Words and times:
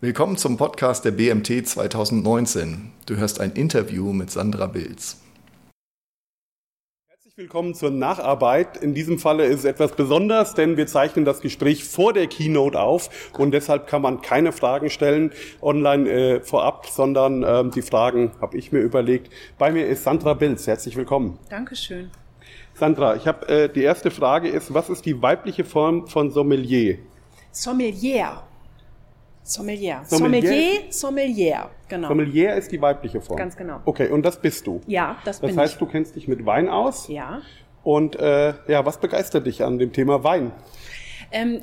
Willkommen 0.00 0.36
zum 0.36 0.56
Podcast 0.56 1.04
der 1.04 1.10
BMT 1.10 1.66
2019. 1.66 2.92
Du 3.06 3.16
hörst 3.16 3.40
ein 3.40 3.50
Interview 3.50 4.12
mit 4.12 4.30
Sandra 4.30 4.66
Bilz. 4.66 5.20
Herzlich 7.08 7.36
willkommen 7.36 7.74
zur 7.74 7.90
Nacharbeit. 7.90 8.76
In 8.76 8.94
diesem 8.94 9.18
Falle 9.18 9.46
ist 9.46 9.58
es 9.58 9.64
etwas 9.64 9.96
besonders, 9.96 10.54
denn 10.54 10.76
wir 10.76 10.86
zeichnen 10.86 11.24
das 11.24 11.40
Gespräch 11.40 11.82
vor 11.82 12.12
der 12.12 12.28
Keynote 12.28 12.78
auf 12.78 13.32
und 13.36 13.50
deshalb 13.50 13.88
kann 13.88 14.00
man 14.00 14.20
keine 14.20 14.52
Fragen 14.52 14.88
stellen 14.88 15.32
online 15.60 16.08
äh, 16.08 16.40
vorab, 16.42 16.86
sondern 16.86 17.42
äh, 17.42 17.68
die 17.68 17.82
Fragen 17.82 18.30
habe 18.40 18.56
ich 18.56 18.70
mir 18.70 18.78
überlegt. 18.78 19.32
Bei 19.58 19.72
mir 19.72 19.88
ist 19.88 20.04
Sandra 20.04 20.34
Bilz. 20.34 20.68
Herzlich 20.68 20.94
willkommen. 20.94 21.40
Dankeschön. 21.50 22.12
Sandra, 22.74 23.16
ich 23.16 23.26
habe 23.26 23.48
äh, 23.48 23.68
die 23.68 23.82
erste 23.82 24.12
Frage 24.12 24.48
ist, 24.48 24.72
was 24.72 24.90
ist 24.90 25.06
die 25.06 25.20
weibliche 25.20 25.64
Form 25.64 26.06
von 26.06 26.30
Sommelier? 26.30 26.98
Sommelier. 27.50 28.44
Sommelier. 29.48 30.02
Sommelier? 30.04 30.42
Sommelier, 30.42 30.80
Sommelier, 30.90 31.70
genau. 31.88 32.08
Sommelier 32.08 32.54
ist 32.54 32.70
die 32.70 32.80
weibliche 32.82 33.20
Form. 33.22 33.38
Ganz 33.38 33.56
genau. 33.56 33.80
Okay, 33.86 34.10
und 34.10 34.22
das 34.22 34.40
bist 34.40 34.66
du. 34.66 34.82
Ja, 34.86 35.16
das, 35.24 35.40
Das 35.40 35.50
bin 35.50 35.58
heißt, 35.58 35.74
ich. 35.74 35.78
du 35.78 35.86
kennst 35.86 36.16
dich 36.16 36.28
mit 36.28 36.44
Wein 36.44 36.68
aus. 36.68 37.08
Ja. 37.08 37.40
Und 37.82 38.16
äh, 38.16 38.52
ja, 38.68 38.84
was 38.84 38.98
begeistert 39.00 39.46
dich 39.46 39.64
an 39.64 39.78
dem 39.78 39.92
Thema 39.94 40.22
Wein? 40.22 40.52
Ähm, 41.32 41.62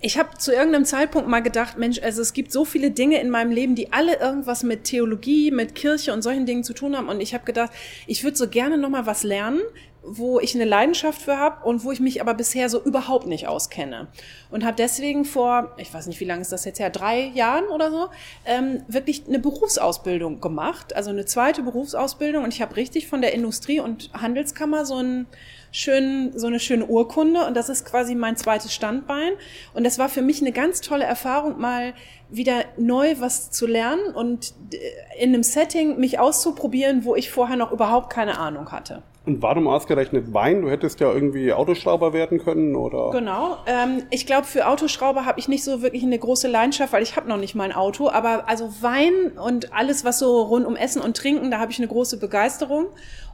ich 0.00 0.18
habe 0.18 0.36
zu 0.38 0.52
irgendeinem 0.52 0.86
Zeitpunkt 0.86 1.28
mal 1.28 1.42
gedacht, 1.42 1.76
Mensch, 1.76 2.00
also 2.02 2.22
es 2.22 2.32
gibt 2.32 2.50
so 2.50 2.64
viele 2.64 2.90
Dinge 2.90 3.20
in 3.20 3.28
meinem 3.28 3.52
Leben, 3.52 3.74
die 3.74 3.92
alle 3.92 4.18
irgendwas 4.18 4.62
mit 4.62 4.84
Theologie, 4.84 5.50
mit 5.50 5.74
Kirche 5.74 6.14
und 6.14 6.22
solchen 6.22 6.46
Dingen 6.46 6.64
zu 6.64 6.72
tun 6.72 6.96
haben. 6.96 7.08
Und 7.08 7.20
ich 7.20 7.34
habe 7.34 7.44
gedacht, 7.44 7.70
ich 8.06 8.24
würde 8.24 8.36
so 8.36 8.48
gerne 8.48 8.78
noch 8.78 8.88
mal 8.88 9.04
was 9.06 9.22
lernen, 9.22 9.60
wo 10.04 10.40
ich 10.40 10.54
eine 10.54 10.64
Leidenschaft 10.64 11.22
für 11.22 11.38
habe 11.38 11.64
und 11.64 11.84
wo 11.84 11.92
ich 11.92 12.00
mich 12.00 12.20
aber 12.20 12.34
bisher 12.34 12.68
so 12.68 12.82
überhaupt 12.82 13.26
nicht 13.26 13.46
auskenne. 13.46 14.08
Und 14.50 14.64
habe 14.64 14.76
deswegen 14.76 15.24
vor, 15.24 15.74
ich 15.76 15.92
weiß 15.94 16.06
nicht, 16.06 16.18
wie 16.20 16.24
lange 16.24 16.42
ist 16.42 16.52
das 16.52 16.64
jetzt 16.64 16.80
her, 16.80 16.90
drei 16.90 17.26
Jahren 17.34 17.66
oder 17.68 17.90
so, 17.90 18.08
ähm, 18.44 18.82
wirklich 18.88 19.24
eine 19.28 19.38
Berufsausbildung 19.38 20.40
gemacht, 20.40 20.94
also 20.96 21.10
eine 21.10 21.24
zweite 21.24 21.62
Berufsausbildung. 21.62 22.42
Und 22.44 22.52
ich 22.52 22.60
habe 22.60 22.76
richtig 22.76 23.06
von 23.06 23.20
der 23.20 23.32
Industrie- 23.32 23.80
und 23.80 24.10
Handelskammer 24.12 24.84
so 24.84 24.96
einen 24.96 25.26
schönen, 25.70 26.38
so 26.38 26.48
eine 26.48 26.60
schöne 26.60 26.86
Urkunde 26.86 27.46
und 27.46 27.56
das 27.56 27.68
ist 27.68 27.86
quasi 27.86 28.14
mein 28.14 28.36
zweites 28.36 28.74
Standbein. 28.74 29.32
Und 29.72 29.84
das 29.84 29.98
war 29.98 30.08
für 30.08 30.22
mich 30.22 30.40
eine 30.40 30.52
ganz 30.52 30.80
tolle 30.80 31.04
Erfahrung, 31.04 31.58
mal 31.58 31.94
wieder 32.28 32.64
neu 32.76 33.16
was 33.20 33.50
zu 33.50 33.66
lernen 33.66 34.14
und 34.14 34.52
äh, 34.72 35.22
in 35.22 35.30
einem 35.30 35.42
Setting 35.42 35.98
mich 35.98 36.18
auszuprobieren, 36.18 37.04
wo 37.04 37.14
ich 37.14 37.30
vorher 37.30 37.56
noch 37.56 37.72
überhaupt 37.72 38.10
keine 38.12 38.38
Ahnung 38.38 38.72
hatte. 38.72 39.02
Und 39.24 39.40
warum 39.40 39.68
ausgerechnet 39.68 40.34
Wein? 40.34 40.62
Du 40.62 40.70
hättest 40.70 40.98
ja 40.98 41.12
irgendwie 41.12 41.52
Autoschrauber 41.52 42.12
werden 42.12 42.38
können 42.38 42.74
oder? 42.74 43.10
Genau. 43.12 43.58
Ähm, 43.66 44.02
ich 44.10 44.26
glaube, 44.26 44.48
für 44.48 44.66
Autoschrauber 44.66 45.24
habe 45.24 45.38
ich 45.38 45.46
nicht 45.46 45.62
so 45.62 45.80
wirklich 45.80 46.02
eine 46.02 46.18
große 46.18 46.48
Leidenschaft, 46.48 46.92
weil 46.92 47.04
ich 47.04 47.14
habe 47.14 47.28
noch 47.28 47.36
nicht 47.36 47.54
mal 47.54 47.64
ein 47.64 47.72
Auto. 47.72 48.08
Aber 48.08 48.48
also 48.48 48.68
Wein 48.80 49.32
und 49.40 49.72
alles, 49.72 50.04
was 50.04 50.18
so 50.18 50.42
rund 50.42 50.66
um 50.66 50.74
Essen 50.74 51.00
und 51.00 51.16
Trinken, 51.16 51.52
da 51.52 51.60
habe 51.60 51.70
ich 51.70 51.78
eine 51.78 51.86
große 51.86 52.18
Begeisterung. 52.18 52.86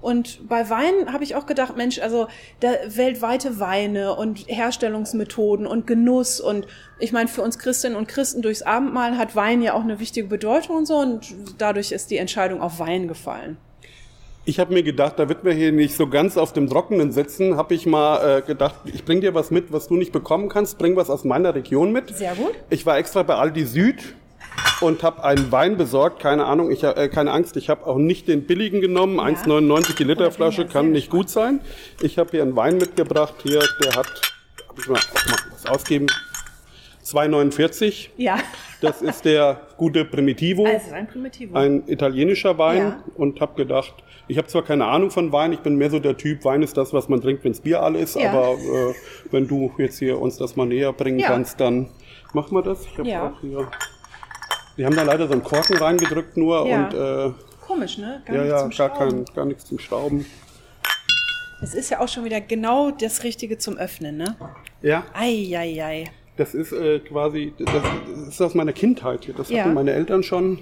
Und 0.03 0.47
bei 0.47 0.69
Wein 0.69 1.11
habe 1.11 1.25
ich 1.25 1.35
auch 1.37 1.47
gedacht, 1.47 1.75
Mensch, 1.77 1.99
also 2.01 2.29
da 2.61 2.69
weltweite 2.87 3.59
Weine 3.59 4.15
und 4.15 4.47
Herstellungsmethoden 4.47 5.67
und 5.67 5.87
Genuss 5.87 6.39
und 6.39 6.67
ich 7.01 7.13
meine, 7.13 7.29
für 7.29 7.43
uns 7.43 7.59
Christinnen 7.59 7.97
und 7.97 8.09
Christen 8.09 8.43
durchs 8.43 8.63
Abendmahl 8.63 9.17
hat 9.17 9.35
Wein 9.35 9.63
ja 9.63 9.73
auch 9.73 9.83
eine 9.83 10.01
wichtige 10.01 10.29
Bedeutung 10.29 10.77
und 10.77 10.87
so 10.87 10.99
und 10.99 11.35
dadurch 11.59 11.93
ist 11.93 12.11
die 12.11 12.19
Entscheidung 12.19 12.61
auf 12.61 12.79
Wein 12.79 13.09
gefallen. 13.09 13.57
Ich 14.49 14.59
habe 14.59 14.73
mir 14.73 14.83
gedacht, 14.83 15.19
damit 15.19 15.45
wir 15.45 15.53
hier 15.53 15.73
nicht 15.73 15.95
so 15.95 16.07
ganz 16.07 16.39
auf 16.39 16.55
dem 16.55 16.71
Trockenen 16.71 17.13
sitzen, 17.13 17.59
habe 17.59 17.75
ich 17.75 17.85
mal 17.85 18.39
äh, 18.39 18.41
gedacht, 18.41 18.77
ich 18.87 19.05
bring 19.05 19.21
dir 19.21 19.35
was 19.35 19.51
mit, 19.51 19.75
was 19.75 19.89
du 19.89 19.97
nicht 19.97 20.11
bekommen 20.11 20.49
kannst, 20.49 20.79
bring 20.79 20.97
was 20.97 21.11
aus 21.11 21.23
meiner 21.23 21.55
Region 21.55 21.93
mit. 21.93 22.17
Sehr 22.17 22.35
gut. 22.35 22.55
Ich 22.71 22.87
war 22.87 22.97
extra 22.97 23.23
bei 23.25 23.35
Aldi 23.35 23.67
Süd 23.67 24.15
und 24.81 25.03
habe 25.03 25.23
einen 25.23 25.53
Wein 25.53 25.77
besorgt. 25.77 26.23
Keine 26.23 26.47
Ahnung, 26.47 26.71
ich 26.71 26.83
äh, 26.83 27.11
keine 27.11 27.33
Angst, 27.33 27.59
ich 27.59 27.69
habe 27.69 27.87
auch 27.87 27.99
nicht 27.99 28.27
den 28.27 28.47
billigen 28.47 28.81
genommen. 28.81 29.21
1,99 29.21 29.97
die 29.97 30.05
Literflasche 30.05 30.63
ja 30.63 30.69
kann 30.69 30.93
nicht 30.93 31.11
gut 31.11 31.29
sein. 31.29 31.61
Ich 32.01 32.17
habe 32.17 32.31
hier 32.31 32.41
einen 32.41 32.57
Wein 32.57 32.79
mitgebracht. 32.79 33.35
Hier, 33.43 33.63
der 33.85 33.97
hat, 33.97 34.07
hab 34.67 34.79
ich 34.79 34.89
mal 34.89 34.97
auch 34.97 35.29
mal 35.29 35.37
was 35.53 35.67
ausgeben. 35.67 36.07
2,49. 37.05 38.09
Ja. 38.17 38.39
Das 38.81 39.03
ist 39.03 39.25
der 39.25 39.61
gute 39.77 40.05
Primitivo. 40.05 40.65
Also 40.65 40.93
ein 40.95 41.09
Primitivo. 41.09 41.57
ein 41.57 41.83
italienischer 41.89 42.59
Wein 42.59 42.79
Ja. 42.79 43.05
und 43.17 43.41
habe 43.41 43.55
gedacht, 43.55 43.93
ich 44.29 44.39
habe 44.39 44.47
zwar 44.47 44.63
keine 44.63 44.85
Ahnung 44.87 45.11
von 45.11 45.33
Wein, 45.33 45.53
ich 45.53 45.61
bin 45.61 45.77
mehr 45.77 45.91
so 45.91 45.99
der 45.99 46.17
Typ, 46.17 46.45
Wein 46.45 46.63
ist 46.63 46.77
das, 46.77 46.93
was 46.93 47.09
man 47.09 47.21
trinkt, 47.21 47.43
wenns 47.45 47.61
Bier 47.61 47.83
alle 47.83 47.99
ist, 47.99 48.15
Ja. 48.15 48.31
aber 48.31 48.53
äh, 48.53 48.95
wenn 49.33 49.49
du 49.49 49.73
jetzt 49.79 49.99
hier 49.99 50.21
uns 50.21 50.37
das 50.37 50.55
mal 50.55 50.67
näher 50.67 50.93
bringen 50.93 51.19
Ja. 51.19 51.29
kannst, 51.29 51.59
dann 51.61 51.89
machen 52.35 52.55
wir 52.57 52.63
das. 52.63 52.87
Ich 52.87 52.97
hab 52.99 53.07
Ja. 53.07 53.29
auch 53.31 53.41
hier, 53.41 53.69
die 54.77 54.87
haben 54.87 54.95
da 54.95 55.03
leider 55.03 55.27
so 55.27 55.33
einen 55.33 55.43
Korken 55.43 55.77
reingedrückt 55.77 56.37
nur 56.37 56.63
und 56.63 56.95
äh, 56.95 57.31
Komisch, 57.67 57.99
ne? 57.99 58.23
Gar 58.27 58.37
ja, 58.37 58.43
nichts 58.43 58.53
ja, 58.53 58.59
zum 58.61 58.71
gar, 58.71 58.97
Schrauben. 58.97 59.25
kein, 59.25 59.35
gar 59.35 59.45
nichts 59.45 59.65
zum 59.67 59.79
Schrauben. 59.79 60.25
Es 61.63 61.75
ist 61.75 61.91
ja 61.91 61.99
auch 62.01 62.09
schon 62.09 62.25
wieder 62.25 62.41
genau 62.41 62.91
das 62.93 63.25
Richtige 63.25 63.59
zum 63.59 63.77
Öffnen, 63.77 64.17
ne? 64.17 64.37
Ja, 64.83 65.05
Eieiei. 65.15 66.05
Das 66.39 66.55
ist 66.55 66.73
äh, 66.73 67.01
quasi, 67.01 67.53
das, 67.59 67.67
das 67.75 68.29
ist 68.29 68.41
aus 68.41 68.55
meiner 68.55 68.73
Kindheit. 68.73 69.29
Das 69.37 69.51
Ja. 69.51 69.65
hatten 69.65 69.75
meine 69.75 69.93
Eltern 69.93 70.23
schon. 70.23 70.61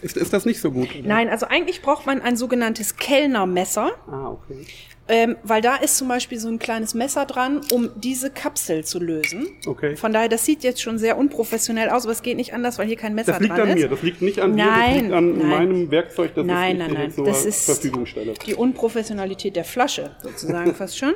Ist, 0.00 0.16
ist 0.16 0.32
das 0.32 0.44
nicht 0.44 0.60
so 0.60 0.72
gut? 0.72 0.88
oder? 0.98 1.06
Nein, 1.08 1.28
also 1.28 1.46
eigentlich 1.46 1.80
braucht 1.80 2.06
man 2.06 2.20
ein 2.20 2.36
sogenanntes 2.36 2.96
Kellnermesser, 2.96 3.92
Ah, 4.10 4.30
okay. 4.30 4.66
ähm, 5.08 5.36
weil 5.44 5.62
da 5.62 5.76
ist 5.76 5.96
zum 5.96 6.08
Beispiel 6.08 6.40
so 6.40 6.48
ein 6.48 6.58
kleines 6.58 6.94
Messer 6.94 7.24
dran, 7.24 7.60
um 7.72 7.88
diese 7.94 8.28
Kapsel 8.30 8.82
zu 8.84 8.98
lösen. 8.98 9.46
Okay. 9.64 9.94
Von 9.94 10.12
daher, 10.12 10.28
das 10.28 10.44
sieht 10.44 10.64
jetzt 10.64 10.82
schon 10.82 10.98
sehr 10.98 11.16
unprofessionell 11.16 11.88
aus, 11.88 12.02
aber 12.04 12.10
es 12.12 12.22
geht 12.22 12.36
nicht 12.36 12.52
anders, 12.52 12.78
weil 12.78 12.86
hier 12.88 12.96
kein 12.96 13.14
Messer 13.14 13.32
Das 13.32 13.40
liegt 13.40 13.52
dran 13.52 13.60
an 13.60 13.68
ist. 13.68 13.74
mir, 13.82 13.88
das 13.88 14.02
liegt 14.02 14.22
nicht 14.22 14.40
an 14.40 14.56
dir, 14.56 14.64
das 14.64 14.76
Nein, 14.76 15.00
liegt 15.04 15.12
an 15.12 15.38
nein. 15.38 15.48
meinem 15.48 15.90
Werkzeug, 15.92 16.34
das 16.34 16.46
nein, 16.46 16.72
ich 16.72 16.78
nein, 16.88 16.92
nein. 16.94 17.12
zur 17.12 17.24
Das 17.24 17.44
ist 17.44 17.64
Verfügung 17.66 18.06
stelle. 18.06 18.34
die 18.44 18.54
Unprofessionalität 18.56 19.54
der 19.54 19.64
Flasche, 19.64 20.16
sozusagen 20.20 20.74
fast 20.74 20.98
schon. 20.98 21.14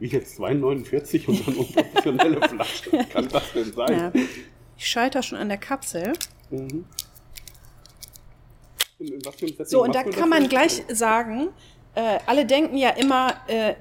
Wie 0.00 0.08
jetzt 0.08 0.40
2,49 0.40 1.28
und 1.28 1.46
dann 1.46 1.54
unprofessionelle 1.54 2.40
Flasche. 2.48 2.90
Kann 3.12 3.28
das 3.28 3.52
denn 3.52 3.72
sein? 3.72 4.12
Ja. 4.14 4.22
Ich 4.76 4.86
scheiter 4.86 5.22
schon 5.22 5.38
an 5.38 5.48
der 5.48 5.58
Kapsel. 5.58 6.14
Setting 8.98 9.54
So, 9.64 9.84
und 9.84 9.94
da 9.94 10.02
kann 10.02 10.28
man 10.28 10.48
gleich 10.48 10.82
sagen, 10.88 11.50
äh, 11.94 12.18
alle 12.26 12.46
denken 12.46 12.76
ja 12.76 12.90
immer, 12.90 13.34
äh, 13.46 13.74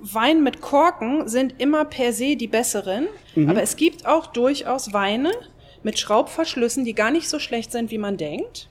Wein 0.00 0.42
mit 0.42 0.60
Korken 0.60 1.28
sind 1.28 1.60
immer 1.60 1.84
per 1.84 2.12
se 2.12 2.36
die 2.36 2.48
besseren. 2.48 3.08
Mhm. 3.34 3.50
Aber 3.50 3.62
es 3.62 3.76
gibt 3.76 4.06
auch 4.06 4.28
durchaus 4.28 4.92
Weine 4.92 5.32
mit 5.82 5.98
Schraubverschlüssen, 5.98 6.84
die 6.84 6.94
gar 6.94 7.10
nicht 7.10 7.28
so 7.28 7.38
schlecht 7.38 7.72
sind, 7.72 7.90
wie 7.90 7.98
man 7.98 8.16
denkt. 8.16 8.68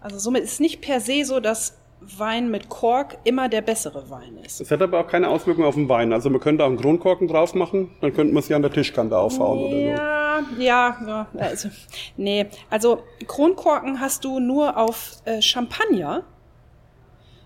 Also 0.00 0.18
somit 0.18 0.44
ist 0.44 0.60
nicht 0.60 0.80
per 0.80 1.00
se 1.00 1.24
so, 1.24 1.40
dass 1.40 1.79
Wein 2.00 2.50
mit 2.50 2.68
Kork 2.68 3.18
immer 3.24 3.48
der 3.48 3.60
bessere 3.60 4.08
Wein 4.10 4.38
ist. 4.44 4.60
Das 4.60 4.70
hat 4.70 4.80
aber 4.82 5.00
auch 5.00 5.06
keine 5.06 5.28
Auswirkung 5.28 5.64
auf 5.64 5.74
den 5.74 5.88
Wein. 5.88 6.12
Also 6.12 6.30
man 6.30 6.40
könnte 6.40 6.64
auch 6.64 6.68
einen 6.68 6.78
Kronkorken 6.78 7.28
drauf 7.28 7.54
machen, 7.54 7.90
dann 8.00 8.12
könnte 8.14 8.32
man 8.32 8.42
es 8.42 8.48
ja 8.48 8.56
an 8.56 8.62
der 8.62 8.72
Tischkante 8.72 9.16
aufhauen 9.18 9.58
oder 9.58 9.76
Ja, 9.76 10.40
ja, 10.58 10.96
ja, 11.06 11.26
also, 11.38 11.68
nee. 12.16 12.46
Also 12.70 13.02
Kronkorken 13.26 14.00
hast 14.00 14.24
du 14.24 14.40
nur 14.40 14.76
auf 14.76 15.16
äh, 15.26 15.42
Champagner. 15.42 16.24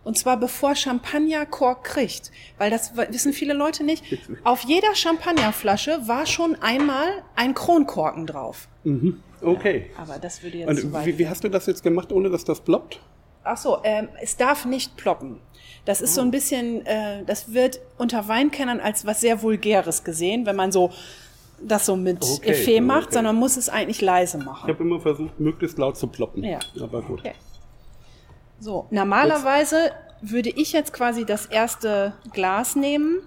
Und 0.05 0.19
zwar 0.19 0.37
bevor 0.39 0.75
Champagner 0.77 1.47
Kork 1.47 1.85
kriegt. 1.85 2.31
Weil 2.59 2.71
das 2.71 2.95
wissen 2.97 3.33
viele 3.33 3.55
Leute 3.55 3.85
nicht. 3.85 4.05
Auf 4.45 4.61
jeder 4.65 4.95
Champagnerflasche 4.95 5.99
war 6.07 6.27
schon 6.27 6.57
einmal 6.61 7.07
ein 7.37 7.55
Kronkorken 7.55 8.27
drauf. 8.27 8.69
so. 8.85 8.93
Okay. 9.41 9.87
Aber 9.97 10.19
das 10.19 10.43
würde 10.43 10.59
jetzt 10.59 10.69
Und 10.69 10.79
zu 10.79 10.93
weit. 10.93 11.07
wie, 11.07 11.19
wie 11.19 11.27
hast 11.29 11.43
du 11.43 11.49
das 11.49 11.65
jetzt 11.65 11.83
gemacht, 11.83 12.13
ohne 12.13 12.29
dass 12.29 12.45
das 12.45 12.61
ploppt? 12.61 13.01
Ach 13.45 13.57
so, 13.57 13.79
ähm, 13.85 14.09
es 14.23 14.37
darf 14.37 14.65
nicht 14.65 14.97
ploppen. 14.97 15.41
Das 15.85 16.01
ist 16.01 16.15
so 16.15 16.23
ein 16.23 16.31
bisschen, 16.31 16.85
äh, 16.87 17.25
das 17.25 17.53
wird 17.53 17.81
unter 17.99 18.27
Weinkennern 18.27 18.81
als 18.81 19.05
was 19.05 19.21
sehr 19.21 19.43
Vulgäres 19.43 20.03
gesehen, 20.03 20.47
wenn 20.47 20.57
man 20.57 20.73
so 20.73 20.91
das 21.61 21.87
so 21.87 21.95
mit 21.97 22.23
Okay, 22.25 22.51
Effet 22.51 22.81
macht, 22.81 23.05
okay. 23.07 23.15
sondern 23.15 23.37
muss 23.37 23.57
es 23.57 23.69
eigentlich 23.69 24.01
leise 24.01 24.39
machen. 24.39 24.69
Ich 24.69 24.75
habe 24.75 24.83
immer 24.85 25.01
versucht, 25.01 25.39
möglichst 25.39 25.79
laut 25.79 25.97
zu 25.97 26.07
ploppen. 26.09 26.43
Ja. 26.43 26.59
Aber 26.81 27.03
gut. 27.03 27.21
Okay. 27.21 27.35
So, 28.61 28.87
normalerweise 28.91 29.93
würde 30.21 30.51
ich 30.51 30.73
jetzt 30.73 30.93
quasi 30.93 31.25
das 31.25 31.47
erste 31.47 32.15
Glas 32.33 32.77
nehmen, 32.77 33.19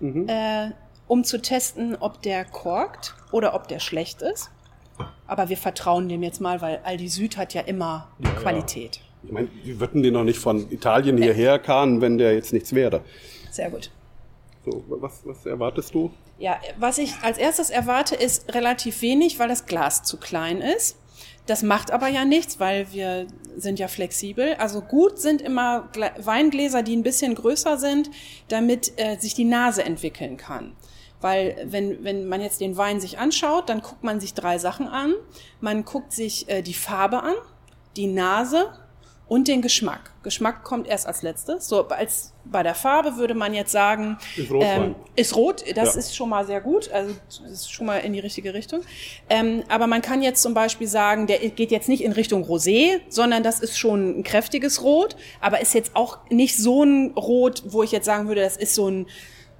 Mhm. 0.00 0.28
äh, 0.28 0.70
um 1.08 1.24
zu 1.24 1.40
testen, 1.42 1.96
ob 1.98 2.22
der 2.22 2.44
korkt 2.44 3.14
oder 3.32 3.54
ob 3.54 3.68
der 3.68 3.80
schlecht 3.80 4.22
ist. 4.22 4.50
Aber 5.26 5.48
wir 5.48 5.56
vertrauen 5.56 6.08
dem 6.08 6.22
jetzt 6.22 6.40
mal, 6.40 6.60
weil 6.62 6.80
Aldi 6.84 7.08
Süd 7.08 7.36
hat 7.36 7.52
ja 7.54 7.62
immer 7.62 8.08
Qualität. 8.40 9.00
Ich 9.28 9.34
meine, 9.34 9.48
wir 9.62 9.78
würden 9.78 10.02
den 10.02 10.14
noch 10.14 10.24
nicht 10.24 10.38
von 10.38 10.70
Italien 10.72 11.18
hierher 11.18 11.58
karren, 11.58 12.00
wenn 12.00 12.16
der 12.16 12.32
jetzt 12.32 12.54
nichts 12.54 12.74
wäre. 12.74 13.02
Sehr 13.50 13.70
gut. 13.70 13.90
So, 14.64 14.82
was, 14.88 15.20
was 15.24 15.44
erwartest 15.44 15.94
du? 15.94 16.10
Ja, 16.38 16.58
was 16.78 16.96
ich 16.96 17.14
als 17.20 17.36
erstes 17.36 17.68
erwarte, 17.68 18.14
ist 18.14 18.54
relativ 18.54 19.02
wenig, 19.02 19.38
weil 19.38 19.48
das 19.48 19.66
Glas 19.66 20.02
zu 20.02 20.16
klein 20.16 20.62
ist. 20.62 20.96
Das 21.44 21.62
macht 21.62 21.90
aber 21.90 22.08
ja 22.08 22.24
nichts, 22.24 22.58
weil 22.58 22.90
wir 22.90 23.26
sind 23.54 23.78
ja 23.78 23.88
flexibel. 23.88 24.54
Also 24.54 24.80
gut 24.80 25.18
sind 25.18 25.42
immer 25.42 25.90
Weingläser, 26.16 26.82
die 26.82 26.96
ein 26.96 27.02
bisschen 27.02 27.34
größer 27.34 27.76
sind, 27.76 28.10
damit 28.48 28.94
äh, 28.96 29.18
sich 29.18 29.34
die 29.34 29.44
Nase 29.44 29.84
entwickeln 29.84 30.38
kann. 30.38 30.74
Weil 31.20 31.66
wenn, 31.66 32.02
wenn 32.02 32.28
man 32.28 32.40
jetzt 32.40 32.62
den 32.62 32.78
Wein 32.78 32.98
sich 32.98 33.18
anschaut, 33.18 33.68
dann 33.68 33.82
guckt 33.82 34.04
man 34.04 34.20
sich 34.20 34.32
drei 34.32 34.56
Sachen 34.56 34.88
an. 34.88 35.12
Man 35.60 35.84
guckt 35.84 36.12
sich 36.12 36.48
äh, 36.48 36.62
die 36.62 36.74
Farbe 36.74 37.22
an, 37.22 37.34
die 37.96 38.06
Nase 38.06 38.72
und 39.28 39.46
den 39.46 39.60
Geschmack. 39.62 40.10
Geschmack 40.22 40.64
kommt 40.64 40.88
erst 40.88 41.06
als 41.06 41.22
letztes. 41.22 41.68
So 41.68 41.86
als 41.88 42.32
bei 42.46 42.62
der 42.62 42.74
Farbe 42.74 43.16
würde 43.18 43.34
man 43.34 43.52
jetzt 43.52 43.70
sagen, 43.72 44.16
Ist 44.36 44.50
Rotwein. 44.50 44.82
ähm, 44.82 44.94
ist 45.16 45.36
rot. 45.36 45.62
Das 45.76 45.94
Ja. 45.94 45.98
ist 46.00 46.16
schon 46.16 46.30
mal 46.30 46.46
sehr 46.46 46.62
gut. 46.62 46.90
Also 46.90 47.14
das 47.28 47.40
ist 47.52 47.70
schon 47.72 47.86
mal 47.86 47.98
in 47.98 48.14
die 48.14 48.20
richtige 48.20 48.54
Richtung. 48.54 48.80
Ähm, 49.28 49.64
aber 49.68 49.86
man 49.86 50.00
kann 50.00 50.22
jetzt 50.22 50.40
zum 50.42 50.54
Beispiel 50.54 50.86
sagen, 50.88 51.26
der 51.26 51.38
geht 51.50 51.70
jetzt 51.70 51.88
nicht 51.90 52.02
in 52.02 52.12
Richtung 52.12 52.42
Rosé, 52.44 53.00
sondern 53.10 53.42
das 53.42 53.60
ist 53.60 53.78
schon 53.78 54.20
ein 54.20 54.22
kräftiges 54.22 54.82
Rot, 54.82 55.14
aber 55.42 55.60
ist 55.60 55.74
jetzt 55.74 55.94
auch 55.94 56.18
nicht 56.30 56.56
so 56.56 56.82
ein 56.84 57.12
Rot, 57.14 57.64
wo 57.66 57.82
ich 57.82 57.92
jetzt 57.92 58.06
sagen 58.06 58.28
würde, 58.28 58.40
das 58.40 58.56
ist 58.56 58.74
so 58.74 58.88
ein 58.88 59.06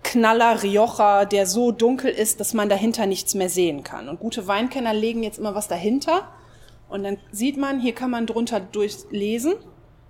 Knaller 0.04 0.62
Rioja, 0.62 1.24
der 1.26 1.44
so 1.44 1.72
dunkel 1.72 2.10
ist, 2.10 2.40
dass 2.40 2.54
man 2.54 2.68
dahinter 2.70 3.04
nichts 3.04 3.34
mehr 3.34 3.48
sehen 3.50 3.82
kann. 3.82 4.08
Und 4.08 4.20
gute 4.20 4.46
Weinkenner 4.46 4.94
legen 4.94 5.22
jetzt 5.24 5.38
immer 5.38 5.54
was 5.54 5.68
dahinter. 5.68 6.28
Und 6.88 7.02
dann 7.02 7.18
sieht 7.30 7.56
man, 7.56 7.80
hier 7.80 7.94
kann 7.94 8.10
man 8.10 8.26
drunter 8.26 8.60
durchlesen. 8.60 9.54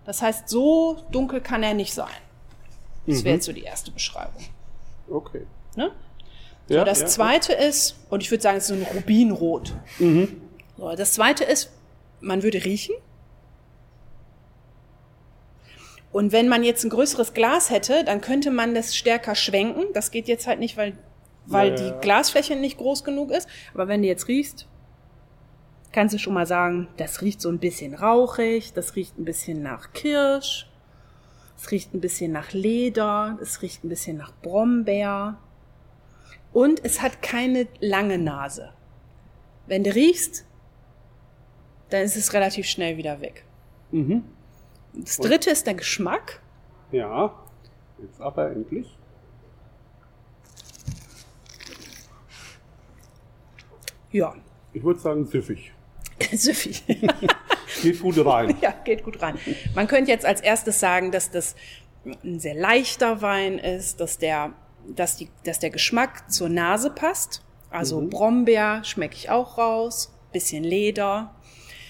Das 0.05 0.23
heißt, 0.23 0.49
so 0.49 1.05
dunkel 1.11 1.41
kann 1.41 1.63
er 1.63 1.75
nicht 1.75 1.93
sein. 1.93 2.09
Das 3.07 3.25
wäre 3.25 3.37
jetzt 3.37 3.47
so 3.47 3.53
die 3.53 3.63
erste 3.63 3.91
Beschreibung. 3.91 4.43
Okay. 5.11 5.47
Ne? 5.77 5.91
Ja, 6.69 6.81
so, 6.81 6.85
das 6.85 7.01
ja. 7.01 7.07
zweite 7.07 7.53
ist, 7.53 7.97
und 8.11 8.23
ich 8.23 8.31
würde 8.31 8.43
sagen, 8.43 8.59
es 8.59 8.65
ist 8.65 8.69
so 8.69 8.75
ein 8.75 8.97
Rubinrot. 8.97 9.75
So, 10.77 10.95
das 10.95 11.15
zweite 11.15 11.45
ist, 11.45 11.71
man 12.21 12.43
würde 12.43 12.65
riechen. 12.65 12.95
Und 16.13 16.33
wenn 16.33 16.49
man 16.49 16.65
jetzt 16.65 16.85
ein 16.85 16.91
größeres 16.91 17.35
Glas 17.35 17.71
hätte, 17.71 18.05
dann 18.05 18.21
könnte 18.21 18.51
man 18.51 18.75
das 18.75 18.97
stärker 18.97 19.35
schwenken. 19.35 19.85
Das 19.93 20.11
geht 20.11 20.27
jetzt 20.29 20.47
halt 20.47 20.59
nicht, 20.59 20.77
weil, 20.77 20.97
weil 21.47 21.69
Ja, 21.69 21.75
ja, 21.75 21.83
die 21.83 21.89
ja. 21.89 22.01
Glasfläche 22.01 22.57
nicht 22.57 22.79
groß 22.79 23.05
genug 23.05 23.31
ist. 23.31 23.49
Aber 23.75 23.89
wenn 23.89 24.03
du 24.03 24.09
jetzt 24.09 24.29
riechst, 24.29 24.67
kannst 25.99 26.15
du 26.15 26.19
schon 26.21 26.35
mal 26.35 26.47
sagen, 26.47 26.87
das 26.97 27.23
riecht 27.23 27.41
so 27.41 27.49
ein 27.49 27.59
bisschen 27.59 27.93
rauchig, 27.93 28.73
das 28.73 28.95
riecht 28.95 29.19
ein 29.19 29.25
bisschen 29.25 29.65
nach 29.65 29.93
Kirsch, 29.93 30.71
es 31.57 31.73
riecht 31.73 31.93
ein 31.93 32.01
bisschen 32.01 32.31
nach 32.31 32.53
Leder, 32.53 33.37
es 33.43 33.63
riecht 33.63 33.83
ein 33.83 33.89
bisschen 33.89 34.17
nach 34.17 34.33
Brombeer. 34.41 35.39
Und 36.53 36.85
es 36.85 37.03
hat 37.03 37.21
keine 37.21 37.67
lange 37.81 38.17
Nase. 38.17 38.73
Wenn 39.67 39.83
du 39.83 39.93
riechst, 39.93 40.47
dann 41.91 42.03
ist 42.03 42.17
es 42.17 42.33
relativ 42.33 42.67
schnell 42.67 42.97
wieder 42.97 43.21
weg. 43.21 43.45
Mhm. 43.91 44.23
Das 44.93 45.17
dritte 45.17 45.51
ist 45.51 45.67
der 45.67 45.75
Geschmack. 45.75 46.41
Ja. 46.93 47.35
Jetzt 48.01 48.21
aber 48.21 48.53
endlich. 48.53 48.97
Ja, 54.13 54.37
Ich 54.73 54.85
würde 54.85 55.01
sagen 55.01 55.27
süffig. 55.27 55.73
süffig. 56.33 56.83
Geht 57.83 58.01
gut 58.01 58.25
rein. 58.25 58.57
ja, 58.61 58.75
geht 58.85 59.05
gut 59.05 59.21
rein. 59.23 59.39
Man 59.75 59.87
könnte 59.87 60.11
jetzt 60.11 60.25
als 60.25 60.41
erstes 60.41 60.81
sagen, 60.81 61.13
dass 61.13 61.31
das 61.31 61.55
ein 62.25 62.41
sehr 62.41 62.55
leichter 62.55 63.21
Wein 63.21 63.59
ist, 63.59 64.01
dass 64.01 64.19
der, 64.19 64.53
dass 64.87 65.17
die, 65.17 65.29
dass 65.45 65.59
der 65.59 65.71
Geschmack 65.71 66.31
zur 66.31 66.49
Nase 66.49 66.91
passt. 66.91 67.43
Also 67.71 68.01
Brombeer 68.01 68.83
schmecke 68.85 69.15
ich 69.17 69.31
auch 69.31 69.59
raus, 69.59 70.15
bisschen 70.33 70.65
Leder. 70.65 71.35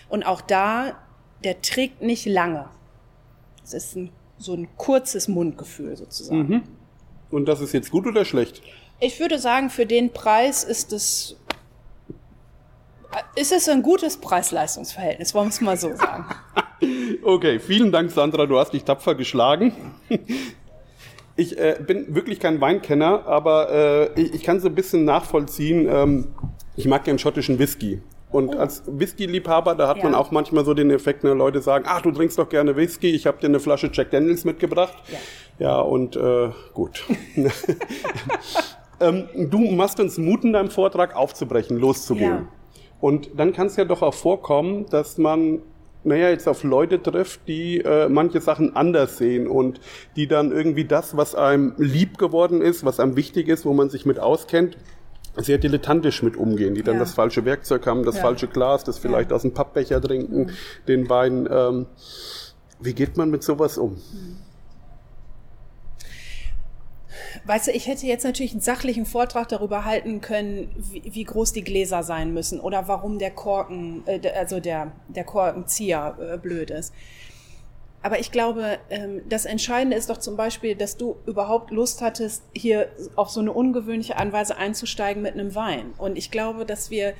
Und 0.08 0.24
auch 0.24 0.40
da, 0.40 0.98
der 1.44 1.62
trägt 1.62 2.02
nicht 2.02 2.26
lange. 2.26 2.68
Es 3.62 3.74
ist 3.74 3.96
ein, 3.96 4.10
so 4.36 4.54
ein 4.54 4.68
kurzes 4.76 5.28
Mundgefühl 5.28 5.96
sozusagen. 5.96 6.64
Und 7.30 7.46
das 7.46 7.60
ist 7.60 7.72
jetzt 7.72 7.90
gut 7.90 8.06
oder 8.06 8.24
schlecht? 8.24 8.62
Ich 9.00 9.20
würde 9.20 9.38
sagen, 9.38 9.70
für 9.70 9.86
den 9.86 10.12
Preis 10.12 10.64
ist 10.64 10.92
es, 10.92 11.36
ist 13.34 13.52
es 13.52 13.68
ein 13.68 13.82
gutes 13.82 14.16
Preis-Leistungs-Verhältnis, 14.18 15.34
wollen 15.34 15.46
wir 15.46 15.50
es 15.50 15.60
mal 15.60 15.76
so 15.76 15.94
sagen. 15.94 16.26
Okay, 17.24 17.58
vielen 17.58 17.90
Dank, 17.90 18.12
Sandra. 18.12 18.46
Du 18.46 18.56
hast 18.56 18.72
dich 18.72 18.84
tapfer 18.84 19.14
geschlagen. 19.16 19.72
Ich 21.40 21.56
äh, 21.56 21.76
bin 21.86 22.16
wirklich 22.16 22.40
kein 22.40 22.60
Weinkenner, 22.60 23.24
aber 23.26 23.70
äh, 24.16 24.20
ich, 24.20 24.34
ich 24.34 24.42
kann 24.42 24.58
so 24.58 24.66
ein 24.66 24.74
bisschen 24.74 25.04
nachvollziehen. 25.04 25.86
Ähm, 25.88 26.34
ich 26.74 26.86
mag 26.86 27.04
gern 27.04 27.16
schottischen 27.20 27.60
Whisky. 27.60 28.02
Und 28.32 28.56
als 28.56 28.82
Whisky-Liebhaber, 28.88 29.76
da 29.76 29.86
hat 29.86 30.02
man 30.02 30.14
Ja. 30.14 30.18
auch 30.18 30.32
manchmal 30.32 30.64
so 30.64 30.74
den 30.74 30.90
Effekt, 30.90 31.22
ne, 31.22 31.34
Leute 31.34 31.60
sagen, 31.62 31.84
ach, 31.86 32.02
du 32.02 32.10
trinkst 32.10 32.36
doch 32.40 32.48
gerne 32.48 32.74
Whisky, 32.74 33.10
ich 33.10 33.24
habe 33.28 33.38
dir 33.40 33.46
eine 33.46 33.60
Flasche 33.60 33.88
Jack 33.92 34.10
Daniels 34.10 34.44
mitgebracht. 34.44 34.94
Ja. 35.12 35.18
Ja, 35.60 35.80
und 35.80 36.16
äh, 36.16 36.50
gut. 36.74 37.04
ähm, 39.00 39.28
du 39.36 39.58
machst 39.58 40.00
uns 40.00 40.18
Mut 40.18 40.42
in 40.42 40.52
deinem 40.52 40.70
Vortrag 40.70 41.14
aufzubrechen, 41.14 41.78
loszugehen. 41.78 42.30
Ja. 42.32 42.48
Und 43.00 43.30
dann 43.36 43.52
kann 43.52 43.68
es 43.68 43.76
ja 43.76 43.84
doch 43.84 44.02
auch 44.02 44.14
vorkommen, 44.14 44.86
dass 44.90 45.18
man, 45.18 45.60
naja, 46.04 46.30
jetzt 46.30 46.48
auf 46.48 46.64
Leute 46.64 47.00
trifft, 47.02 47.46
die 47.46 47.78
äh, 47.80 48.08
manche 48.08 48.40
Sachen 48.40 48.74
anders 48.74 49.18
sehen 49.18 49.46
und 49.46 49.80
die 50.16 50.26
dann 50.26 50.50
irgendwie 50.52 50.84
das, 50.84 51.16
was 51.16 51.34
einem 51.34 51.74
lieb 51.78 52.18
geworden 52.18 52.60
ist, 52.60 52.84
was 52.84 52.98
einem 52.98 53.14
wichtig 53.16 53.48
ist, 53.48 53.64
wo 53.64 53.72
man 53.72 53.88
sich 53.90 54.04
mit 54.06 54.18
auskennt, 54.18 54.76
sehr 55.36 55.58
dilettantisch 55.58 56.22
mit 56.24 56.36
umgehen, 56.36 56.74
die 56.74 56.82
dann 56.82 56.94
Ja. 56.94 57.00
das 57.00 57.14
falsche 57.14 57.44
Werkzeug 57.44 57.86
haben, 57.86 58.02
das 58.04 58.16
Ja. 58.16 58.22
falsche 58.22 58.48
Glas, 58.48 58.82
das 58.82 58.98
vielleicht 58.98 59.32
aus 59.32 59.42
dem 59.42 59.54
Pappbecher 59.54 60.00
trinken, 60.00 60.50
den 60.88 61.08
Wein. 61.08 61.48
Ähm, 61.50 61.86
wie 62.80 62.94
geht 62.94 63.16
man 63.16 63.30
mit 63.30 63.44
sowas 63.44 63.78
um? 63.78 63.98
Weißt 67.44 67.68
du, 67.68 67.72
ich 67.72 67.86
hätte 67.86 68.06
jetzt 68.06 68.24
natürlich 68.24 68.52
einen 68.52 68.60
sachlichen 68.60 69.06
Vortrag 69.06 69.48
darüber 69.48 69.84
halten 69.84 70.20
können, 70.20 70.74
wie, 70.76 71.02
wie 71.04 71.24
groß 71.24 71.52
die 71.52 71.64
Gläser 71.64 72.02
sein 72.02 72.32
müssen 72.34 72.60
oder 72.60 72.88
warum 72.88 73.18
der 73.18 73.30
Korken, 73.30 74.02
äh, 74.06 74.20
also 74.30 74.60
der, 74.60 74.92
der 75.08 75.24
Korkenzieher 75.24 76.16
äh, 76.20 76.38
blöd 76.38 76.70
ist. 76.70 76.92
Aber 78.02 78.20
ich 78.20 78.30
glaube, 78.30 78.78
ähm, 78.90 79.22
das 79.28 79.44
Entscheidende 79.44 79.96
ist 79.96 80.08
doch 80.08 80.18
zum 80.18 80.36
Beispiel, 80.36 80.76
dass 80.76 80.96
du 80.96 81.16
überhaupt 81.26 81.70
Lust 81.70 82.00
hattest, 82.00 82.42
hier 82.54 82.88
auf 83.16 83.30
so 83.30 83.40
eine 83.40 83.52
ungewöhnliche 83.52 84.16
Anweise 84.16 84.56
einzusteigen 84.56 85.22
mit 85.22 85.34
einem 85.34 85.54
Wein. 85.54 85.92
Und 85.98 86.16
ich 86.16 86.30
glaube, 86.30 86.64
dass 86.64 86.90
wir, 86.90 87.14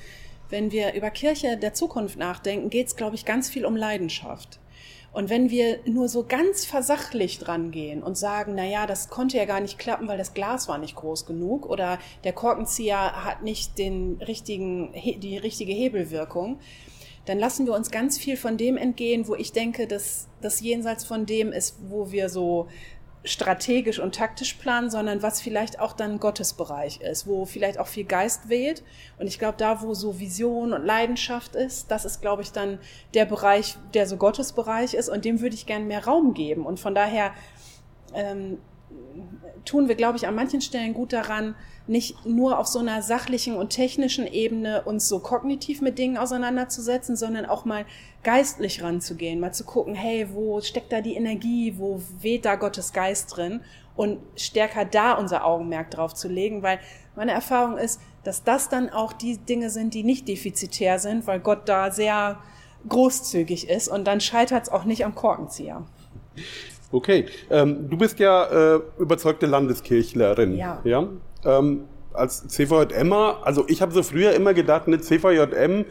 wenn 0.49 0.71
wir 0.71 0.93
über 0.93 1.09
Kirche 1.09 1.57
der 1.57 1.73
Zukunft 1.73 2.17
nachdenken, 2.17 2.69
geht 2.69 2.87
es, 2.87 2.95
glaube 2.95 3.15
ich, 3.15 3.25
ganz 3.25 3.49
viel 3.49 3.65
um 3.65 3.75
Leidenschaft. 3.75 4.58
Und 5.11 5.29
wenn 5.29 5.49
wir 5.49 5.79
nur 5.85 6.07
so 6.07 6.23
ganz 6.23 6.65
versachlicht 6.65 7.47
rangehen 7.47 8.03
und 8.03 8.17
sagen, 8.17 8.53
na 8.55 8.65
ja, 8.65 8.85
das 8.85 9.09
konnte 9.09 9.37
ja 9.37 9.45
gar 9.45 9.59
nicht 9.59 9.79
klappen, 9.79 10.07
weil 10.07 10.17
das 10.17 10.33
Glas 10.33 10.67
war 10.67 10.77
nicht 10.77 10.95
groß 10.95 11.25
genug 11.25 11.65
oder 11.65 11.97
der 12.23 12.33
Korkenzieher 12.33 13.25
hat 13.25 13.41
nicht 13.41 13.77
den 13.79 14.21
richtigen, 14.21 14.93
die 14.93 15.37
richtige 15.37 15.73
Hebelwirkung, 15.73 16.59
dann 17.25 17.39
lassen 17.39 17.65
wir 17.65 17.73
uns 17.73 17.91
ganz 17.91 18.17
viel 18.17 18.37
von 18.37 18.57
dem 18.57 18.77
entgehen, 18.77 19.27
wo 19.27 19.35
ich 19.35 19.51
denke, 19.51 19.87
dass 19.87 20.27
das 20.41 20.61
jenseits 20.61 21.05
von 21.05 21.25
dem 21.25 21.51
ist, 21.51 21.77
wo 21.89 22.11
wir 22.11 22.29
so 22.29 22.67
strategisch 23.23 23.99
und 23.99 24.15
taktisch 24.15 24.53
planen, 24.53 24.89
sondern 24.89 25.21
was 25.21 25.41
vielleicht 25.41 25.79
auch 25.79 25.93
dann 25.93 26.19
Gottes 26.19 26.53
Bereich 26.53 27.01
ist, 27.01 27.27
wo 27.27 27.45
vielleicht 27.45 27.77
auch 27.77 27.87
viel 27.87 28.05
Geist 28.05 28.47
wählt. 28.47 28.83
Und 29.17 29.27
ich 29.27 29.39
glaube, 29.39 29.57
da, 29.57 29.81
wo 29.81 29.93
so 29.93 30.19
Vision 30.19 30.71
und 30.71 30.85
Leidenschaft 30.85 31.55
ist, 31.55 31.91
das 31.91 32.05
ist, 32.05 32.21
glaube 32.21 32.43
ich, 32.43 32.51
dann 32.51 32.79
der 33.13 33.25
Bereich, 33.25 33.77
der 33.93 34.07
so 34.07 34.15
Gottes 34.15 34.53
Bereich 34.53 34.93
ist 34.93 35.09
und 35.09 35.25
dem 35.25 35.41
würde 35.41 35.55
ich 35.55 35.65
gern 35.65 35.87
mehr 35.87 36.05
Raum 36.05 36.33
geben. 36.33 36.65
Und 36.65 36.79
von 36.79 36.95
daher 36.95 37.33
ähm, 38.13 38.57
tun 39.65 39.87
wir, 39.87 39.95
glaube 39.95 40.17
ich, 40.17 40.27
an 40.27 40.35
manchen 40.35 40.61
Stellen 40.61 40.93
gut 40.93 41.13
daran, 41.13 41.55
nicht 41.87 42.25
nur 42.25 42.59
auf 42.59 42.67
so 42.67 42.79
einer 42.79 43.01
sachlichen 43.01 43.55
und 43.55 43.69
technischen 43.69 44.27
Ebene 44.27 44.83
uns 44.83 45.07
so 45.07 45.19
kognitiv 45.19 45.81
mit 45.81 45.97
Dingen 45.97 46.17
auseinanderzusetzen, 46.17 47.15
sondern 47.15 47.45
auch 47.45 47.65
mal 47.65 47.85
geistlich 48.23 48.83
ranzugehen, 48.83 49.39
mal 49.39 49.53
zu 49.53 49.63
gucken, 49.63 49.95
hey, 49.95 50.27
wo 50.31 50.61
steckt 50.61 50.91
da 50.91 51.01
die 51.01 51.15
Energie, 51.15 51.75
wo 51.77 52.01
weht 52.19 52.45
da 52.45 52.55
Gottes 52.55 52.93
Geist 52.93 53.35
drin 53.35 53.61
und 53.95 54.19
stärker 54.35 54.85
da 54.85 55.13
unser 55.13 55.45
Augenmerk 55.45 55.89
drauf 55.91 56.13
zu 56.13 56.27
legen, 56.27 56.61
weil 56.61 56.79
meine 57.15 57.31
Erfahrung 57.31 57.77
ist, 57.77 57.99
dass 58.23 58.43
das 58.43 58.69
dann 58.69 58.89
auch 58.89 59.13
die 59.13 59.37
Dinge 59.37 59.69
sind, 59.69 59.93
die 59.93 60.03
nicht 60.03 60.27
defizitär 60.27 60.99
sind, 60.99 61.25
weil 61.25 61.39
Gott 61.39 61.67
da 61.67 61.91
sehr 61.91 62.39
großzügig 62.87 63.67
ist 63.67 63.87
und 63.87 64.05
dann 64.05 64.21
scheitert 64.21 64.63
es 64.63 64.69
auch 64.69 64.83
nicht 64.83 65.05
am 65.05 65.15
Korkenzieher. 65.15 65.85
Okay, 66.91 67.25
ähm, 67.49 67.89
du 67.89 67.97
bist 67.97 68.19
ja 68.19 68.75
äh, 68.75 68.81
überzeugte 68.97 69.45
Landeskirchlerin. 69.45 70.55
Ja. 70.55 70.79
ja? 70.83 71.07
Ähm, 71.45 71.85
als 72.13 72.47
CVJMer, 72.47 73.39
also 73.43 73.65
ich 73.67 73.81
habe 73.81 73.91
so 73.91 74.01
früher 74.01 74.33
immer 74.33 74.53
gedacht, 74.53 74.87
eine 74.87 74.99
CVJM, 74.99 75.85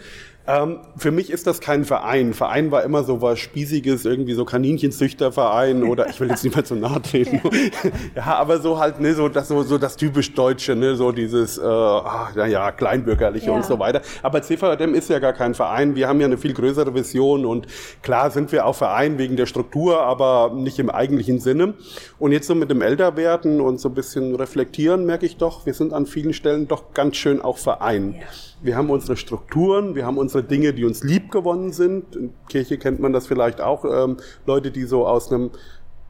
Ähm, 0.49 0.79
für 0.97 1.11
mich 1.11 1.29
ist 1.29 1.47
das 1.47 1.61
kein 1.61 1.85
Verein. 1.85 2.33
Verein 2.33 2.71
war 2.71 2.83
immer 2.83 3.05
so 3.05 3.21
was 3.21 3.39
Spießiges, 3.39 4.07
irgendwie 4.07 4.33
so 4.33 4.47
Kaninchenzüchterverein 4.47 5.83
oder 5.83 6.09
ich 6.09 6.19
will 6.21 6.31
jetzt 6.31 6.43
nicht 6.43 6.57
mehr 6.57 6.65
zu 6.65 6.75
nahe 6.75 7.03
treten. 7.03 7.43
ja, 8.17 8.25
aber 8.25 8.59
so 8.59 8.79
halt, 8.79 8.99
ne, 8.99 9.13
so 9.13 9.29
das, 9.29 9.49
so, 9.49 9.63
so 9.63 9.77
das 9.77 9.97
typisch 9.97 10.33
Deutsche, 10.33 10.75
ne, 10.75 10.97
so 10.97 11.13
dieses, 11.13 11.59
äh, 11.59 11.63
naja, 11.63 12.73
kleinbürgerliche 12.73 13.49
ja. 13.49 13.53
und 13.53 13.67
so 13.67 13.79
weiter. 13.79 14.01
Aber 14.23 14.41
CVDM 14.41 14.95
ist 14.95 15.11
ja 15.11 15.19
gar 15.19 15.35
kein 15.35 15.55
Verein. 15.55 15.95
Wir 15.95 16.09
haben 16.09 16.19
ja 16.19 16.27
eine 16.27 16.39
viel 16.39 16.55
größere 16.55 16.95
Vision 16.95 17.45
und 17.45 17.67
klar 18.01 18.31
sind 18.31 18.51
wir 18.51 18.65
auch 18.65 18.75
Verein 18.75 19.19
wegen 19.19 19.37
der 19.37 19.45
Struktur, 19.45 20.01
aber 20.01 20.53
nicht 20.55 20.79
im 20.79 20.89
eigentlichen 20.89 21.41
Sinne. 21.41 21.75
Und 22.19 22.33
jetzt 22.33 22.47
so 22.47 22.55
mit 22.55 22.71
dem 22.71 22.81
Älterwerden 22.81 23.61
und 23.61 23.81
so 23.81 23.91
ein 23.91 23.95
bisschen 23.95 24.35
reflektieren 24.35 25.05
merke 25.05 25.27
ich 25.27 25.37
doch, 25.37 25.67
wir 25.67 25.75
sind 25.75 25.93
an 25.93 26.07
vielen 26.07 26.33
Stellen 26.33 26.69
doch 26.69 26.95
ganz 26.95 27.19
schön 27.19 27.43
auch 27.43 27.59
Verein. 27.59 28.15
Ja. 28.19 28.27
Wir 28.63 28.77
haben 28.77 28.91
unsere 28.91 29.17
Strukturen, 29.17 29.95
wir 29.95 30.05
haben 30.05 30.19
unsere 30.19 30.43
Dinge, 30.43 30.73
die 30.73 30.85
uns 30.85 31.05
lieb 31.05 31.31
gewonnen 31.31 31.73
sind. 31.73 32.17
In 32.17 32.35
Kirche 32.49 32.79
kennt 32.79 33.01
man 33.01 33.13
das 33.13 33.27
vielleicht 33.27 33.61
auch, 33.61 33.85
ähm, 33.85 34.17
Leute, 34.47 34.71
die 34.71 34.85
so 34.85 35.07
aus 35.07 35.31
einem 35.31 35.51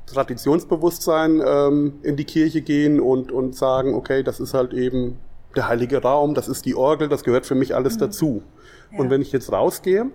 Traditionsbewusstsein 0.07 1.43
ähm, 1.45 1.95
in 2.03 2.17
die 2.17 2.25
Kirche 2.25 2.63
gehen 2.63 3.01
und, 3.01 3.31
und 3.31 3.55
sagen, 3.55 3.95
okay, 3.95 4.23
das 4.23 4.41
ist 4.41 4.55
halt 4.55 4.73
eben 4.73 5.19
der 5.57 5.69
heilige 5.69 6.03
Raum, 6.03 6.35
das 6.35 6.49
ist 6.49 6.65
die 6.65 6.75
Orgel, 6.75 7.09
das 7.09 7.25
gehört 7.25 7.47
für 7.47 7.55
mich 7.55 7.75
alles 7.75 7.97
mhm. 7.97 8.01
dazu. 8.01 8.43
Ja. 8.91 8.99
Und 8.99 9.11
wenn 9.11 9.21
ich 9.21 9.33
jetzt 9.33 9.53
rausgehe 9.53 10.07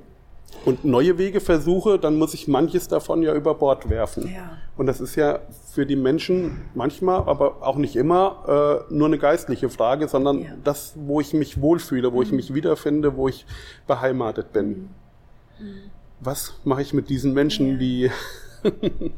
und 0.65 0.85
neue 0.85 1.17
Wege 1.17 1.39
versuche, 1.39 1.99
dann 1.99 2.15
muss 2.17 2.33
ich 2.33 2.47
manches 2.47 2.87
davon 2.87 3.21
ja 3.21 3.33
über 3.35 3.53
Bord 3.55 3.89
werfen. 3.89 4.31
Ja. 4.33 4.57
Und 4.77 4.87
das 4.87 5.01
ist 5.01 5.15
ja 5.15 5.39
für 5.73 5.85
die 5.85 5.95
Menschen 5.95 6.61
manchmal, 6.75 7.27
aber 7.27 7.63
auch 7.65 7.77
nicht 7.77 7.95
immer, 7.95 8.83
äh, 8.89 8.93
nur 8.93 9.07
eine 9.07 9.17
geistliche 9.17 9.69
Frage, 9.69 10.07
sondern 10.07 10.41
ja. 10.41 10.51
das, 10.63 10.93
wo 10.95 11.19
ich 11.19 11.33
mich 11.33 11.59
wohlfühle, 11.59 12.13
wo 12.13 12.17
mhm. 12.17 12.23
ich 12.23 12.31
mich 12.31 12.53
wiederfinde, 12.53 13.17
wo 13.17 13.27
ich 13.27 13.45
beheimatet 13.87 14.53
bin. 14.53 14.67
Mhm. 14.67 15.65
mhm. 15.65 15.81
Was 16.25 16.53
mache 16.63 16.81
ich 16.81 16.93
mit 16.93 17.09
diesen 17.09 17.33
Menschen, 17.33 17.71
ja. 17.71 17.77
die 17.77 18.11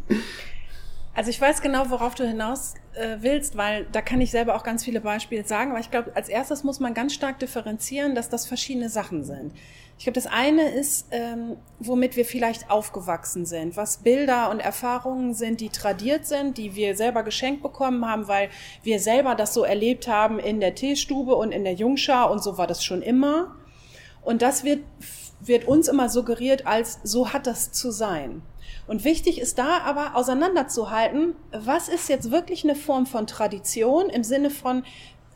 Also 1.16 1.30
ich 1.30 1.40
weiß 1.40 1.62
genau, 1.62 1.90
worauf 1.90 2.14
du 2.14 2.28
hinaus 2.28 2.74
äh, 2.96 3.18
willst, 3.22 3.58
weil 3.58 3.86
da 3.92 4.02
kann 4.02 4.22
ich 4.22 4.32
selber 4.32 4.56
auch 4.56 4.64
ganz 4.64 4.84
viele 4.84 5.02
Beispiele 5.02 5.46
sagen. 5.46 5.72
Aber 5.72 5.80
ich 5.80 5.92
glaube, 5.92 6.12
als 6.16 6.30
erstes 6.30 6.64
muss 6.64 6.80
man 6.80 6.94
ganz 6.94 7.14
stark 7.14 7.40
differenzieren, 7.40 8.16
dass 8.16 8.30
das 8.30 8.46
verschiedene 8.46 8.90
Sachen 8.90 9.24
sind. 9.24 9.54
Ich 9.98 10.04
glaube, 10.04 10.16
das 10.16 10.28
eine 10.28 10.70
ist, 10.70 11.08
ähm, 11.12 11.56
womit 11.80 12.18
wir 12.18 12.26
vielleicht 12.26 12.70
aufgewachsen 12.70 13.46
sind, 13.46 13.78
was 13.78 13.98
Bilder 13.98 14.50
und 14.50 14.60
Erfahrungen 14.60 15.34
sind, 15.34 15.62
die 15.62 15.70
tradiert 15.70 16.26
sind, 16.26 16.58
die 16.58 16.76
wir 16.76 16.98
selber 16.98 17.24
geschenkt 17.24 17.64
bekommen 17.64 18.06
haben, 18.06 18.28
weil 18.28 18.50
wir 18.84 19.00
selber 19.00 19.36
das 19.36 19.54
so 19.54 19.64
erlebt 19.64 20.10
haben 20.10 20.38
in 20.38 20.60
der 20.60 20.76
Teestube 20.76 21.36
und 21.36 21.54
in 21.54 21.64
der 21.64 21.74
Jungschar 21.74 22.30
und 22.30 22.44
so 22.44 22.58
war 22.58 22.68
das 22.68 22.84
schon 22.84 23.02
immer. 23.02 23.56
Und 24.22 24.42
das 24.42 24.66
wird, 24.66 24.84
wird 25.40 25.66
uns 25.66 25.88
immer 25.88 26.10
suggeriert 26.10 26.68
als, 26.68 27.00
so 27.04 27.32
hat 27.32 27.48
das 27.48 27.72
zu 27.72 27.92
sein. 27.92 28.42
Und 28.88 29.04
wichtig 29.04 29.40
ist 29.40 29.58
da 29.58 29.80
aber 29.80 30.16
auseinanderzuhalten, 30.16 31.36
was 31.52 31.90
ist 31.90 32.08
jetzt 32.10 32.32
wirklich 32.32 32.64
eine 32.64 32.76
Form 32.76 33.06
von 33.06 33.26
Tradition 33.28 34.10
im 34.10 34.24
Sinne 34.24 34.50
von, 34.50 34.84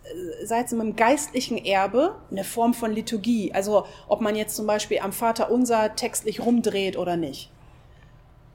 äh, 0.03 0.45
sei 0.45 0.62
es 0.62 0.74
einem 0.74 0.95
geistlichen 0.95 1.57
Erbe, 1.57 2.15
eine 2.29 2.43
Form 2.43 2.74
von 2.74 2.91
Liturgie. 2.91 3.53
Also 3.53 3.86
ob 4.07 4.21
man 4.21 4.36
jetzt 4.36 4.55
zum 4.55 4.67
Beispiel 4.67 5.00
am 5.00 5.12
Vater 5.12 5.51
unser 5.51 5.95
textlich 5.95 6.41
rumdreht 6.45 6.98
oder 6.98 7.17
nicht. 7.17 7.50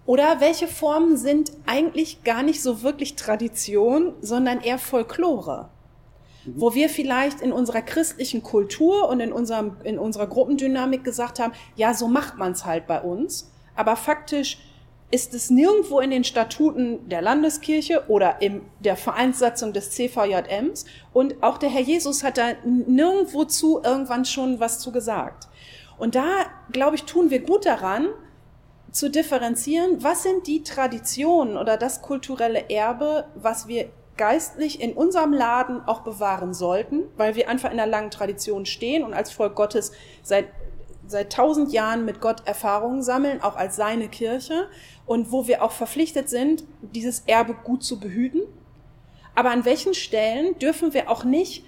Oder 0.06 0.40
welche 0.40 0.68
Formen 0.68 1.16
sind 1.16 1.52
eigentlich 1.66 2.24
gar 2.24 2.42
nicht 2.42 2.62
so 2.62 2.82
wirklich 2.82 3.16
Tradition, 3.16 4.12
sondern 4.20 4.60
eher 4.60 4.78
Folklore? 4.78 5.70
Mhm. 6.44 6.60
Wo 6.60 6.74
wir 6.74 6.88
vielleicht 6.88 7.40
in 7.40 7.52
unserer 7.52 7.80
christlichen 7.80 8.42
Kultur 8.42 9.08
und 9.08 9.20
in, 9.20 9.32
unserem, 9.32 9.76
in 9.82 9.98
unserer 9.98 10.26
Gruppendynamik 10.26 11.04
gesagt 11.04 11.40
haben, 11.40 11.54
ja, 11.74 11.94
so 11.94 12.06
macht 12.06 12.36
man 12.36 12.52
es 12.52 12.64
halt 12.64 12.86
bei 12.86 13.00
uns. 13.00 13.50
Aber 13.76 13.96
faktisch 13.96 14.58
ist 15.10 15.32
es 15.34 15.50
nirgendwo 15.50 16.00
in 16.00 16.10
den 16.10 16.24
Statuten 16.24 17.08
der 17.08 17.22
Landeskirche 17.22 18.04
oder 18.08 18.42
in 18.42 18.62
der 18.80 18.96
Vereinssatzung 18.96 19.72
des 19.72 19.92
CVJMs. 19.92 20.86
Und 21.12 21.42
auch 21.42 21.58
der 21.58 21.70
Herr 21.70 21.82
Jesus 21.82 22.24
hat 22.24 22.38
da 22.38 22.52
nirgendwo 22.64 23.44
zu 23.44 23.80
irgendwann 23.82 24.24
schon 24.24 24.58
was 24.58 24.80
zu 24.80 24.90
gesagt. 24.90 25.48
Und 25.98 26.16
da, 26.16 26.26
glaube 26.72 26.96
ich, 26.96 27.04
tun 27.04 27.30
wir 27.30 27.40
gut 27.40 27.64
daran, 27.64 28.08
zu 28.90 29.10
differenzieren, 29.10 30.02
was 30.02 30.22
sind 30.22 30.46
die 30.46 30.62
Traditionen 30.62 31.56
oder 31.56 31.76
das 31.76 32.00
kulturelle 32.00 32.70
Erbe, 32.70 33.26
was 33.34 33.66
wir 33.66 33.90
geistlich 34.16 34.80
in 34.80 34.92
unserem 34.92 35.32
Laden 35.32 35.80
auch 35.86 36.02
bewahren 36.02 36.54
sollten, 36.54 37.02
weil 37.16 37.34
wir 37.34 37.48
einfach 37.48 37.72
in 37.72 37.80
einer 37.80 37.90
langen 37.90 38.12
Tradition 38.12 38.66
stehen 38.66 39.02
und 39.02 39.12
als 39.12 39.32
Volk 39.32 39.56
Gottes 39.56 39.92
seit 40.22 40.46
seit 41.06 41.32
tausend 41.32 41.72
Jahren 41.72 42.04
mit 42.04 42.20
Gott 42.20 42.46
Erfahrungen 42.46 43.02
sammeln, 43.02 43.42
auch 43.42 43.56
als 43.56 43.76
seine 43.76 44.08
Kirche 44.08 44.68
und 45.06 45.32
wo 45.32 45.46
wir 45.46 45.62
auch 45.62 45.72
verpflichtet 45.72 46.28
sind, 46.28 46.64
dieses 46.80 47.24
Erbe 47.26 47.54
gut 47.54 47.84
zu 47.84 48.00
behüten. 48.00 48.42
Aber 49.34 49.50
an 49.50 49.64
welchen 49.64 49.94
Stellen 49.94 50.58
dürfen 50.58 50.94
wir 50.94 51.10
auch 51.10 51.24
nicht 51.24 51.64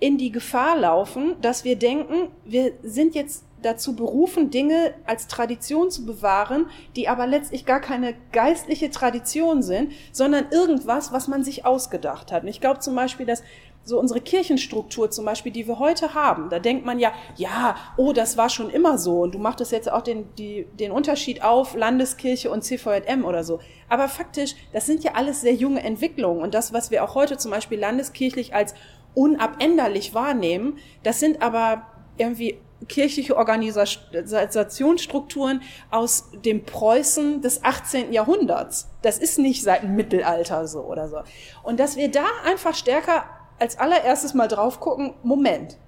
in 0.00 0.18
die 0.18 0.32
Gefahr 0.32 0.76
laufen, 0.76 1.36
dass 1.40 1.64
wir 1.64 1.76
denken, 1.76 2.28
wir 2.44 2.72
sind 2.82 3.14
jetzt 3.14 3.44
dazu 3.62 3.94
berufen, 3.94 4.50
Dinge 4.50 4.94
als 5.06 5.28
Tradition 5.28 5.90
zu 5.90 6.04
bewahren, 6.04 6.66
die 6.96 7.08
aber 7.08 7.26
letztlich 7.26 7.64
gar 7.64 7.80
keine 7.80 8.14
geistliche 8.32 8.90
Tradition 8.90 9.62
sind, 9.62 9.92
sondern 10.10 10.46
irgendwas, 10.50 11.12
was 11.12 11.28
man 11.28 11.44
sich 11.44 11.64
ausgedacht 11.64 12.32
hat. 12.32 12.42
Und 12.42 12.48
ich 12.48 12.60
glaube 12.60 12.80
zum 12.80 12.96
Beispiel, 12.96 13.26
dass 13.26 13.44
so 13.84 13.98
unsere 13.98 14.20
Kirchenstruktur 14.20 15.10
zum 15.10 15.24
Beispiel, 15.24 15.52
die 15.52 15.66
wir 15.66 15.78
heute 15.78 16.14
haben, 16.14 16.48
da 16.50 16.58
denkt 16.58 16.84
man 16.84 16.98
ja, 16.98 17.12
ja, 17.36 17.76
oh, 17.96 18.12
das 18.12 18.36
war 18.36 18.48
schon 18.48 18.70
immer 18.70 18.98
so 18.98 19.20
und 19.20 19.34
du 19.34 19.38
machtest 19.38 19.72
jetzt 19.72 19.90
auch 19.90 20.02
den, 20.02 20.34
die, 20.36 20.66
den 20.78 20.92
Unterschied 20.92 21.42
auf 21.42 21.74
Landeskirche 21.74 22.50
und 22.50 22.62
CVM 22.62 23.24
oder 23.24 23.44
so. 23.44 23.60
Aber 23.88 24.08
faktisch, 24.08 24.54
das 24.72 24.86
sind 24.86 25.04
ja 25.04 25.12
alles 25.14 25.40
sehr 25.40 25.54
junge 25.54 25.82
Entwicklungen 25.82 26.42
und 26.42 26.54
das, 26.54 26.72
was 26.72 26.90
wir 26.90 27.04
auch 27.04 27.14
heute 27.14 27.38
zum 27.38 27.50
Beispiel 27.50 27.78
landeskirchlich 27.78 28.54
als 28.54 28.74
unabänderlich 29.14 30.14
wahrnehmen, 30.14 30.78
das 31.02 31.20
sind 31.20 31.42
aber 31.42 31.86
irgendwie 32.16 32.58
kirchliche 32.88 33.36
Organisationsstrukturen 33.36 35.62
aus 35.90 36.30
dem 36.44 36.64
Preußen 36.64 37.40
des 37.40 37.64
18. 37.64 38.12
Jahrhunderts. 38.12 38.90
Das 39.02 39.18
ist 39.18 39.38
nicht 39.38 39.62
seit 39.62 39.84
dem 39.84 39.94
Mittelalter 39.94 40.66
so 40.66 40.80
oder 40.80 41.08
so. 41.08 41.18
Und 41.62 41.78
dass 41.78 41.94
wir 41.96 42.10
da 42.10 42.24
einfach 42.44 42.74
stärker 42.74 43.24
als 43.62 43.78
allererstes 43.78 44.34
mal 44.34 44.48
drauf 44.48 44.80
gucken, 44.80 45.14
Moment, 45.22 45.78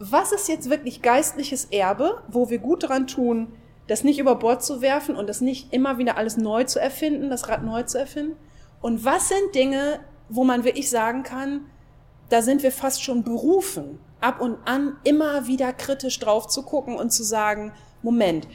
was 0.00 0.32
ist 0.32 0.48
jetzt 0.48 0.68
wirklich 0.68 1.00
geistliches 1.00 1.66
Erbe, 1.66 2.20
wo 2.26 2.50
wir 2.50 2.58
gut 2.58 2.88
dran 2.88 3.06
tun, 3.06 3.52
das 3.86 4.02
nicht 4.02 4.18
über 4.18 4.34
Bord 4.34 4.64
zu 4.64 4.82
werfen 4.82 5.14
und 5.14 5.28
das 5.28 5.40
nicht 5.40 5.72
immer 5.72 5.96
wieder 5.98 6.16
alles 6.16 6.36
neu 6.36 6.64
zu 6.64 6.80
erfinden, 6.80 7.30
das 7.30 7.48
Rad 7.48 7.62
neu 7.62 7.84
zu 7.84 7.98
erfinden? 8.00 8.36
Und 8.80 9.04
was 9.04 9.28
sind 9.28 9.54
Dinge, 9.54 10.00
wo 10.28 10.42
man 10.42 10.64
wirklich 10.64 10.90
sagen 10.90 11.22
kann, 11.22 11.66
da 12.30 12.42
sind 12.42 12.64
wir 12.64 12.72
fast 12.72 13.04
schon 13.04 13.22
berufen, 13.22 14.00
ab 14.20 14.40
und 14.40 14.58
an 14.64 14.96
immer 15.04 15.46
wieder 15.46 15.72
kritisch 15.72 16.18
drauf 16.18 16.48
zu 16.48 16.64
gucken 16.64 16.96
und 16.96 17.10
zu 17.10 17.22
sagen, 17.22 17.72
Moment, 18.02 18.48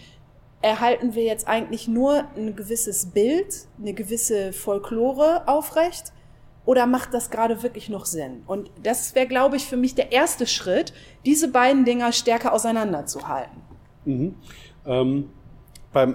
erhalten 0.61 1.15
wir 1.15 1.23
jetzt 1.23 1.47
eigentlich 1.47 1.87
nur 1.87 2.25
ein 2.35 2.57
gewisses 2.57 3.05
Bild, 3.05 3.67
eine 3.79 3.93
gewisse 3.93 4.51
Folklore 4.51 5.47
aufrecht? 5.47 6.11
Oder 6.69 6.85
macht 6.85 7.15
das 7.15 7.31
gerade 7.31 7.63
wirklich 7.63 7.89
noch 7.89 8.05
Sinn? 8.05 8.43
Und 8.45 8.69
das 8.83 9.15
wäre, 9.15 9.25
glaube 9.25 9.55
ich, 9.55 9.65
für 9.65 9.75
mich 9.75 9.95
der 9.95 10.11
erste 10.11 10.45
Schritt, 10.45 10.93
diese 11.25 11.47
beiden 11.47 11.83
Dinger 11.83 12.11
stärker 12.11 12.53
auseinanderzuhalten. 12.53 13.59
Mhm. 14.05 14.35
Ähm, 14.85 15.29
bei 15.91 16.13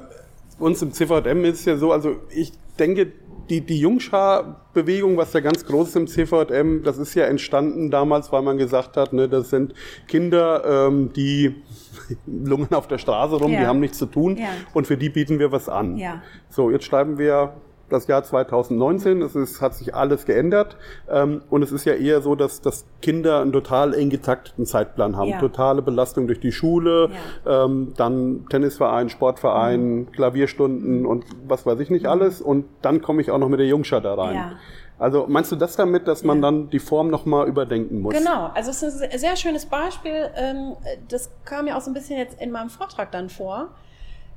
uns 0.60 0.80
im 0.80 0.92
CVM 0.92 1.44
ist 1.44 1.58
es 1.58 1.64
ja 1.64 1.76
so, 1.76 1.90
also 1.90 2.18
ich 2.30 2.52
denke, 2.78 3.10
die, 3.50 3.62
die 3.62 3.80
Jungschar-Bewegung, 3.80 5.16
was 5.16 5.32
ja 5.32 5.40
ganz 5.40 5.66
groß 5.66 5.88
ist 5.88 5.96
im 5.96 6.06
CVM, 6.06 6.84
das 6.84 6.98
ist 6.98 7.16
ja 7.16 7.24
entstanden 7.24 7.90
damals, 7.90 8.30
weil 8.30 8.42
man 8.42 8.56
gesagt 8.56 8.96
hat, 8.96 9.12
ne, 9.12 9.28
das 9.28 9.50
sind 9.50 9.74
Kinder, 10.06 10.86
ähm, 10.86 11.12
die 11.14 11.56
lungen 12.26 12.72
auf 12.74 12.86
der 12.86 12.98
Straße 12.98 13.34
rum, 13.34 13.50
ja. 13.50 13.58
die 13.58 13.66
haben 13.66 13.80
nichts 13.80 13.98
zu 13.98 14.06
tun 14.06 14.36
ja. 14.36 14.50
und 14.72 14.86
für 14.86 14.96
die 14.96 15.08
bieten 15.08 15.40
wir 15.40 15.50
was 15.50 15.68
an. 15.68 15.96
Ja. 15.96 16.22
So, 16.48 16.70
jetzt 16.70 16.84
schreiben 16.84 17.18
wir 17.18 17.54
das 17.94 18.06
Jahr 18.06 18.22
2019. 18.22 19.22
Es 19.22 19.34
ist, 19.34 19.60
hat 19.60 19.74
sich 19.74 19.94
alles 19.94 20.26
geändert. 20.26 20.76
Ähm, 21.08 21.42
und 21.50 21.62
es 21.62 21.72
ist 21.72 21.84
ja 21.84 21.94
eher 21.94 22.20
so, 22.20 22.34
dass, 22.34 22.60
dass 22.60 22.84
Kinder 23.00 23.40
einen 23.40 23.52
total 23.52 23.94
eng 23.94 24.10
getakteten 24.10 24.66
Zeitplan 24.66 25.16
haben. 25.16 25.30
Ja. 25.30 25.38
Totale 25.38 25.82
Belastung 25.82 26.26
durch 26.26 26.40
die 26.40 26.52
Schule, 26.52 27.10
ja. 27.44 27.64
ähm, 27.64 27.94
dann 27.96 28.46
Tennisverein, 28.50 29.08
Sportverein, 29.08 29.94
mhm. 29.94 30.12
Klavierstunden 30.12 31.06
und 31.06 31.24
was 31.46 31.64
weiß 31.64 31.80
ich 31.80 31.90
nicht 31.90 32.04
mhm. 32.04 32.10
alles. 32.10 32.40
Und 32.40 32.66
dann 32.82 33.00
komme 33.00 33.22
ich 33.22 33.30
auch 33.30 33.38
noch 33.38 33.48
mit 33.48 33.60
der 33.60 33.66
Jungschar 33.66 34.00
da 34.00 34.14
rein. 34.14 34.34
Ja. 34.34 34.52
Also 34.98 35.26
meinst 35.28 35.50
du 35.50 35.56
das 35.56 35.74
damit, 35.76 36.06
dass 36.06 36.22
man 36.22 36.38
ja. 36.38 36.42
dann 36.42 36.70
die 36.70 36.78
Form 36.78 37.10
nochmal 37.10 37.48
überdenken 37.48 38.00
muss? 38.00 38.14
Genau, 38.14 38.50
also 38.54 38.70
es 38.70 38.82
ist 38.82 39.02
ein 39.02 39.18
sehr 39.18 39.36
schönes 39.36 39.66
Beispiel. 39.66 40.30
Ähm, 40.36 40.76
das 41.08 41.30
kam 41.44 41.66
ja 41.66 41.76
auch 41.76 41.80
so 41.80 41.90
ein 41.90 41.94
bisschen 41.94 42.16
jetzt 42.16 42.40
in 42.40 42.52
meinem 42.52 42.70
Vortrag 42.70 43.10
dann 43.10 43.28
vor. 43.28 43.70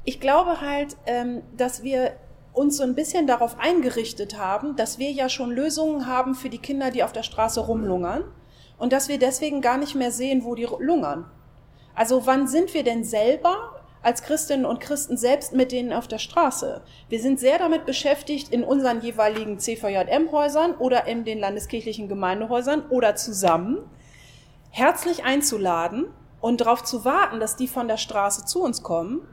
Ich 0.04 0.20
glaube 0.20 0.62
halt, 0.62 0.98
ähm, 1.06 1.42
dass 1.56 1.84
wir 1.84 2.14
uns 2.58 2.78
so 2.78 2.84
ein 2.84 2.96
bisschen 2.96 3.28
darauf 3.28 3.60
eingerichtet 3.60 4.38
haben, 4.38 4.76
dass 4.76 5.00
wir 5.00 5.12
ja 5.12 5.30
schon 5.30 5.52
Lösungen 5.52 6.08
haben 6.08 6.36
für 6.36 6.50
die 6.50 6.58
Kinder, 6.58 6.92
die 6.92 7.04
auf 7.04 7.14
der 7.14 7.24
Straße 7.24 7.60
rumlungern 7.62 8.24
und 8.78 8.94
dass 8.94 9.08
wir 9.08 9.20
deswegen 9.20 9.62
gar 9.62 9.78
nicht 9.78 9.96
mehr 9.96 10.12
sehen, 10.12 10.44
wo 10.44 10.56
die 10.56 10.68
lungern. 10.80 11.30
Also 11.96 12.26
wann 12.26 12.48
sind 12.48 12.74
wir 12.74 12.84
denn 12.84 13.04
selber 13.04 13.82
als 14.02 14.22
Christinnen 14.24 14.66
und 14.66 14.80
Christen 14.80 15.18
selbst 15.18 15.54
mit 15.54 15.72
denen 15.72 15.92
auf 15.92 16.08
der 16.08 16.20
Straße. 16.20 16.82
Wir 17.10 17.20
sind 17.20 17.40
sehr 17.40 17.58
damit 17.58 17.86
beschäftigt, 17.86 18.54
in 18.54 18.64
unseren 18.64 19.02
jeweiligen 19.02 19.60
CVJM-Häusern 19.60 20.76
oder 20.76 21.08
in 21.08 21.26
den 21.26 21.40
landeskirchlichen 21.40 22.08
Gemeindehäusern 22.08 22.86
oder 22.90 23.16
zusammen 23.16 23.80
herzlich 24.70 25.24
einzuladen 25.24 26.06
und 26.40 26.62
darauf 26.62 26.84
zu 26.84 27.04
warten, 27.04 27.40
dass 27.40 27.56
die 27.56 27.68
von 27.68 27.88
der 27.88 27.98
Straße 27.98 28.46
zu 28.46 28.62
uns 28.62 28.84
kommen, 28.84 29.28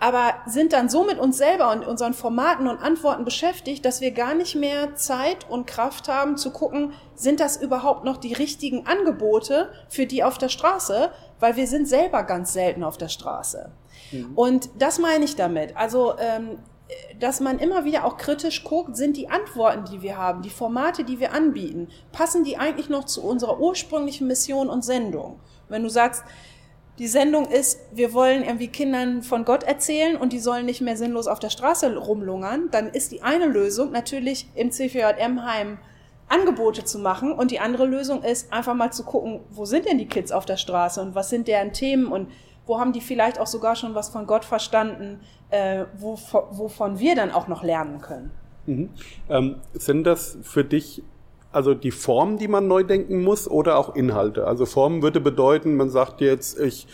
aber 0.00 0.34
sind 0.46 0.72
dann 0.72 0.88
so 0.88 1.04
mit 1.04 1.18
uns 1.18 1.38
selber 1.38 1.72
und 1.72 1.86
unseren 1.86 2.14
Formaten 2.14 2.68
und 2.68 2.78
Antworten 2.78 3.24
beschäftigt, 3.24 3.84
dass 3.84 4.00
wir 4.00 4.10
gar 4.10 4.34
nicht 4.34 4.54
mehr 4.54 4.94
Zeit 4.96 5.48
und 5.48 5.66
Kraft 5.66 6.08
haben 6.08 6.36
zu 6.36 6.50
gucken, 6.50 6.92
sind 7.14 7.40
das 7.40 7.56
überhaupt 7.56 8.04
noch 8.04 8.16
die 8.16 8.32
richtigen 8.32 8.86
Angebote 8.86 9.70
für 9.88 10.06
die 10.06 10.24
auf 10.24 10.36
der 10.38 10.48
Straße, 10.48 11.10
weil 11.40 11.56
wir 11.56 11.66
sind 11.66 11.88
selber 11.88 12.22
ganz 12.24 12.52
selten 12.52 12.84
auf 12.84 12.98
der 12.98 13.08
Straße. 13.08 13.70
Mhm. 14.12 14.32
Und 14.34 14.70
das 14.78 14.98
meine 14.98 15.24
ich 15.24 15.36
damit. 15.36 15.76
Also 15.76 16.14
ähm, 16.18 16.58
dass 17.18 17.40
man 17.40 17.58
immer 17.58 17.84
wieder 17.84 18.04
auch 18.04 18.16
kritisch 18.16 18.64
guckt, 18.64 18.96
sind 18.96 19.16
die 19.16 19.30
Antworten, 19.30 19.84
die 19.90 20.02
wir 20.02 20.18
haben, 20.18 20.42
die 20.42 20.50
Formate, 20.50 21.04
die 21.04 21.18
wir 21.18 21.32
anbieten, 21.32 21.88
passen 22.12 22.44
die 22.44 22.58
eigentlich 22.58 22.88
noch 22.88 23.04
zu 23.04 23.22
unserer 23.22 23.58
ursprünglichen 23.58 24.26
Mission 24.26 24.68
und 24.68 24.84
Sendung? 24.84 25.40
Wenn 25.68 25.82
du 25.82 25.88
sagst, 25.88 26.24
die 26.98 27.08
Sendung 27.08 27.46
ist, 27.46 27.80
wir 27.92 28.12
wollen 28.12 28.44
irgendwie 28.44 28.68
Kindern 28.68 29.22
von 29.22 29.44
Gott 29.44 29.64
erzählen 29.64 30.16
und 30.16 30.32
die 30.32 30.38
sollen 30.38 30.66
nicht 30.66 30.80
mehr 30.80 30.96
sinnlos 30.96 31.26
auf 31.26 31.40
der 31.40 31.50
Straße 31.50 31.96
rumlungern, 31.96 32.68
dann 32.70 32.88
ist 32.88 33.10
die 33.10 33.22
eine 33.22 33.46
Lösung 33.46 33.90
natürlich 33.90 34.48
im 34.54 34.70
CVJM-Heim 34.70 35.78
Angebote 36.28 36.84
zu 36.84 36.98
machen 36.98 37.32
und 37.32 37.50
die 37.50 37.60
andere 37.60 37.86
Lösung 37.86 38.22
ist 38.22 38.52
einfach 38.52 38.74
mal 38.74 38.92
zu 38.92 39.04
gucken, 39.04 39.40
wo 39.50 39.64
sind 39.64 39.86
denn 39.86 39.98
die 39.98 40.06
Kids 40.06 40.32
auf 40.32 40.46
der 40.46 40.56
Straße 40.56 41.00
und 41.02 41.14
was 41.14 41.30
sind 41.30 41.48
deren 41.48 41.72
Themen 41.72 42.06
und 42.06 42.28
wo 42.66 42.78
haben 42.78 42.92
die 42.92 43.00
vielleicht 43.00 43.38
auch 43.38 43.46
sogar 43.46 43.76
schon 43.76 43.94
was 43.94 44.08
von 44.08 44.26
Gott 44.26 44.44
verstanden, 44.44 45.20
äh, 45.50 45.84
wovon 45.98 46.98
wir 46.98 47.14
dann 47.14 47.30
auch 47.30 47.46
noch 47.46 47.62
lernen 47.62 48.00
können. 48.00 48.30
Mhm. 48.66 48.90
Ähm, 49.28 49.56
sind 49.74 50.04
das 50.04 50.38
für 50.42 50.64
dich 50.64 51.02
also 51.54 51.74
die 51.74 51.90
Form, 51.90 52.38
die 52.38 52.48
man 52.48 52.66
neu 52.66 52.82
denken 52.82 53.22
muss 53.22 53.48
oder 53.48 53.78
auch 53.78 53.94
Inhalte? 53.94 54.46
Also 54.46 54.66
Form 54.66 55.02
würde 55.02 55.20
bedeuten, 55.20 55.76
man 55.76 55.90
sagt 55.90 56.20
jetzt, 56.20 56.58
ich 56.58 56.86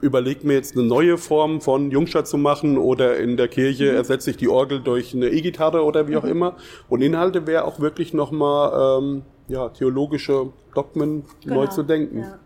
überlege 0.00 0.46
mir 0.46 0.54
jetzt 0.54 0.76
eine 0.76 0.86
neue 0.86 1.18
Form 1.18 1.60
von 1.60 1.90
Jungstadt 1.90 2.28
zu 2.28 2.38
machen 2.38 2.78
oder 2.78 3.16
in 3.18 3.36
der 3.36 3.48
Kirche 3.48 3.90
mhm. 3.90 3.96
ersetze 3.96 4.30
ich 4.30 4.36
die 4.36 4.48
Orgel 4.48 4.80
durch 4.80 5.14
eine 5.14 5.28
E-Gitarre 5.28 5.84
oder 5.84 6.08
wie 6.08 6.16
auch 6.16 6.24
mhm. 6.24 6.30
immer. 6.30 6.56
Und 6.88 7.02
Inhalte 7.02 7.46
wäre 7.46 7.64
auch 7.64 7.80
wirklich 7.80 8.14
nochmal 8.14 9.00
ähm, 9.00 9.22
ja, 9.48 9.68
theologische 9.70 10.52
Dogmen 10.74 11.24
genau. 11.42 11.56
neu 11.56 11.66
zu 11.66 11.82
denken. 11.82 12.20
Ja. 12.20 12.38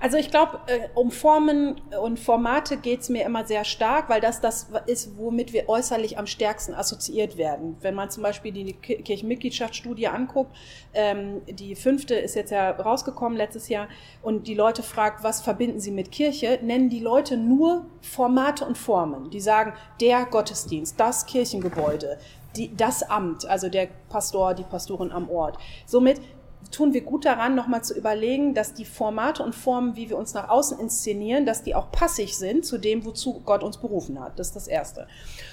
Also 0.00 0.16
ich 0.16 0.30
glaube, 0.30 0.60
äh, 0.66 0.88
um 0.94 1.10
Formen 1.10 1.80
und 2.00 2.20
Formate 2.20 2.76
geht's 2.76 3.08
mir 3.08 3.24
immer 3.24 3.44
sehr 3.44 3.64
stark, 3.64 4.08
weil 4.08 4.20
das 4.20 4.40
das 4.40 4.68
ist, 4.86 5.18
womit 5.18 5.52
wir 5.52 5.68
äußerlich 5.68 6.18
am 6.18 6.26
stärksten 6.26 6.74
assoziiert 6.74 7.36
werden. 7.36 7.76
Wenn 7.80 7.94
man 7.94 8.10
zum 8.10 8.22
Beispiel 8.22 8.52
die 8.52 8.72
Kirchenmitgliedschaftsstudie 8.74 10.08
anguckt, 10.08 10.54
ähm, 10.94 11.42
die 11.48 11.74
fünfte 11.74 12.14
ist 12.14 12.36
jetzt 12.36 12.50
ja 12.50 12.70
rausgekommen 12.70 13.36
letztes 13.36 13.68
Jahr, 13.68 13.88
und 14.22 14.46
die 14.46 14.54
Leute 14.54 14.82
fragt, 14.82 15.24
was 15.24 15.40
verbinden 15.40 15.80
sie 15.80 15.90
mit 15.90 16.12
Kirche, 16.12 16.58
nennen 16.62 16.90
die 16.90 17.00
Leute 17.00 17.36
nur 17.36 17.86
Formate 18.00 18.64
und 18.64 18.78
Formen. 18.78 19.30
Die 19.30 19.40
sagen, 19.40 19.72
der 20.00 20.26
Gottesdienst, 20.26 20.98
das 20.98 21.26
Kirchengebäude, 21.26 22.18
die, 22.56 22.74
das 22.74 23.02
Amt, 23.02 23.46
also 23.46 23.68
der 23.68 23.88
Pastor, 24.08 24.54
die 24.54 24.64
Pastorin 24.64 25.12
am 25.12 25.30
Ort. 25.30 25.58
Somit 25.86 26.20
tun 26.70 26.92
wir 26.92 27.02
gut 27.02 27.24
daran, 27.24 27.54
nochmal 27.54 27.82
zu 27.82 27.96
überlegen, 27.96 28.54
dass 28.54 28.74
die 28.74 28.84
Formate 28.84 29.42
und 29.42 29.54
Formen, 29.54 29.96
wie 29.96 30.10
wir 30.10 30.18
uns 30.18 30.34
nach 30.34 30.48
außen 30.48 30.78
inszenieren, 30.78 31.46
dass 31.46 31.62
die 31.62 31.74
auch 31.74 31.90
passig 31.90 32.36
sind 32.36 32.64
zu 32.64 32.78
dem, 32.78 33.04
wozu 33.04 33.40
Gott 33.44 33.62
uns 33.62 33.78
berufen 33.78 34.20
hat. 34.20 34.38
Das 34.38 34.48
ist 34.48 34.56
das 34.56 34.68
Erste. 34.68 35.08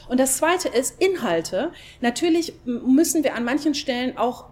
Und 0.10 0.20
das 0.20 0.38
Zweite 0.38 0.68
ist 0.68 1.02
Inhalte. 1.02 1.72
Natürlich 2.02 2.54
müssen 2.66 3.24
wir 3.24 3.36
an 3.36 3.44
manchen 3.46 3.74
Stellen 3.74 4.18
auch 4.18 4.46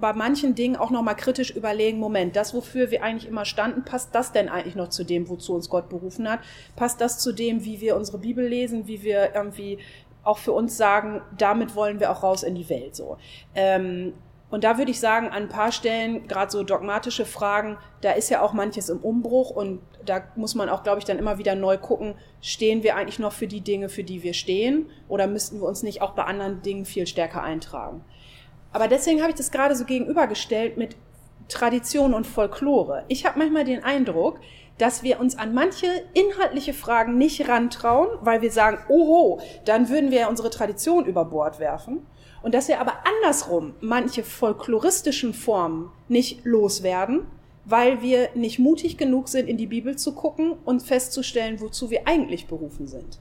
bei 0.00 0.12
manchen 0.12 0.54
Dingen 0.54 0.76
auch 0.76 0.90
nochmal 0.90 1.16
kritisch 1.16 1.50
überlegen, 1.50 1.98
Moment, 1.98 2.36
das, 2.36 2.54
wofür 2.54 2.90
wir 2.90 3.02
eigentlich 3.02 3.28
immer 3.28 3.44
standen, 3.44 3.84
passt 3.84 4.14
das 4.14 4.32
denn 4.32 4.48
eigentlich 4.48 4.76
noch 4.76 4.88
zu 4.88 5.04
dem, 5.04 5.28
wozu 5.28 5.54
uns 5.54 5.68
Gott 5.68 5.88
berufen 5.88 6.30
hat? 6.30 6.40
Passt 6.76 7.00
das 7.00 7.18
zu 7.18 7.32
dem, 7.32 7.64
wie 7.64 7.80
wir 7.80 7.96
unsere 7.96 8.18
Bibel 8.18 8.46
lesen, 8.46 8.86
wie 8.86 9.02
wir 9.02 9.34
irgendwie 9.34 9.78
auch 10.24 10.38
für 10.38 10.52
uns 10.52 10.76
sagen, 10.76 11.20
damit 11.36 11.74
wollen 11.74 12.00
wir 12.00 12.10
auch 12.10 12.22
raus 12.22 12.42
in 12.42 12.54
die 12.54 12.68
Welt 12.68 12.94
so. 12.94 13.18
Ähm, 13.54 14.14
und 14.52 14.64
da 14.64 14.76
würde 14.76 14.90
ich 14.90 15.00
sagen, 15.00 15.28
an 15.28 15.44
ein 15.44 15.48
paar 15.48 15.72
Stellen, 15.72 16.28
gerade 16.28 16.52
so 16.52 16.62
dogmatische 16.62 17.24
Fragen, 17.24 17.78
da 18.02 18.12
ist 18.12 18.28
ja 18.28 18.42
auch 18.42 18.52
manches 18.52 18.90
im 18.90 18.98
Umbruch 18.98 19.48
und 19.48 19.80
da 20.04 20.24
muss 20.36 20.54
man 20.54 20.68
auch, 20.68 20.82
glaube 20.82 20.98
ich, 20.98 21.06
dann 21.06 21.18
immer 21.18 21.38
wieder 21.38 21.54
neu 21.54 21.78
gucken, 21.78 22.16
stehen 22.42 22.82
wir 22.82 22.94
eigentlich 22.94 23.18
noch 23.18 23.32
für 23.32 23.46
die 23.46 23.62
Dinge, 23.62 23.88
für 23.88 24.04
die 24.04 24.22
wir 24.22 24.34
stehen 24.34 24.90
oder 25.08 25.26
müssten 25.26 25.58
wir 25.58 25.66
uns 25.66 25.82
nicht 25.82 26.02
auch 26.02 26.10
bei 26.10 26.24
anderen 26.24 26.60
Dingen 26.60 26.84
viel 26.84 27.06
stärker 27.06 27.42
eintragen. 27.42 28.04
Aber 28.74 28.88
deswegen 28.88 29.22
habe 29.22 29.30
ich 29.30 29.36
das 29.36 29.52
gerade 29.52 29.74
so 29.74 29.86
gegenübergestellt 29.86 30.76
mit 30.76 30.96
Tradition 31.48 32.12
und 32.12 32.26
Folklore. 32.26 33.04
Ich 33.08 33.24
habe 33.24 33.38
manchmal 33.38 33.64
den 33.64 33.82
Eindruck, 33.82 34.38
dass 34.76 35.02
wir 35.02 35.18
uns 35.18 35.38
an 35.38 35.54
manche 35.54 35.86
inhaltliche 36.12 36.74
Fragen 36.74 37.16
nicht 37.16 37.48
rantrauen, 37.48 38.08
weil 38.20 38.42
wir 38.42 38.50
sagen, 38.50 38.80
oho, 38.90 39.40
dann 39.64 39.88
würden 39.88 40.10
wir 40.10 40.28
unsere 40.28 40.50
Tradition 40.50 41.06
über 41.06 41.24
Bord 41.24 41.58
werfen. 41.58 42.06
Und 42.42 42.54
dass 42.54 42.68
wir 42.68 42.80
aber 42.80 42.94
andersrum 43.06 43.74
manche 43.80 44.24
folkloristischen 44.24 45.32
Formen 45.32 45.90
nicht 46.08 46.44
loswerden, 46.44 47.26
weil 47.64 48.02
wir 48.02 48.30
nicht 48.34 48.58
mutig 48.58 48.96
genug 48.96 49.28
sind, 49.28 49.48
in 49.48 49.56
die 49.56 49.66
Bibel 49.66 49.96
zu 49.96 50.12
gucken 50.12 50.54
und 50.64 50.82
festzustellen, 50.82 51.60
wozu 51.60 51.90
wir 51.90 52.08
eigentlich 52.08 52.46
berufen 52.46 52.88
sind. 52.88 53.20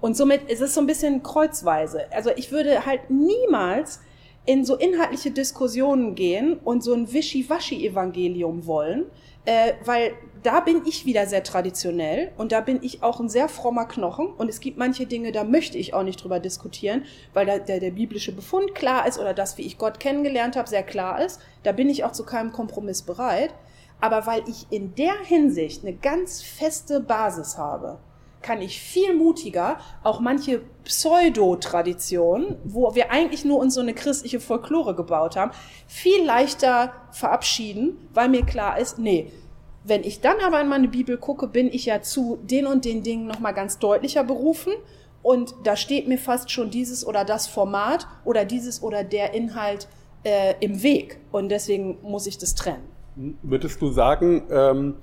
Und 0.00 0.16
somit 0.16 0.50
ist 0.50 0.60
es 0.60 0.74
so 0.74 0.80
ein 0.80 0.86
bisschen 0.88 1.22
kreuzweise. 1.22 2.12
Also 2.12 2.30
ich 2.34 2.50
würde 2.50 2.84
halt 2.84 3.08
niemals 3.08 4.00
in 4.44 4.64
so 4.64 4.76
inhaltliche 4.76 5.30
Diskussionen 5.30 6.16
gehen 6.16 6.58
und 6.64 6.82
so 6.82 6.92
ein 6.92 7.12
Wischiwaschi-Evangelium 7.12 8.66
wollen, 8.66 9.04
äh, 9.44 9.74
weil 9.84 10.14
da 10.42 10.60
bin 10.60 10.82
ich 10.86 11.06
wieder 11.06 11.26
sehr 11.26 11.44
traditionell 11.44 12.32
und 12.36 12.52
da 12.52 12.60
bin 12.60 12.80
ich 12.82 13.02
auch 13.02 13.20
ein 13.20 13.28
sehr 13.28 13.48
frommer 13.48 13.86
Knochen 13.86 14.26
und 14.26 14.48
es 14.48 14.60
gibt 14.60 14.78
manche 14.78 15.06
Dinge, 15.06 15.32
da 15.32 15.44
möchte 15.44 15.78
ich 15.78 15.94
auch 15.94 16.02
nicht 16.02 16.22
drüber 16.22 16.40
diskutieren, 16.40 17.04
weil 17.32 17.46
da 17.46 17.58
der, 17.58 17.80
der 17.80 17.92
biblische 17.92 18.32
Befund 18.32 18.74
klar 18.74 19.06
ist 19.06 19.18
oder 19.18 19.34
das, 19.34 19.56
wie 19.58 19.62
ich 19.62 19.78
Gott 19.78 20.00
kennengelernt 20.00 20.56
habe, 20.56 20.68
sehr 20.68 20.82
klar 20.82 21.24
ist. 21.24 21.40
Da 21.62 21.72
bin 21.72 21.88
ich 21.88 22.04
auch 22.04 22.12
zu 22.12 22.24
keinem 22.24 22.52
Kompromiss 22.52 23.02
bereit. 23.02 23.54
Aber 24.00 24.26
weil 24.26 24.42
ich 24.48 24.66
in 24.70 24.96
der 24.96 25.14
Hinsicht 25.22 25.84
eine 25.84 25.94
ganz 25.94 26.42
feste 26.42 26.98
Basis 26.98 27.56
habe, 27.56 28.00
kann 28.42 28.60
ich 28.60 28.80
viel 28.80 29.14
mutiger 29.14 29.78
auch 30.02 30.18
manche 30.18 30.60
Pseudo-Traditionen, 30.82 32.56
wo 32.64 32.96
wir 32.96 33.12
eigentlich 33.12 33.44
nur 33.44 33.58
uns 33.58 33.74
so 33.74 33.80
eine 33.80 33.94
christliche 33.94 34.40
Folklore 34.40 34.96
gebaut 34.96 35.36
haben, 35.36 35.52
viel 35.86 36.24
leichter 36.24 36.92
verabschieden, 37.12 38.08
weil 38.12 38.28
mir 38.28 38.44
klar 38.44 38.80
ist, 38.80 38.98
nee, 38.98 39.30
wenn 39.84 40.04
ich 40.04 40.20
dann 40.20 40.36
aber 40.44 40.60
in 40.60 40.68
meine 40.68 40.88
Bibel 40.88 41.16
gucke, 41.16 41.48
bin 41.48 41.68
ich 41.68 41.86
ja 41.86 42.02
zu 42.02 42.38
den 42.42 42.66
und 42.66 42.84
den 42.84 43.02
Dingen 43.02 43.26
nochmal 43.26 43.54
ganz 43.54 43.78
deutlicher 43.78 44.24
berufen. 44.24 44.72
Und 45.22 45.54
da 45.64 45.76
steht 45.76 46.08
mir 46.08 46.18
fast 46.18 46.50
schon 46.50 46.70
dieses 46.70 47.06
oder 47.06 47.24
das 47.24 47.46
Format 47.46 48.06
oder 48.24 48.44
dieses 48.44 48.82
oder 48.82 49.04
der 49.04 49.34
Inhalt 49.34 49.88
äh, 50.24 50.54
im 50.60 50.82
Weg. 50.82 51.20
Und 51.30 51.48
deswegen 51.48 51.98
muss 52.02 52.26
ich 52.26 52.38
das 52.38 52.54
trennen. 52.54 52.88
Würdest 53.42 53.80
du 53.82 53.90
sagen, 53.90 54.44
ähm, 54.50 54.94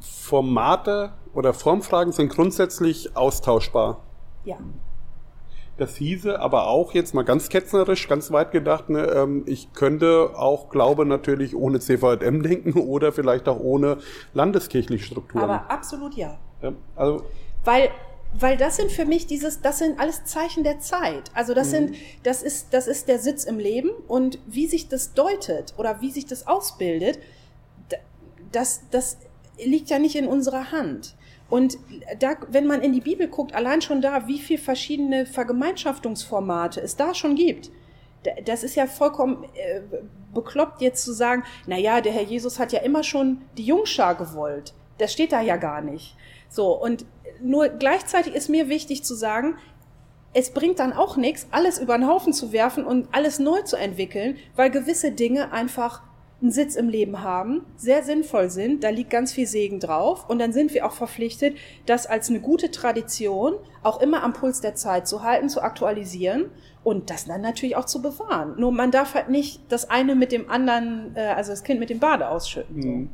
Formate 0.00 1.12
oder 1.32 1.54
Formfragen 1.54 2.12
sind 2.12 2.28
grundsätzlich 2.28 3.16
austauschbar? 3.16 4.02
Ja. 4.44 4.58
Das 5.76 5.96
hieße 5.96 6.38
aber 6.38 6.68
auch 6.68 6.94
jetzt 6.94 7.14
mal 7.14 7.24
ganz 7.24 7.48
ketzerisch, 7.48 8.06
ganz 8.08 8.30
weit 8.30 8.52
gedacht, 8.52 8.90
ne, 8.90 9.06
ähm, 9.06 9.42
ich 9.46 9.72
könnte 9.72 10.30
auch 10.36 10.68
Glaube 10.68 11.04
natürlich 11.04 11.56
ohne 11.56 11.80
CVM 11.80 12.42
denken 12.42 12.72
oder 12.80 13.12
vielleicht 13.12 13.48
auch 13.48 13.58
ohne 13.58 13.98
landeskirchliche 14.34 15.04
Strukturen. 15.04 15.44
Aber 15.44 15.70
absolut 15.70 16.14
ja. 16.14 16.38
ja 16.62 16.72
also 16.94 17.24
Weil 17.64 17.90
weil 18.36 18.56
das 18.56 18.76
sind 18.76 18.90
für 18.90 19.04
mich 19.04 19.26
dieses, 19.26 19.60
das 19.60 19.78
sind 19.78 20.00
alles 20.00 20.24
Zeichen 20.24 20.64
der 20.64 20.80
Zeit. 20.80 21.30
Also 21.34 21.54
das 21.54 21.68
mhm. 21.68 21.70
sind, 21.70 21.96
das 22.24 22.42
ist, 22.42 22.74
das 22.74 22.88
ist 22.88 23.06
der 23.06 23.18
Sitz 23.20 23.44
im 23.44 23.58
Leben 23.58 23.90
und 24.08 24.40
wie 24.46 24.66
sich 24.66 24.88
das 24.88 25.14
deutet 25.14 25.74
oder 25.76 26.00
wie 26.00 26.10
sich 26.10 26.26
das 26.26 26.46
ausbildet, 26.46 27.18
das, 28.50 28.82
das 28.90 29.18
liegt 29.64 29.88
ja 29.90 29.98
nicht 29.98 30.16
in 30.16 30.26
unserer 30.26 30.72
Hand. 30.72 31.14
Und 31.50 31.78
da, 32.18 32.36
wenn 32.48 32.66
man 32.66 32.80
in 32.82 32.92
die 32.92 33.00
Bibel 33.00 33.28
guckt, 33.28 33.54
allein 33.54 33.82
schon 33.82 34.00
da, 34.00 34.26
wie 34.26 34.38
viele 34.38 34.60
verschiedene 34.60 35.26
Vergemeinschaftungsformate 35.26 36.80
es 36.80 36.96
da 36.96 37.14
schon 37.14 37.34
gibt, 37.34 37.70
das 38.46 38.64
ist 38.64 38.74
ja 38.74 38.86
vollkommen 38.86 39.44
äh, 39.54 39.80
bekloppt 40.32 40.80
jetzt 40.80 41.04
zu 41.04 41.12
sagen, 41.12 41.44
na 41.66 41.78
ja, 41.78 42.00
der 42.00 42.12
Herr 42.12 42.22
Jesus 42.22 42.58
hat 42.58 42.72
ja 42.72 42.80
immer 42.80 43.02
schon 43.02 43.42
die 43.56 43.64
Jungschar 43.64 44.14
gewollt. 44.14 44.74
Das 44.98 45.12
steht 45.12 45.32
da 45.32 45.40
ja 45.40 45.56
gar 45.56 45.80
nicht. 45.80 46.16
So. 46.48 46.72
Und 46.72 47.04
nur 47.40 47.68
gleichzeitig 47.68 48.34
ist 48.34 48.48
mir 48.48 48.68
wichtig 48.68 49.04
zu 49.04 49.14
sagen, 49.14 49.56
es 50.32 50.50
bringt 50.50 50.80
dann 50.80 50.92
auch 50.92 51.16
nichts, 51.16 51.46
alles 51.52 51.78
über 51.78 51.96
den 51.96 52.08
Haufen 52.08 52.32
zu 52.32 52.52
werfen 52.52 52.84
und 52.84 53.08
alles 53.12 53.38
neu 53.38 53.62
zu 53.62 53.76
entwickeln, 53.76 54.36
weil 54.56 54.70
gewisse 54.70 55.12
Dinge 55.12 55.52
einfach 55.52 56.02
einen 56.44 56.52
Sitz 56.52 56.76
im 56.76 56.90
Leben 56.90 57.22
haben, 57.22 57.62
sehr 57.76 58.02
sinnvoll 58.02 58.50
sind, 58.50 58.84
da 58.84 58.90
liegt 58.90 59.08
ganz 59.08 59.32
viel 59.32 59.46
Segen 59.46 59.80
drauf 59.80 60.28
und 60.28 60.38
dann 60.38 60.52
sind 60.52 60.74
wir 60.74 60.84
auch 60.86 60.92
verpflichtet, 60.92 61.56
das 61.86 62.06
als 62.06 62.28
eine 62.28 62.40
gute 62.40 62.70
Tradition 62.70 63.54
auch 63.82 64.00
immer 64.02 64.22
am 64.22 64.34
Puls 64.34 64.60
der 64.60 64.74
Zeit 64.74 65.08
zu 65.08 65.22
halten, 65.22 65.48
zu 65.48 65.62
aktualisieren 65.62 66.50
und 66.84 67.08
das 67.08 67.24
dann 67.24 67.40
natürlich 67.40 67.76
auch 67.76 67.86
zu 67.86 68.02
bewahren. 68.02 68.56
Nur 68.58 68.72
man 68.72 68.90
darf 68.90 69.14
halt 69.14 69.30
nicht 69.30 69.62
das 69.70 69.88
eine 69.88 70.14
mit 70.14 70.32
dem 70.32 70.50
anderen, 70.50 71.16
äh, 71.16 71.20
also 71.34 71.50
das 71.50 71.64
Kind 71.64 71.80
mit 71.80 71.88
dem 71.88 71.98
Bade 71.98 72.28
ausschütten. 72.28 72.76
Mhm. 72.76 73.10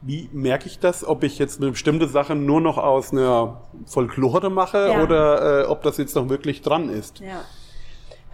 Wie 0.00 0.30
merke 0.32 0.66
ich 0.66 0.78
das, 0.78 1.06
ob 1.06 1.22
ich 1.22 1.38
jetzt 1.38 1.60
eine 1.60 1.70
bestimmte 1.70 2.08
Sache 2.08 2.34
nur 2.34 2.62
noch 2.62 2.78
aus 2.78 3.12
einer 3.12 3.60
Folklore 3.86 4.48
mache 4.50 4.88
Ja. 4.90 5.02
oder 5.02 5.62
äh, 5.62 5.66
ob 5.66 5.82
das 5.82 5.98
jetzt 5.98 6.14
noch 6.16 6.30
wirklich 6.30 6.62
dran 6.62 6.88
ist? 6.88 7.20
Ja. 7.20 7.42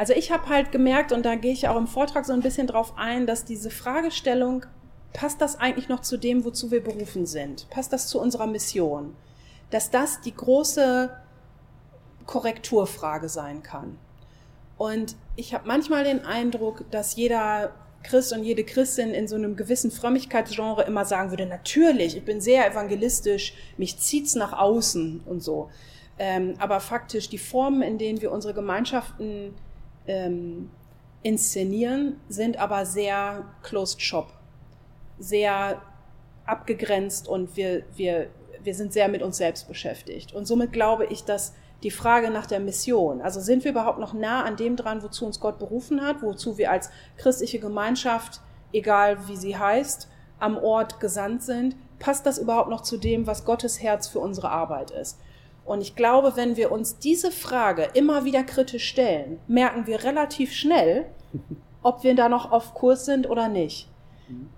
Also 0.00 0.14
ich 0.14 0.32
habe 0.32 0.48
halt 0.48 0.72
gemerkt, 0.72 1.12
und 1.12 1.26
da 1.26 1.34
gehe 1.34 1.52
ich 1.52 1.68
auch 1.68 1.76
im 1.76 1.86
Vortrag 1.86 2.24
so 2.24 2.32
ein 2.32 2.40
bisschen 2.40 2.66
drauf 2.66 2.94
ein, 2.96 3.26
dass 3.26 3.44
diese 3.44 3.68
Fragestellung, 3.68 4.64
passt 5.12 5.42
das 5.42 5.60
eigentlich 5.60 5.90
noch 5.90 6.00
zu 6.00 6.16
dem, 6.16 6.46
wozu 6.46 6.70
wir 6.70 6.82
berufen 6.82 7.26
sind? 7.26 7.68
Passt 7.68 7.92
das 7.92 8.06
zu 8.06 8.18
unserer 8.18 8.46
Mission? 8.46 9.14
Dass 9.68 9.90
das 9.90 10.22
die 10.22 10.34
große 10.34 11.14
Korrekturfrage 12.24 13.28
sein 13.28 13.62
kann. 13.62 13.98
Und 14.78 15.16
ich 15.36 15.52
habe 15.52 15.68
manchmal 15.68 16.04
den 16.04 16.24
Eindruck, 16.24 16.90
dass 16.90 17.14
jeder 17.16 17.74
Christ 18.02 18.32
und 18.32 18.42
jede 18.42 18.64
Christin 18.64 19.10
in 19.10 19.28
so 19.28 19.36
einem 19.36 19.54
gewissen 19.54 19.90
Frömmigkeitsgenre 19.90 20.84
immer 20.84 21.04
sagen 21.04 21.28
würde, 21.28 21.44
natürlich, 21.44 22.16
ich 22.16 22.24
bin 22.24 22.40
sehr 22.40 22.66
evangelistisch, 22.66 23.52
mich 23.76 23.98
zieht's 23.98 24.34
nach 24.34 24.54
außen 24.54 25.20
und 25.26 25.42
so. 25.42 25.68
Ähm, 26.18 26.54
aber 26.58 26.80
faktisch 26.80 27.28
die 27.28 27.36
Formen, 27.36 27.82
in 27.82 27.98
denen 27.98 28.22
wir 28.22 28.32
unsere 28.32 28.54
Gemeinschaften 28.54 29.54
ähm, 30.06 30.70
inszenieren, 31.22 32.20
sind 32.28 32.56
aber 32.58 32.86
sehr 32.86 33.44
closed 33.62 34.00
shop, 34.00 34.32
sehr 35.18 35.82
abgegrenzt 36.46 37.28
und 37.28 37.56
wir, 37.56 37.82
wir, 37.94 38.28
wir 38.62 38.74
sind 38.74 38.92
sehr 38.92 39.08
mit 39.08 39.22
uns 39.22 39.36
selbst 39.36 39.68
beschäftigt. 39.68 40.32
Und 40.32 40.46
somit 40.46 40.72
glaube 40.72 41.06
ich, 41.06 41.24
dass 41.24 41.54
die 41.82 41.90
Frage 41.90 42.30
nach 42.30 42.46
der 42.46 42.60
Mission, 42.60 43.22
also 43.22 43.40
sind 43.40 43.64
wir 43.64 43.70
überhaupt 43.70 43.98
noch 43.98 44.12
nah 44.12 44.44
an 44.44 44.56
dem 44.56 44.76
dran, 44.76 45.02
wozu 45.02 45.24
uns 45.24 45.40
Gott 45.40 45.58
berufen 45.58 46.02
hat, 46.02 46.22
wozu 46.22 46.58
wir 46.58 46.70
als 46.70 46.90
christliche 47.16 47.58
Gemeinschaft, 47.58 48.40
egal 48.72 49.28
wie 49.28 49.36
sie 49.36 49.56
heißt, 49.56 50.08
am 50.38 50.58
Ort 50.58 51.00
gesandt 51.00 51.42
sind, 51.42 51.76
passt 51.98 52.26
das 52.26 52.38
überhaupt 52.38 52.70
noch 52.70 52.82
zu 52.82 52.96
dem, 52.96 53.26
was 53.26 53.44
Gottes 53.44 53.82
Herz 53.82 54.08
für 54.08 54.20
unsere 54.20 54.50
Arbeit 54.50 54.90
ist? 54.90 55.18
Und 55.64 55.80
ich 55.80 55.94
glaube, 55.94 56.32
wenn 56.36 56.56
wir 56.56 56.72
uns 56.72 56.98
diese 56.98 57.30
Frage 57.30 57.88
immer 57.94 58.24
wieder 58.24 58.42
kritisch 58.42 58.88
stellen, 58.88 59.40
merken 59.46 59.86
wir 59.86 60.04
relativ 60.04 60.52
schnell, 60.52 61.06
ob 61.82 62.02
wir 62.04 62.14
da 62.14 62.28
noch 62.28 62.50
auf 62.50 62.74
Kurs 62.74 63.04
sind 63.04 63.28
oder 63.28 63.48
nicht. 63.48 63.88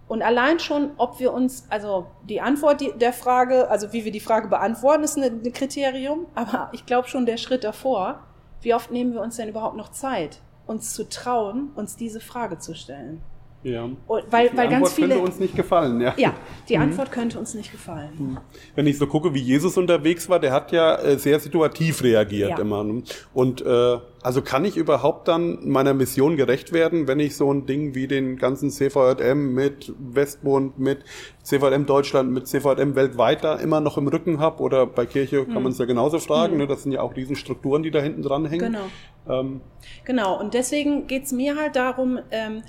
Und 0.08 0.22
allein 0.22 0.58
schon, 0.58 0.90
ob 0.98 1.18
wir 1.20 1.32
uns, 1.32 1.66
also 1.70 2.06
die 2.28 2.40
Antwort 2.40 2.82
der 3.00 3.12
Frage, 3.12 3.70
also 3.70 3.92
wie 3.92 4.04
wir 4.04 4.12
die 4.12 4.20
Frage 4.20 4.48
beantworten, 4.48 5.04
ist 5.04 5.16
ein 5.16 5.42
Kriterium, 5.52 6.26
aber 6.34 6.68
ich 6.72 6.84
glaube 6.84 7.08
schon 7.08 7.24
der 7.24 7.38
Schritt 7.38 7.64
davor, 7.64 8.20
wie 8.60 8.74
oft 8.74 8.90
nehmen 8.90 9.14
wir 9.14 9.22
uns 9.22 9.36
denn 9.36 9.48
überhaupt 9.48 9.76
noch 9.76 9.90
Zeit, 9.90 10.40
uns 10.66 10.92
zu 10.94 11.08
trauen, 11.08 11.70
uns 11.74 11.96
diese 11.96 12.20
Frage 12.20 12.58
zu 12.58 12.74
stellen? 12.74 13.22
Ja. 13.64 13.84
Und 13.84 13.96
weil, 14.30 14.48
Die 14.50 14.56
weil 14.56 14.68
ganz 14.68 14.74
Antwort 14.88 14.96
könnte 14.96 15.14
viele. 15.14 15.18
uns 15.20 15.38
nicht 15.38 15.54
gefallen, 15.54 16.00
ja. 16.00 16.14
Ja, 16.16 16.34
die 16.68 16.78
Antwort 16.78 17.12
könnte 17.12 17.38
uns 17.38 17.54
nicht 17.54 17.70
gefallen. 17.70 18.38
Wenn 18.74 18.86
ich 18.88 18.98
so 18.98 19.06
gucke, 19.06 19.34
wie 19.34 19.40
Jesus 19.40 19.76
unterwegs 19.78 20.28
war, 20.28 20.40
der 20.40 20.52
hat 20.52 20.72
ja 20.72 20.96
äh, 20.96 21.16
sehr 21.18 21.38
situativ 21.38 22.02
reagiert 22.02 22.50
Ja. 22.50 22.58
immer. 22.58 22.82
ne? 22.82 23.02
Und 23.32 23.60
äh, 23.64 23.98
also 24.22 24.42
kann 24.42 24.64
ich 24.64 24.76
überhaupt 24.76 25.28
dann 25.28 25.68
meiner 25.68 25.94
Mission 25.94 26.36
gerecht 26.36 26.72
werden, 26.72 27.06
wenn 27.06 27.20
ich 27.20 27.36
so 27.36 27.52
ein 27.52 27.66
Ding 27.66 27.94
wie 27.94 28.06
den 28.08 28.36
ganzen 28.36 28.70
CVJM 28.70 29.54
mit 29.54 29.92
Westbund, 29.98 30.78
mit 30.78 31.04
CVJM 31.42 31.86
Deutschland, 31.86 32.32
mit 32.32 32.46
CVJM 32.48 32.94
weltweit 32.96 33.44
da 33.44 33.56
immer 33.56 33.80
noch 33.80 33.96
im 33.98 34.08
Rücken 34.08 34.40
habe? 34.40 34.60
Oder 34.62 34.86
bei 34.86 35.06
Kirche 35.06 35.38
Hm. 35.46 35.52
kann 35.52 35.62
man 35.62 35.72
es 35.72 35.78
ja 35.78 35.84
genauso 35.84 36.18
fragen. 36.18 36.56
Ne? 36.56 36.66
Das 36.66 36.82
sind 36.82 36.92
ja 36.92 37.00
auch 37.00 37.14
riesen 37.14 37.36
Strukturen, 37.36 37.82
die 37.84 37.90
da 37.92 38.00
hinten 38.00 38.22
dran 38.22 38.44
hängen. 38.46 38.72
Genau. 38.72 39.40
Ähm, 39.40 39.60
Genau, 40.04 40.38
und 40.38 40.54
deswegen 40.54 41.06
geht's 41.06 41.32
mir 41.32 41.56
halt 41.56 41.76
darum, 41.76 42.18
ähm, 42.32 42.62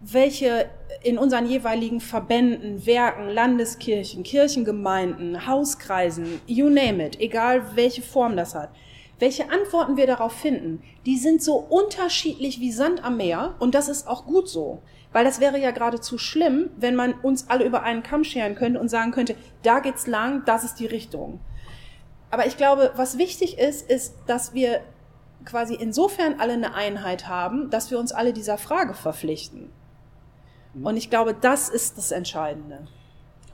welche 0.00 0.70
in 1.02 1.18
unseren 1.18 1.46
jeweiligen 1.46 2.00
Verbänden, 2.00 2.84
Werken, 2.86 3.28
Landeskirchen, 3.28 4.22
Kirchengemeinden, 4.22 5.46
Hauskreisen, 5.46 6.40
you 6.46 6.68
name 6.68 7.06
it, 7.06 7.20
egal 7.20 7.76
welche 7.76 8.02
Form 8.02 8.36
das 8.36 8.54
hat, 8.54 8.70
welche 9.18 9.50
Antworten 9.50 9.96
wir 9.96 10.06
darauf 10.06 10.32
finden, 10.32 10.82
die 11.06 11.18
sind 11.18 11.42
so 11.42 11.56
unterschiedlich 11.56 12.60
wie 12.60 12.72
Sand 12.72 13.04
am 13.04 13.18
Meer 13.18 13.54
und 13.58 13.74
das 13.74 13.88
ist 13.88 14.08
auch 14.08 14.24
gut 14.24 14.48
so. 14.48 14.82
Weil 15.12 15.24
das 15.24 15.40
wäre 15.40 15.58
ja 15.58 15.72
geradezu 15.72 16.18
schlimm, 16.18 16.70
wenn 16.76 16.94
man 16.94 17.14
uns 17.14 17.50
alle 17.50 17.64
über 17.64 17.82
einen 17.82 18.02
Kamm 18.02 18.22
scheren 18.24 18.54
könnte 18.54 18.78
und 18.80 18.88
sagen 18.88 19.10
könnte, 19.10 19.34
da 19.62 19.80
geht's 19.80 20.06
lang, 20.06 20.44
das 20.46 20.64
ist 20.64 20.76
die 20.76 20.86
Richtung. 20.86 21.40
Aber 22.30 22.46
ich 22.46 22.56
glaube, 22.56 22.92
was 22.94 23.18
wichtig 23.18 23.58
ist, 23.58 23.90
ist, 23.90 24.14
dass 24.26 24.54
wir 24.54 24.82
quasi 25.44 25.74
insofern 25.74 26.38
alle 26.38 26.52
eine 26.52 26.74
Einheit 26.74 27.26
haben, 27.26 27.70
dass 27.70 27.90
wir 27.90 27.98
uns 27.98 28.12
alle 28.12 28.32
dieser 28.32 28.56
Frage 28.56 28.94
verpflichten. 28.94 29.72
Und 30.82 30.96
ich 30.96 31.10
glaube, 31.10 31.34
das 31.38 31.68
ist 31.68 31.98
das 31.98 32.10
Entscheidende. 32.12 32.86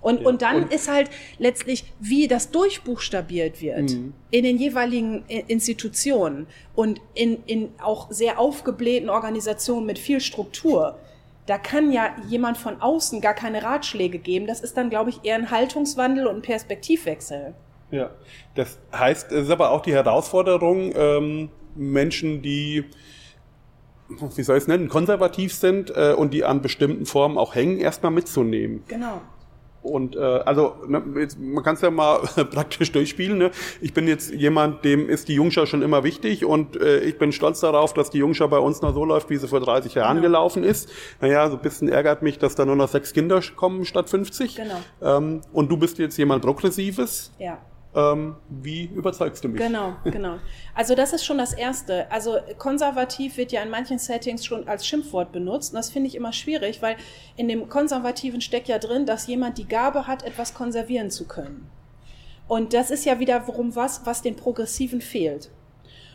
Und, 0.03 0.21
Ja, 0.21 0.29
und 0.29 0.43
dann 0.43 0.63
und- 0.65 0.73
ist 0.73 0.89
halt 0.91 1.11
letztlich, 1.39 1.93
wie 1.99 2.29
das 2.29 2.51
durchbuchstabiert 2.51 3.61
wird 3.61 3.91
Mhm. 3.93 4.13
in 4.31 4.45
den 4.45 4.57
jeweiligen 4.59 5.25
I- 5.29 5.45
Institutionen 5.49 6.47
und 6.75 7.01
in, 7.15 7.43
in 7.47 7.71
auch 7.83 8.11
sehr 8.11 8.39
aufgeblähten 8.39 9.09
Organisationen 9.09 9.87
mit 9.87 9.99
viel 9.99 10.21
Struktur. 10.21 10.99
Da 11.47 11.59
kann 11.59 11.91
ja 11.93 12.15
jemand 12.29 12.59
von 12.59 12.81
außen 12.81 13.21
gar 13.21 13.35
keine 13.35 13.63
Ratschläge 13.63 14.19
geben. 14.19 14.47
Das 14.47 14.61
ist 14.61 14.77
dann, 14.77 14.91
glaube 14.91 15.11
ich, 15.11 15.21
eher 15.25 15.37
ein 15.37 15.51
Haltungswandel 15.51 16.27
und 16.27 16.37
ein 16.37 16.43
Perspektivwechsel. 16.43 17.55
Ja, 17.91 18.11
das 18.57 18.79
heißt, 18.93 19.33
es 19.33 19.45
ist 19.45 19.51
aber 19.51 19.71
auch 19.71 19.81
die 19.83 19.95
Herausforderung, 19.95 20.93
ähm, 20.97 21.49
Menschen, 21.77 22.43
die, 22.43 22.85
wie 24.09 24.43
soll 24.43 24.57
ich 24.57 24.63
es 24.63 24.69
nennen, 24.69 24.89
konservativ 24.89 25.53
sind 25.55 25.91
äh, 25.97 26.15
und 26.17 26.33
die 26.33 26.45
an 26.45 26.63
bestimmten 26.63 27.07
Formen 27.07 27.39
auch 27.39 27.55
hängen, 27.55 27.79
erstmal 27.79 28.13
mitzunehmen. 28.13 28.83
Genau. 28.89 29.21
Und 29.83 30.17
äh, 30.17 30.19
also 30.21 30.75
ne, 30.89 31.01
jetzt, 31.17 31.39
man 31.39 31.63
kann 31.63 31.77
es 31.77 31.81
ja 31.81 31.91
mal 31.93 32.19
praktisch 32.51 32.91
durchspielen. 32.91 33.39
Ne? 33.39 33.53
Ich 33.81 33.95
bin 33.95 34.09
jetzt 34.09 34.33
jemand, 34.33 34.85
dem 34.85 35.09
ist 35.09 35.29
die 35.29 35.35
Jungschau 35.35 35.65
schon 35.67 35.83
immer 35.83 36.03
wichtig 36.03 36.45
und 36.45 36.75
äh, 36.81 36.99
ich 37.01 37.19
bin 37.19 37.31
stolz 37.31 37.61
darauf, 37.61 37.95
dass 37.95 38.11
die 38.11 38.19
Jungschau 38.19 38.49
bei 38.49 38.59
uns 38.59 38.83
noch 38.83 38.93
so 38.95 39.05
läuft, 39.05 39.31
wie 39.31 39.37
sie 39.37 39.47
vor 39.47 39.61
30 39.61 39.95
Jahren 39.95 40.17
Genau. 40.17 40.27
gelaufen 40.27 40.65
ist. 40.65 40.91
Naja, 41.21 41.49
so 41.49 41.57
ein 41.57 41.63
bisschen 41.63 41.89
ärgert 41.89 42.23
mich, 42.23 42.39
dass 42.39 42.57
da 42.57 42.65
nur 42.65 42.75
noch 42.75 42.89
sechs 42.89 43.13
Kinder 43.13 43.41
kommen 43.55 43.85
statt 43.85 44.11
50. 44.11 44.57
Genau. 44.57 44.75
Ähm, 45.03 45.43
und 45.53 45.71
du 45.71 45.77
bist 45.77 45.99
jetzt 45.99 46.17
jemand 46.17 46.43
Progressives. 46.45 47.33
Ja. 47.39 47.59
Ähm, 47.97 48.37
wie 48.51 48.85
überzeugst 48.95 49.43
du 49.43 49.49
mich? 49.49 49.59
Genau, 49.59 49.95
genau. 50.05 50.37
Also 50.75 50.95
das 50.95 51.15
ist 51.15 51.25
schon 51.25 51.39
das 51.39 51.55
Erste. 51.55 52.11
Also 52.13 52.37
konservativ 52.59 53.39
wird 53.39 53.53
ja 53.53 53.63
in 53.63 53.71
manchen 53.71 53.99
Settings 53.99 54.45
schon 54.45 54.69
als 54.69 54.87
Schimpfwort 54.87 55.33
benutzt. 55.33 55.73
Und 55.73 55.79
das 55.79 55.89
finde 55.89 56.09
ich 56.09 56.15
immer 56.15 56.35
schwierig, 56.35 56.83
weil 56.83 56.97
in 57.37 57.49
dem 57.49 57.71
Konservativen 57.71 58.43
steckt 58.43 58.69
ja 58.69 58.79
drin, 58.79 59.07
dass 59.07 59.27
jemand 59.27 59.57
die 59.57 59.67
Gabe 59.67 60.07
hat, 60.07 60.25
etwas 60.25 60.53
konservieren 60.53 61.11
zu 61.11 61.27
können. 61.27 61.71
Und 62.49 62.75
das 62.75 62.91
ist 62.91 63.07
ja 63.07 63.19
wiederum 63.19 63.75
was, 63.75 64.05
was 64.05 64.21
den 64.21 64.37
Progressiven 64.37 65.01
fehlt. 65.01 65.51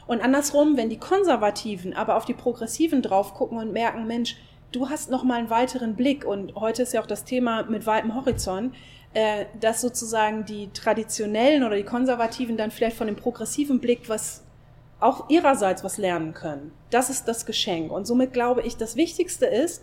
Und 0.05 0.21
andersrum, 0.21 0.77
wenn 0.77 0.89
die 0.89 0.99
Konservativen 0.99 1.93
aber 1.93 2.15
auf 2.15 2.25
die 2.25 2.33
Progressiven 2.35 3.01
drauf 3.01 3.33
gucken 3.33 3.57
und 3.57 3.73
merken, 3.73 4.05
Mensch, 4.05 4.35
du 4.71 4.89
hast 4.89 5.09
noch 5.09 5.23
mal 5.23 5.39
einen 5.39 5.49
weiteren 5.49 5.95
Blick 5.95 6.25
und 6.25 6.55
heute 6.55 6.83
ist 6.83 6.93
ja 6.93 7.01
auch 7.01 7.07
das 7.07 7.23
Thema 7.23 7.63
mit 7.63 7.85
weitem 7.85 8.15
Horizont, 8.15 8.75
äh, 9.13 9.45
dass 9.59 9.81
sozusagen 9.81 10.45
die 10.45 10.69
Traditionellen 10.73 11.63
oder 11.63 11.75
die 11.75 11.83
Konservativen 11.83 12.57
dann 12.57 12.71
vielleicht 12.71 12.97
von 12.97 13.07
dem 13.07 13.15
progressiven 13.15 13.79
Blick 13.79 14.07
was 14.07 14.43
auch 14.99 15.29
ihrerseits 15.29 15.83
was 15.83 15.97
lernen 15.97 16.33
können. 16.33 16.71
Das 16.91 17.09
ist 17.09 17.27
das 17.27 17.45
Geschenk. 17.45 17.91
Und 17.91 18.05
somit 18.05 18.33
glaube 18.33 18.61
ich, 18.61 18.77
das 18.77 18.95
Wichtigste 18.95 19.45
ist, 19.47 19.81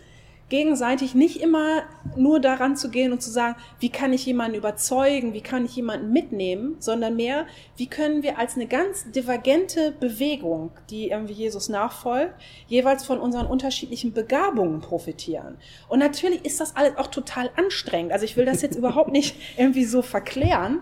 gegenseitig 0.48 1.14
nicht 1.14 1.42
immer 1.42 1.82
nur 2.18 2.40
daran 2.40 2.76
zu 2.76 2.90
gehen 2.90 3.12
und 3.12 3.22
zu 3.22 3.30
sagen, 3.30 3.56
wie 3.80 3.88
kann 3.90 4.12
ich 4.12 4.26
jemanden 4.26 4.56
überzeugen, 4.56 5.32
wie 5.34 5.40
kann 5.40 5.64
ich 5.64 5.76
jemanden 5.76 6.12
mitnehmen, 6.12 6.76
sondern 6.78 7.16
mehr, 7.16 7.46
wie 7.76 7.86
können 7.86 8.22
wir 8.22 8.38
als 8.38 8.56
eine 8.56 8.66
ganz 8.66 9.10
divergente 9.10 9.92
Bewegung, 9.92 10.70
die 10.90 11.10
irgendwie 11.10 11.34
Jesus 11.34 11.68
nachfolgt, 11.68 12.34
jeweils 12.66 13.04
von 13.04 13.18
unseren 13.18 13.46
unterschiedlichen 13.46 14.12
Begabungen 14.12 14.80
profitieren. 14.80 15.56
Und 15.88 15.98
natürlich 15.98 16.44
ist 16.44 16.60
das 16.60 16.76
alles 16.76 16.96
auch 16.96 17.08
total 17.08 17.50
anstrengend. 17.56 18.12
Also 18.12 18.24
ich 18.24 18.36
will 18.36 18.44
das 18.44 18.62
jetzt 18.62 18.76
überhaupt 18.76 19.12
nicht 19.12 19.36
irgendwie 19.56 19.84
so 19.84 20.02
verklären. 20.02 20.80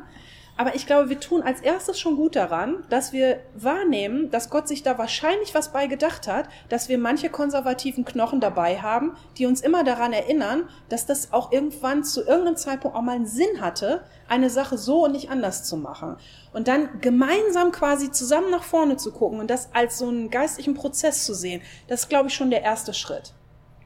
Aber 0.59 0.75
ich 0.75 0.87
glaube, 0.87 1.11
wir 1.11 1.21
tun 1.21 1.43
als 1.43 1.61
erstes 1.61 2.01
schon 2.01 2.17
gut 2.17 2.35
daran, 2.35 2.85
dass 2.89 3.13
wir 3.13 3.41
wahrnehmen, 3.55 4.31
dass 4.31 4.49
Gott 4.49 4.69
sich 4.69 4.83
da 4.83 4.97
wahrscheinlich 4.97 5.55
was 5.55 5.73
bei 5.73 5.87
gedacht 5.87 6.27
hat, 6.27 6.49
dass 6.71 6.89
wir 6.89 6.97
manche 6.97 7.29
konservativen 7.29 8.07
Knochen 8.07 8.41
dabei 8.41 8.79
haben, 8.79 9.13
die 9.37 9.45
uns 9.45 9.61
immer 9.61 9.85
daran 9.85 10.15
erinnern, 10.15 10.69
dass 10.89 11.05
das 11.05 11.33
auch 11.35 11.53
irgendwann 11.53 12.05
zu 12.05 12.23
irgendeinem 12.23 12.57
Zeitpunkt 12.57 12.97
auch 12.97 13.03
mal 13.03 13.17
einen 13.17 13.27
Sinn 13.27 13.61
hatte, 13.61 14.03
eine 14.29 14.49
Sache 14.49 14.79
so 14.79 15.05
und 15.05 15.13
nicht 15.13 15.31
anders 15.31 15.65
zu 15.65 15.77
machen. 15.77 16.17
Und 16.55 16.69
dann 16.69 17.01
gemeinsam 17.03 17.71
quasi 17.71 18.11
zusammen 18.11 18.51
nach 18.51 18.65
vorne 18.65 18.97
zu 18.97 19.13
gucken 19.13 19.41
und 19.41 19.51
das 19.51 19.69
als 19.75 19.99
so 19.99 20.09
einen 20.09 20.31
geistlichen 20.31 20.73
Prozess 20.73 21.25
zu 21.25 21.35
sehen, 21.35 21.61
das 21.89 22.03
ist, 22.03 22.09
glaube 22.09 22.29
ich, 22.29 22.35
schon 22.35 22.49
der 22.49 22.63
erste 22.63 22.95
Schritt. 22.95 23.35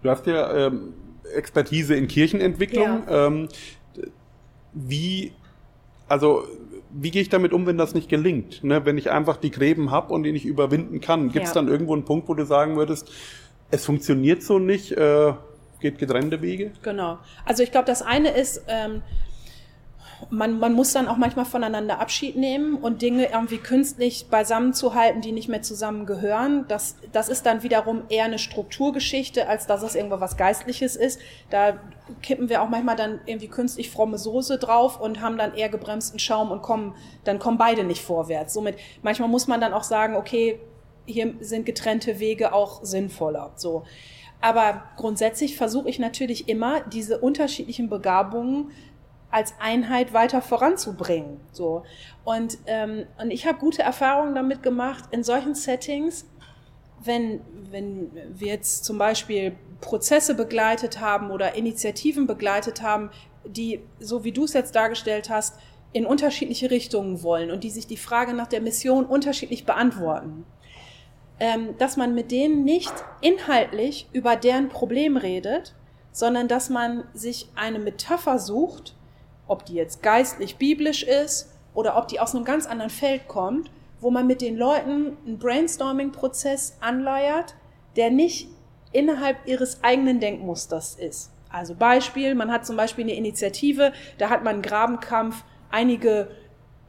Du 0.03 0.09
hast 0.09 0.25
ja 0.27 0.67
ähm, 0.67 0.95
Expertise 1.35 1.97
in 1.97 2.07
Kirchenentwicklung. 2.07 3.03
Ja. 3.09 3.27
Ähm, 3.27 3.49
wie, 4.73 5.33
also 6.11 6.45
wie 6.93 7.11
gehe 7.13 7.23
ich 7.23 7.29
damit 7.29 7.53
um, 7.53 7.67
wenn 7.67 7.79
das 7.79 7.95
nicht 7.95 8.09
gelingt? 8.09 8.65
Ne? 8.65 8.85
Wenn 8.85 8.99
ich 8.99 9.11
einfach 9.11 9.37
die 9.37 9.51
Gräben 9.53 9.93
habe 9.93 10.13
und 10.13 10.25
die 10.25 10.33
nicht 10.33 10.45
überwinden 10.45 11.01
kann, 11.01 11.31
gibt 11.31 11.47
es 11.47 11.51
Ja. 11.51 11.55
dann 11.55 11.69
irgendwo 11.69 11.95
einen 11.95 12.05
Punkt, 12.05 12.29
wo 12.29 12.35
du 12.35 12.45
sagen 12.45 12.77
würdest, 12.77 13.11
es 13.71 13.85
funktioniert 13.85 14.43
so 14.43 14.59
nicht, 14.59 14.91
äh, 14.93 15.33
geht 15.79 15.99
getrennte 15.99 16.43
Wege? 16.43 16.73
Genau. 16.83 17.19
Also 17.47 17.63
ich 17.63 17.71
glaube, 17.71 17.87
das 17.87 18.03
eine 18.03 18.31
ist, 18.31 18.65
ähm, 18.67 19.03
man, 20.29 20.59
man 20.59 20.75
muss 20.75 20.93
dann 20.93 21.09
auch 21.09 21.17
manchmal 21.17 21.45
voneinander 21.45 21.99
Abschied 21.99 22.37
nehmen 22.37 22.77
und 22.77 23.01
Dinge 23.01 23.31
irgendwie 23.31 23.59
künstlich 23.59 24.27
beisammen 24.29 24.75
zu 24.75 24.95
halten, 24.95 25.21
die 25.21 25.33
nicht 25.33 25.49
mehr 25.49 25.63
zusammengehören. 25.63 26.67
Das, 26.69 26.97
das 27.13 27.29
ist 27.29 27.47
dann 27.47 27.63
wiederum 27.63 28.03
eher 28.09 28.25
eine 28.25 28.39
Strukturgeschichte, 28.39 29.49
als 29.49 29.67
dass 29.67 29.83
es 29.83 29.95
irgendwo 29.95 30.21
was 30.21 30.37
Geistliches 30.37 30.97
ist. 30.97 31.21
Da 31.49 31.79
kippen 32.23 32.49
wir 32.49 32.63
auch 32.63 32.69
manchmal 32.69 32.97
dann 32.97 33.21
irgendwie 33.25 33.49
künstlich 33.49 33.91
fromme 33.91 34.19
Soße 34.19 34.59
drauf 34.59 35.01
und 35.01 35.21
haben 35.21 35.39
dann 35.39 35.55
eher 35.55 35.69
gebremsten 35.69 36.19
Schaum 36.19 36.51
und 36.51 36.63
kommen, 36.63 36.95
dann 37.25 37.39
kommen 37.39 37.57
beide 37.59 37.85
nicht 37.85 38.03
vorwärts. 38.03 38.53
Somit, 38.53 38.77
manchmal 39.03 39.29
muss 39.29 39.47
man 39.47 39.61
dann 39.61 39.73
auch 39.73 39.85
sagen, 39.85 40.17
okay, 40.17 40.61
hier 41.07 41.35
sind 41.41 41.67
getrennte 41.67 42.21
Wege 42.21 42.53
auch 42.53 42.85
sinnvoller. 42.85 43.53
So. 43.57 43.85
Aber 44.41 44.85
grundsätzlich 44.97 45.57
versuche 45.57 45.89
ich 45.89 45.99
natürlich 45.99 46.49
immer, 46.49 46.81
diese 46.81 47.19
unterschiedlichen 47.19 47.91
Begabungen 47.91 48.71
als 49.31 49.55
Einheit 49.61 50.13
weiter 50.13 50.43
voranzubringen. 50.43 51.41
So. 51.53 51.85
Und, 52.25 52.59
ähm, 52.67 53.07
und 53.21 53.31
ich 53.31 53.47
habe 53.47 53.59
gute 53.59 53.83
Erfahrungen 53.83 54.35
damit 54.35 54.63
gemacht, 54.63 55.05
in 55.11 55.23
solchen 55.23 55.55
Settings, 55.55 56.29
wenn, 57.03 57.41
wenn 57.71 58.11
wir 58.31 58.49
jetzt 58.49 58.85
zum 58.85 58.99
Beispiel 58.99 59.57
Prozesse 59.81 60.35
begleitet 60.35 61.01
haben 61.01 61.31
oder 61.31 61.55
Initiativen 61.55 62.27
begleitet 62.27 62.83
haben, 62.83 63.11
die, 63.45 63.81
so 63.99 64.25
wie 64.25 64.33
du 64.33 64.45
es 64.45 64.53
jetzt 64.53 64.75
dargestellt 64.75 65.31
hast, 65.31 65.57
in 65.93 66.07
unterschiedliche 66.07 66.71
Richtungen 66.71 67.23
wollen 67.23 67.51
und 67.51 67.65
die 67.65 67.71
sich 67.71 67.87
die 67.87 67.97
Frage 67.97 68.35
nach 68.35 68.47
der 68.47 68.61
Mission 68.61 69.07
unterschiedlich 69.07 69.65
beantworten, 69.65 70.45
ähm, 71.41 71.77
dass 71.79 71.97
man 71.97 72.15
mit 72.15 72.31
denen 72.31 72.65
nicht 72.65 72.93
inhaltlich 73.21 74.09
über 74.13 74.37
deren 74.37 74.69
Problem 74.69 75.17
redet, 75.17 75.75
sondern 76.13 76.49
dass 76.49 76.69
man 76.71 77.05
sich 77.15 77.49
eine 77.57 77.79
Metapher 77.79 78.39
sucht, 78.39 78.95
ob 79.51 79.65
die 79.65 79.75
jetzt 79.75 80.03
geistlich 80.03 80.57
biblisch 80.57 81.03
ist 81.03 81.53
oder 81.75 81.97
ob 81.97 82.09
die 82.09 82.21
aus 82.21 82.35
einem 82.35 82.45
ganz 82.45 82.67
anderen 82.67 82.91
Feld 82.91 83.27
kommt, 83.29 83.71
wo 84.01 84.11
man 84.11 84.27
mit 84.27 84.41
den 84.41 84.57
Leuten 84.57 85.17
einen 85.27 85.39
Brainstorming-Prozess 85.39 86.79
anleiert, 86.81 87.55
der 87.97 88.11
nicht 88.11 88.49
innerhalb 88.93 89.37
ihres 89.47 89.83
eigenen 89.83 90.21
Denkmusters 90.21 90.95
ist. 90.95 91.33
Also 91.51 91.75
Beispiel, 91.75 92.35
man 92.35 92.53
hat 92.53 92.65
zum 92.65 92.77
Beispiel 92.77 93.05
eine 93.05 93.15
Initiative, 93.15 93.93
da 94.19 94.31
hat 94.31 94.45
man 94.45 94.55
einen 94.55 94.63
Grabenkampf, 94.63 95.43
einige 95.71 96.31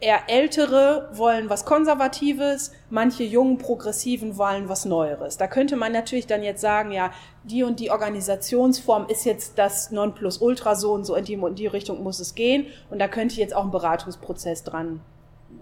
eher 0.01 0.29
ältere 0.29 1.09
wollen 1.13 1.49
was 1.49 1.63
Konservatives, 1.63 2.71
manche 2.89 3.23
jungen 3.23 3.59
Progressiven 3.59 4.35
wollen 4.35 4.67
was 4.67 4.85
Neueres. 4.85 5.37
Da 5.37 5.47
könnte 5.47 5.75
man 5.75 5.91
natürlich 5.91 6.25
dann 6.25 6.41
jetzt 6.41 6.59
sagen, 6.59 6.91
ja, 6.91 7.11
die 7.43 7.63
und 7.63 7.79
die 7.79 7.91
Organisationsform 7.91 9.07
ist 9.07 9.25
jetzt 9.25 9.59
das 9.59 9.91
Nonplusultra 9.91 10.75
so 10.75 10.93
und 10.93 11.05
so 11.05 11.15
in 11.15 11.25
die, 11.25 11.33
in 11.33 11.55
die 11.55 11.67
Richtung 11.67 12.01
muss 12.01 12.19
es 12.19 12.33
gehen 12.33 12.65
und 12.89 12.99
da 12.99 13.07
könnte 13.07 13.33
ich 13.33 13.39
jetzt 13.39 13.55
auch 13.55 13.61
einen 13.61 13.71
Beratungsprozess 13.71 14.63
dran 14.63 15.01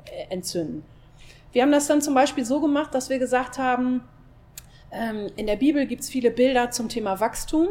äh, 0.06 0.34
entzünden. 0.34 0.86
Wir 1.52 1.64
haben 1.64 1.72
das 1.72 1.88
dann 1.88 2.02
zum 2.02 2.14
Beispiel 2.14 2.46
so 2.46 2.62
gemacht, 2.62 2.96
dass 2.96 3.10
wir 3.10 3.20
gesagt 3.20 3.58
haben, 3.58 4.08
ähm, 4.92 5.28
in 5.36 5.48
der 5.48 5.58
Bibel 5.58 5.86
gibt 5.86 6.04
es 6.04 6.10
viele 6.10 6.32
Bilder 6.32 6.72
zum 6.72 6.88
Thema 6.88 7.20
Wachstum. 7.20 7.68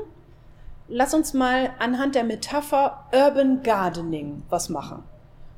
Lass 0.89 1.15
uns 1.15 1.33
mal 1.33 1.71
anhand 1.79 2.15
der 2.15 2.25
Metapher 2.25 3.07
Urban 3.13 3.63
Gardening 3.63 4.43
was 4.51 4.69
machen. 4.69 5.03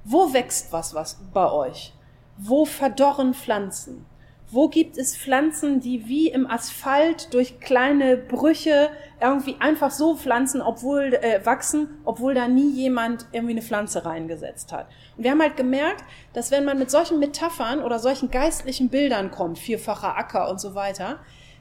Wo 0.04 0.32
wächst 0.32 0.72
was, 0.72 0.94
was 0.94 1.18
bei 1.32 1.50
euch? 1.50 1.92
Wo 2.38 2.64
verdorren 2.64 3.34
Pflanzen? 3.34 4.06
Wo 4.52 4.68
gibt 4.68 4.96
es 4.96 5.16
Pflanzen, 5.16 5.78
die 5.78 6.08
wie 6.08 6.28
im 6.28 6.50
Asphalt 6.50 7.32
durch 7.34 7.60
kleine 7.60 8.16
Brüche 8.16 8.90
irgendwie 9.20 9.56
einfach 9.60 9.92
so 9.92 10.16
pflanzen, 10.16 10.60
obwohl 10.60 11.14
äh, 11.14 11.44
wachsen, 11.44 12.00
obwohl 12.04 12.34
da 12.34 12.48
nie 12.48 12.70
jemand 12.70 13.26
irgendwie 13.30 13.52
eine 13.52 13.62
Pflanze 13.62 14.04
reingesetzt 14.04 14.72
hat? 14.72 14.88
Und 15.16 15.22
wir 15.22 15.30
haben 15.30 15.42
halt 15.42 15.56
gemerkt, 15.56 16.02
dass 16.32 16.50
wenn 16.50 16.64
man 16.64 16.78
mit 16.78 16.90
solchen 16.90 17.20
Metaphern 17.20 17.80
oder 17.80 18.00
solchen 18.00 18.30
geistlichen 18.30 18.88
Bildern 18.88 19.30
kommt, 19.30 19.58
vierfacher 19.58 20.16
Acker 20.16 20.50
und 20.50 20.60
so 20.60 20.74
weiter, 20.74 21.20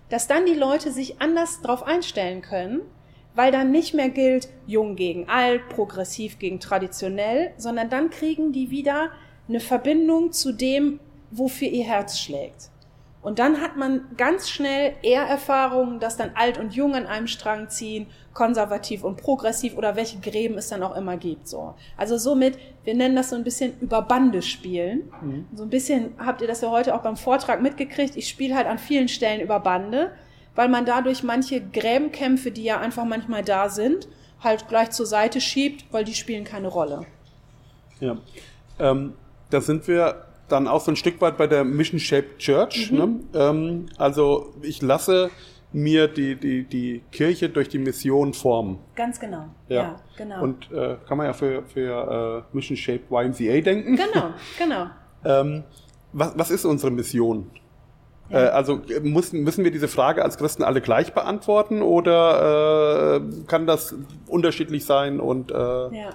dass 0.09 0.27
dann 0.27 0.45
die 0.45 0.55
Leute 0.55 0.91
sich 0.91 1.21
anders 1.21 1.61
drauf 1.61 1.83
einstellen 1.83 2.41
können, 2.41 2.81
weil 3.39 3.53
dann 3.53 3.71
nicht 3.71 3.93
mehr 3.93 4.09
gilt 4.09 4.49
jung 4.67 4.97
gegen 4.97 5.29
alt, 5.29 5.69
progressiv 5.69 6.39
gegen 6.39 6.59
traditionell, 6.59 7.53
sondern 7.55 7.89
dann 7.89 8.09
kriegen 8.09 8.51
die 8.51 8.69
wieder 8.69 9.11
eine 9.47 9.61
Verbindung 9.61 10.33
zu 10.33 10.51
dem, 10.51 10.99
wofür 11.31 11.69
ihr 11.69 11.85
Herz 11.85 12.19
schlägt. 12.19 12.69
Und 13.21 13.39
dann 13.39 13.61
hat 13.61 13.77
man 13.77 14.01
ganz 14.17 14.49
schnell 14.49 14.91
eher 15.03 15.23
Erfahrungen, 15.23 16.01
dass 16.01 16.17
dann 16.17 16.31
alt 16.35 16.57
und 16.57 16.75
jung 16.75 16.95
an 16.95 17.05
einem 17.05 17.27
Strang 17.27 17.69
ziehen, 17.69 18.07
konservativ 18.33 19.05
und 19.05 19.15
progressiv 19.15 19.77
oder 19.77 19.95
welche 19.95 20.19
Gräben 20.19 20.57
es 20.57 20.67
dann 20.67 20.83
auch 20.83 20.97
immer 20.97 21.15
gibt. 21.15 21.47
So. 21.47 21.75
Also 21.95 22.17
somit, 22.17 22.59
wir 22.83 22.93
nennen 22.93 23.15
das 23.15 23.29
so 23.29 23.37
ein 23.37 23.45
bisschen 23.45 23.79
über 23.79 24.01
Bande 24.01 24.41
spielen. 24.41 25.13
Mhm. 25.21 25.47
So 25.55 25.63
ein 25.63 25.69
bisschen 25.69 26.11
habt 26.17 26.41
ihr 26.41 26.47
das 26.49 26.59
ja 26.59 26.71
heute 26.71 26.93
auch 26.93 27.03
beim 27.03 27.15
Vortrag 27.15 27.61
mitgekriegt. 27.61 28.17
Ich 28.17 28.27
spiele 28.27 28.53
halt 28.53 28.67
an 28.67 28.79
vielen 28.79 29.07
Stellen 29.07 29.39
über 29.39 29.61
Bande, 29.61 30.11
weil 30.59 30.67
man 30.67 30.83
dadurch 30.83 31.23
manche 31.23 31.61
Gräbenkämpfe, 31.61 32.51
die 32.51 32.65
ja 32.65 32.81
einfach 32.81 33.05
manchmal 33.05 33.45
da 33.45 33.69
sind, 33.69 34.09
halt 34.43 34.67
gleich 34.67 34.89
zur 34.89 35.05
Seite 35.05 35.39
schiebt, 35.39 35.85
weil 35.91 36.03
die 36.03 36.13
spielen 36.13 36.43
keine 36.43 36.67
Rolle. 36.67 37.05
Ja. 38.01 38.17
Ähm, 38.77 39.13
da 39.51 39.61
sind 39.61 39.87
wir 39.87 40.25
dann 40.49 40.67
auch 40.67 40.81
so 40.81 40.91
ein 40.91 40.97
Stück 40.97 41.21
weit 41.21 41.37
bei 41.37 41.47
der 41.47 41.63
Mission 41.63 41.97
Shaped 41.97 42.39
Church. 42.39 42.91
Ne? 42.91 43.21
Ähm, 43.33 43.85
also 43.97 44.53
ich 44.61 44.81
lasse 44.81 45.29
mir 45.71 46.09
die, 46.09 46.35
die, 46.35 46.65
die 46.65 47.03
Kirche 47.09 47.47
durch 47.47 47.69
die 47.69 47.79
Mission 47.79 48.33
formen. 48.33 48.79
Ganz 48.95 49.17
genau. 49.17 49.45
Ja, 49.69 49.81
Ja, 49.81 49.95
genau. 50.17 50.43
Und 50.43 50.69
äh, 50.73 50.97
kann 51.07 51.19
man 51.19 51.27
ja 51.27 51.31
für, 51.31 51.63
für 51.67 52.43
äh, 52.51 52.53
Mission 52.53 52.75
Shaped 52.75 53.09
YMCA 53.09 53.61
denken. 53.61 53.95
genau, 53.95 54.33
genau. 54.57 54.87
Ähm, 55.23 55.63
was, 56.11 56.37
was 56.37 56.51
ist 56.51 56.65
unsere 56.65 56.91
Mission? 56.91 57.49
Äh, 58.29 58.37
also 58.37 58.81
muss, 59.03 59.33
müssen 59.33 59.63
wir 59.63 59.71
diese 59.71 59.87
Frage 59.87 60.23
als 60.23 60.37
Christen 60.37 60.63
alle 60.63 60.81
gleich 60.81 61.13
beantworten 61.13 61.81
oder 61.81 63.17
äh, 63.17 63.21
kann 63.47 63.65
das 63.65 63.95
unterschiedlich 64.27 64.85
sein 64.85 65.19
und 65.19 65.51
äh, 65.51 65.55
Ja. 65.55 66.09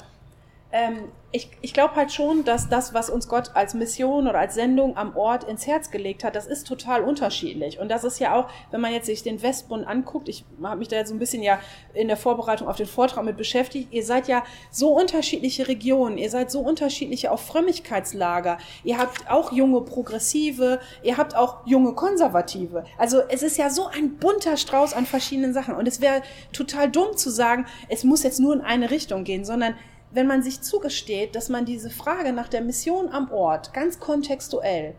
Ähm, 0.72 1.09
ich 1.35 1.51
ich 1.62 1.75
glaube 1.75 1.97
halt 1.97 2.12
schon, 2.12 2.44
dass 2.44 2.68
das, 2.68 2.94
was 2.94 3.11
uns 3.11 3.27
Gott 3.27 3.51
als 3.55 3.75
Mission 3.75 4.29
oder 4.29 4.38
als 4.38 4.55
Sendung 4.55 4.97
am 4.97 5.16
Ort 5.16 5.42
ins 5.42 5.66
Herz 5.66 5.90
gelegt 5.90 6.23
hat, 6.23 6.37
das 6.37 6.47
ist 6.47 6.64
total 6.64 7.03
unterschiedlich. 7.03 7.81
Und 7.81 7.88
das 7.88 8.05
ist 8.05 8.20
ja 8.20 8.37
auch, 8.37 8.49
wenn 8.70 8.81
man 8.81 8.92
jetzt 8.92 9.07
sich 9.07 9.25
den 9.25 9.42
Westbund 9.42 9.85
anguckt, 9.85 10.29
ich 10.29 10.44
habe 10.62 10.77
mich 10.77 10.87
da 10.87 10.97
jetzt 10.97 11.09
so 11.09 11.14
ein 11.14 11.18
bisschen 11.18 11.42
ja 11.42 11.59
in 11.92 12.07
der 12.07 12.16
Vorbereitung 12.16 12.68
auf 12.68 12.77
den 12.77 12.87
Vortrag 12.87 13.25
mit 13.25 13.37
beschäftigt, 13.37 13.92
ihr 13.92 14.05
seid 14.05 14.29
ja 14.29 14.44
so 14.70 14.97
unterschiedliche 14.97 15.66
Regionen, 15.66 16.18
ihr 16.18 16.31
seid 16.31 16.53
so 16.53 16.61
unterschiedliche 16.61 17.33
auch 17.33 17.40
Frömmigkeitslager, 17.40 18.59
ihr 18.85 18.99
habt 18.99 19.29
auch 19.29 19.51
junge 19.51 19.81
Progressive, 19.81 20.79
ihr 21.03 21.16
habt 21.16 21.35
auch 21.35 21.66
junge 21.66 21.94
Konservative. 21.94 22.85
Also 22.97 23.23
es 23.29 23.42
ist 23.42 23.59
ja 23.59 23.70
so 23.70 23.88
ein 23.88 24.18
bunter 24.18 24.57
Strauß 24.57 24.94
an 24.94 25.05
verschiedenen 25.05 25.53
Sachen. 25.53 25.75
Und 25.75 25.88
es 25.88 26.01
wäre 26.01 26.23
total 26.53 26.88
dumm 26.88 27.16
zu 27.16 27.29
sagen, 27.29 27.66
es 27.88 28.05
muss 28.05 28.23
jetzt 28.23 28.38
nur 28.38 28.55
in 28.55 28.61
eine 28.61 28.92
Richtung 28.92 29.25
gehen, 29.25 29.44
sondern 29.44 29.75
wenn 30.14 30.27
man 30.27 30.42
sich 30.42 30.61
zugesteht, 30.61 31.35
dass 31.35 31.48
man 31.48 31.64
diese 31.64 31.90
Frage 31.90 32.33
nach 32.33 32.48
der 32.48 32.62
Mission 32.62 33.09
am 33.09 33.31
Ort 33.33 33.74
ganz 33.74 33.98
kontextuell, 33.98 34.94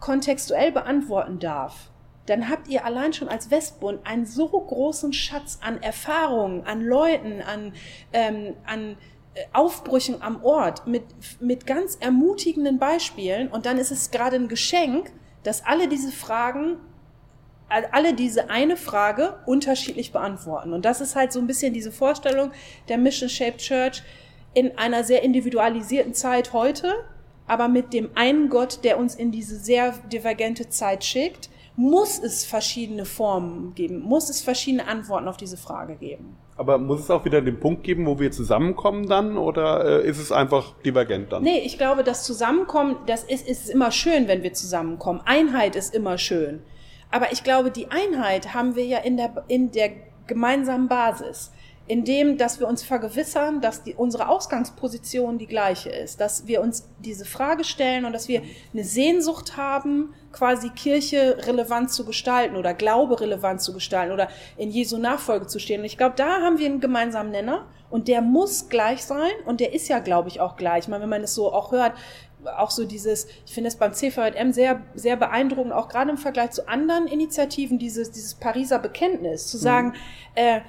kontextuell 0.00 0.72
beantworten 0.72 1.38
darf, 1.38 1.90
dann 2.26 2.48
habt 2.48 2.68
ihr 2.68 2.84
allein 2.84 3.12
schon 3.12 3.28
als 3.28 3.50
Westbund 3.50 4.06
einen 4.06 4.26
so 4.26 4.48
großen 4.48 5.12
Schatz 5.12 5.58
an 5.62 5.82
Erfahrungen, 5.82 6.64
an 6.64 6.82
Leuten, 6.82 7.40
an, 7.42 7.72
ähm, 8.12 8.54
an 8.66 8.96
äh, 9.34 9.44
Aufbrüchen 9.52 10.20
am 10.20 10.44
Ort 10.44 10.86
mit, 10.86 11.04
mit 11.40 11.66
ganz 11.66 11.96
ermutigenden 11.96 12.78
Beispielen. 12.78 13.48
Und 13.48 13.66
dann 13.66 13.78
ist 13.78 13.90
es 13.90 14.10
gerade 14.10 14.36
ein 14.36 14.48
Geschenk, 14.48 15.12
dass 15.42 15.64
alle 15.64 15.88
diese 15.88 16.12
Fragen 16.12 16.76
alle 17.92 18.14
diese 18.14 18.50
eine 18.50 18.76
Frage 18.76 19.38
unterschiedlich 19.46 20.10
beantworten. 20.10 20.72
Und 20.72 20.84
das 20.84 21.00
ist 21.00 21.14
halt 21.14 21.32
so 21.32 21.38
ein 21.38 21.46
bisschen 21.46 21.72
diese 21.72 21.92
Vorstellung 21.92 22.50
der 22.88 22.98
Mission 22.98 23.28
Shaped 23.28 23.58
Church 23.58 24.02
in 24.54 24.76
einer 24.78 25.04
sehr 25.04 25.22
individualisierten 25.22 26.14
Zeit 26.14 26.52
heute, 26.52 26.92
aber 27.46 27.68
mit 27.68 27.92
dem 27.92 28.10
einen 28.14 28.48
Gott, 28.48 28.80
der 28.84 28.98
uns 28.98 29.14
in 29.14 29.32
diese 29.32 29.56
sehr 29.56 29.94
divergente 30.12 30.68
Zeit 30.68 31.04
schickt, 31.04 31.50
muss 31.76 32.18
es 32.18 32.44
verschiedene 32.44 33.04
Formen 33.04 33.74
geben, 33.74 34.00
muss 34.00 34.28
es 34.28 34.42
verschiedene 34.42 34.86
Antworten 34.86 35.28
auf 35.28 35.36
diese 35.36 35.56
Frage 35.56 35.96
geben. 35.96 36.36
aber 36.56 36.76
muss 36.76 37.00
es 37.00 37.10
auch 37.10 37.24
wieder 37.24 37.40
den 37.40 37.58
Punkt 37.58 37.84
geben, 37.84 38.04
wo 38.06 38.18
wir 38.18 38.30
zusammenkommen 38.32 39.08
dann 39.08 39.38
oder 39.38 40.02
äh, 40.02 40.06
ist 40.06 40.18
es 40.18 40.30
einfach 40.30 40.74
divergent 40.84 41.32
dann? 41.32 41.42
Nee, 41.42 41.60
ich 41.60 41.78
glaube, 41.78 42.04
das 42.04 42.24
Zusammenkommen, 42.24 42.96
das 43.06 43.24
ist, 43.24 43.48
ist 43.48 43.70
immer 43.70 43.90
schön, 43.92 44.28
wenn 44.28 44.42
wir 44.42 44.52
zusammenkommen. 44.52 45.22
Einheit 45.24 45.74
ist 45.74 45.94
immer 45.94 46.18
schön. 46.18 46.60
Aber 47.10 47.32
ich 47.32 47.44
glaube, 47.44 47.70
die 47.70 47.90
Einheit 47.90 48.52
haben 48.52 48.76
wir 48.76 48.84
ja 48.84 48.98
in 48.98 49.16
der, 49.16 49.44
in 49.48 49.72
der 49.72 49.90
gemeinsamen 50.26 50.86
Basis. 50.86 51.50
Indem, 51.90 52.38
dass 52.38 52.60
wir 52.60 52.68
uns 52.68 52.84
vergewissern, 52.84 53.60
dass 53.60 53.82
die, 53.82 53.96
unsere 53.96 54.28
Ausgangsposition 54.28 55.38
die 55.38 55.48
gleiche 55.48 55.90
ist, 55.90 56.20
dass 56.20 56.46
wir 56.46 56.60
uns 56.60 56.88
diese 57.00 57.24
Frage 57.24 57.64
stellen 57.64 58.04
und 58.04 58.12
dass 58.12 58.28
wir 58.28 58.42
eine 58.72 58.84
Sehnsucht 58.84 59.56
haben, 59.56 60.14
quasi 60.30 60.70
Kirche 60.70 61.36
relevant 61.48 61.90
zu 61.90 62.04
gestalten 62.04 62.54
oder 62.54 62.74
Glaube 62.74 63.20
relevant 63.20 63.60
zu 63.60 63.74
gestalten 63.74 64.12
oder 64.12 64.28
in 64.56 64.70
Jesu 64.70 64.98
Nachfolge 64.98 65.48
zu 65.48 65.58
stehen. 65.58 65.80
Und 65.80 65.86
ich 65.86 65.98
glaube, 65.98 66.14
da 66.14 66.40
haben 66.40 66.58
wir 66.58 66.66
einen 66.66 66.78
gemeinsamen 66.78 67.32
Nenner 67.32 67.66
und 67.90 68.06
der 68.06 68.22
muss 68.22 68.68
gleich 68.68 69.02
sein 69.02 69.32
und 69.44 69.58
der 69.58 69.74
ist 69.74 69.88
ja, 69.88 69.98
glaube 69.98 70.28
ich, 70.28 70.40
auch 70.40 70.54
gleich. 70.54 70.84
Ich 70.84 70.88
meine, 70.88 71.02
wenn 71.02 71.10
man 71.10 71.24
es 71.24 71.34
so 71.34 71.52
auch 71.52 71.72
hört, 71.72 71.94
auch 72.56 72.70
so 72.70 72.84
dieses, 72.84 73.26
ich 73.44 73.52
finde 73.52 73.66
es 73.66 73.74
beim 73.74 73.94
CVM 73.94 74.52
sehr, 74.52 74.80
sehr 74.94 75.16
beeindruckend, 75.16 75.72
auch 75.72 75.88
gerade 75.88 76.12
im 76.12 76.18
Vergleich 76.18 76.52
zu 76.52 76.68
anderen 76.68 77.08
Initiativen, 77.08 77.80
dieses, 77.80 78.12
dieses 78.12 78.34
Pariser 78.34 78.78
Bekenntnis, 78.78 79.48
zu 79.48 79.58
sagen, 79.58 79.88
mhm. 79.88 79.94
äh, 80.36 80.60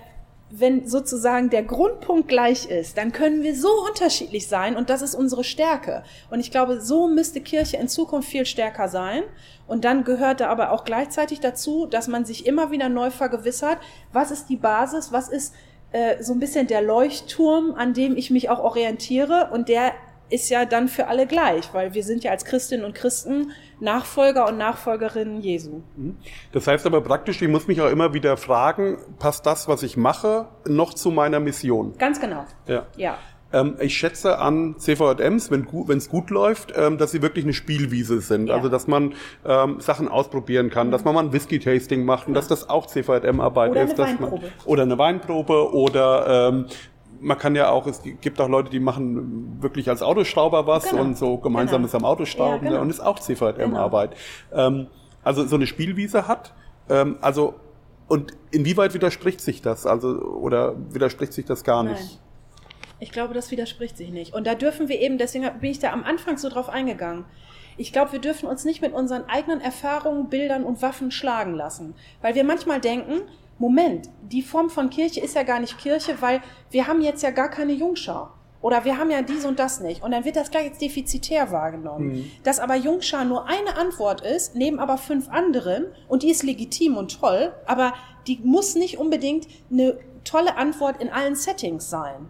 wenn 0.51 0.87
sozusagen 0.87 1.49
der 1.49 1.63
Grundpunkt 1.63 2.27
gleich 2.27 2.65
ist, 2.69 2.97
dann 2.97 3.11
können 3.11 3.41
wir 3.41 3.55
so 3.55 3.69
unterschiedlich 3.87 4.47
sein 4.47 4.75
und 4.75 4.89
das 4.89 5.01
ist 5.01 5.15
unsere 5.15 5.43
Stärke. 5.43 6.03
Und 6.29 6.39
ich 6.39 6.51
glaube, 6.51 6.81
so 6.81 7.07
müsste 7.07 7.41
Kirche 7.41 7.77
in 7.77 7.87
Zukunft 7.87 8.29
viel 8.29 8.45
stärker 8.45 8.89
sein. 8.89 9.23
Und 9.67 9.85
dann 9.85 10.03
gehört 10.03 10.41
da 10.41 10.49
aber 10.49 10.71
auch 10.71 10.83
gleichzeitig 10.83 11.39
dazu, 11.39 11.85
dass 11.85 12.07
man 12.09 12.25
sich 12.25 12.45
immer 12.45 12.71
wieder 12.71 12.89
neu 12.89 13.09
vergewissert, 13.09 13.77
was 14.11 14.31
ist 14.31 14.49
die 14.49 14.57
Basis, 14.57 15.13
was 15.13 15.29
ist 15.29 15.53
äh, 15.93 16.21
so 16.21 16.33
ein 16.33 16.39
bisschen 16.39 16.67
der 16.67 16.81
Leuchtturm, 16.81 17.73
an 17.75 17.93
dem 17.93 18.17
ich 18.17 18.31
mich 18.31 18.49
auch 18.49 18.59
orientiere 18.59 19.49
und 19.53 19.69
der 19.69 19.93
ist 20.31 20.49
ja 20.49 20.65
dann 20.65 20.87
für 20.87 21.07
alle 21.07 21.27
gleich, 21.27 21.73
weil 21.73 21.93
wir 21.93 22.03
sind 22.03 22.23
ja 22.23 22.31
als 22.31 22.45
Christinnen 22.45 22.85
und 22.85 22.95
Christen 22.95 23.51
Nachfolger 23.79 24.47
und 24.47 24.57
Nachfolgerinnen 24.57 25.41
Jesu. 25.41 25.81
Mhm. 25.95 26.17
Das 26.51 26.67
heißt 26.67 26.85
aber 26.85 27.01
praktisch, 27.01 27.41
ich 27.41 27.49
muss 27.49 27.67
mich 27.67 27.81
auch 27.81 27.89
immer 27.89 28.13
wieder 28.13 28.37
fragen, 28.37 28.97
passt 29.19 29.45
das, 29.45 29.67
was 29.67 29.83
ich 29.83 29.97
mache, 29.97 30.47
noch 30.65 30.93
zu 30.93 31.11
meiner 31.11 31.39
Mission? 31.39 31.97
Ganz 31.97 32.19
genau. 32.19 32.45
Ja. 32.67 32.85
ja. 32.95 33.17
Ähm, 33.53 33.75
ich 33.79 33.97
schätze 33.97 34.39
an 34.39 34.75
CVJMs, 34.77 35.51
wenn 35.51 35.97
es 35.97 36.09
gut 36.09 36.29
läuft, 36.29 36.73
ähm, 36.75 36.97
dass 36.97 37.11
sie 37.11 37.21
wirklich 37.21 37.45
eine 37.45 37.53
Spielwiese 37.53 38.21
sind. 38.21 38.47
Ja. 38.47 38.55
Also 38.55 38.69
dass 38.69 38.87
man 38.87 39.13
ähm, 39.45 39.79
Sachen 39.79 40.07
ausprobieren 40.07 40.69
kann, 40.69 40.87
mhm. 40.87 40.91
dass 40.91 41.03
man 41.03 41.15
mal 41.15 41.23
ein 41.25 41.33
Whisky-Tasting 41.33 42.05
macht 42.05 42.27
und 42.27 42.33
ja. 42.33 42.39
dass 42.39 42.47
das 42.47 42.69
auch 42.69 42.87
CVJM-Arbeit 42.87 43.75
ist. 43.75 43.99
Eine 43.99 44.19
Weinprobe. 44.19 44.41
Man, 44.41 44.51
oder 44.65 44.83
eine 44.83 44.97
Weinprobe 44.97 45.73
oder 45.73 46.49
ähm, 46.49 46.65
man 47.21 47.37
kann 47.37 47.55
ja 47.55 47.69
auch, 47.69 47.87
es 47.87 48.01
gibt 48.03 48.41
auch 48.41 48.49
Leute, 48.49 48.69
die 48.69 48.79
machen 48.79 49.61
wirklich 49.61 49.89
als 49.89 50.01
Autoschrauber 50.01 50.67
was 50.67 50.89
genau. 50.89 51.03
und 51.03 51.17
so 51.17 51.37
gemeinsames 51.37 51.91
genau. 51.91 52.05
am 52.05 52.11
Autostauben 52.11 52.65
ja, 52.65 52.71
genau. 52.71 52.81
und 52.81 52.89
ist 52.89 52.99
auch 52.99 53.19
CVM-Arbeit. 53.19 54.15
Genau. 54.49 54.67
Ähm, 54.67 54.87
also 55.23 55.45
so 55.45 55.55
eine 55.55 55.67
Spielwiese 55.67 56.27
hat. 56.27 56.53
Ähm, 56.89 57.17
also 57.21 57.55
und 58.07 58.33
inwieweit 58.51 58.93
widerspricht 58.93 59.39
sich 59.39 59.61
das? 59.61 59.85
Also 59.85 60.09
oder 60.09 60.75
widerspricht 60.93 61.31
sich 61.31 61.45
das 61.45 61.63
gar 61.63 61.83
nicht? 61.83 62.01
Nein. 62.01 62.19
Ich 62.99 63.11
glaube, 63.11 63.33
das 63.33 63.51
widerspricht 63.51 63.97
sich 63.97 64.11
nicht. 64.11 64.33
Und 64.33 64.45
da 64.45 64.53
dürfen 64.53 64.89
wir 64.89 64.99
eben, 64.99 65.17
deswegen 65.17 65.49
bin 65.59 65.71
ich 65.71 65.79
da 65.79 65.91
am 65.91 66.03
Anfang 66.03 66.37
so 66.37 66.49
drauf 66.49 66.69
eingegangen. 66.69 67.25
Ich 67.77 67.93
glaube, 67.93 68.11
wir 68.11 68.19
dürfen 68.19 68.47
uns 68.47 68.65
nicht 68.65 68.81
mit 68.81 68.93
unseren 68.93 69.23
eigenen 69.29 69.61
Erfahrungen, 69.61 70.29
Bildern 70.29 70.63
und 70.63 70.81
Waffen 70.81 71.09
schlagen 71.09 71.55
lassen. 71.55 71.95
Weil 72.21 72.35
wir 72.35 72.43
manchmal 72.43 72.79
denken, 72.79 73.21
Moment, 73.61 74.09
die 74.23 74.41
Form 74.41 74.71
von 74.71 74.89
Kirche 74.89 75.19
ist 75.19 75.35
ja 75.35 75.43
gar 75.43 75.59
nicht 75.59 75.77
Kirche, 75.77 76.19
weil 76.19 76.41
wir 76.71 76.87
haben 76.87 76.99
jetzt 76.99 77.21
ja 77.21 77.29
gar 77.29 77.47
keine 77.47 77.73
Jungschau. 77.73 78.29
Oder 78.59 78.85
wir 78.85 78.97
haben 78.97 79.11
ja 79.11 79.21
dies 79.21 79.45
und 79.45 79.59
das 79.59 79.81
nicht. 79.81 80.01
Und 80.01 80.09
dann 80.09 80.25
wird 80.25 80.35
das 80.35 80.49
gleich 80.49 80.69
als 80.69 80.79
defizitär 80.79 81.51
wahrgenommen. 81.51 82.07
Mhm. 82.07 82.31
Dass 82.43 82.59
aber 82.59 82.75
Jungschar 82.75 83.23
nur 83.23 83.45
eine 83.45 83.77
Antwort 83.77 84.21
ist, 84.21 84.55
neben 84.55 84.79
aber 84.79 84.97
fünf 84.97 85.29
anderen, 85.29 85.85
und 86.07 86.23
die 86.23 86.31
ist 86.31 86.41
legitim 86.41 86.97
und 86.97 87.19
toll, 87.19 87.53
aber 87.67 87.93
die 88.25 88.39
muss 88.43 88.73
nicht 88.73 88.97
unbedingt 88.97 89.47
eine 89.71 89.99
tolle 90.23 90.57
Antwort 90.57 90.99
in 90.99 91.11
allen 91.11 91.35
Settings 91.35 91.87
sein. 91.87 92.29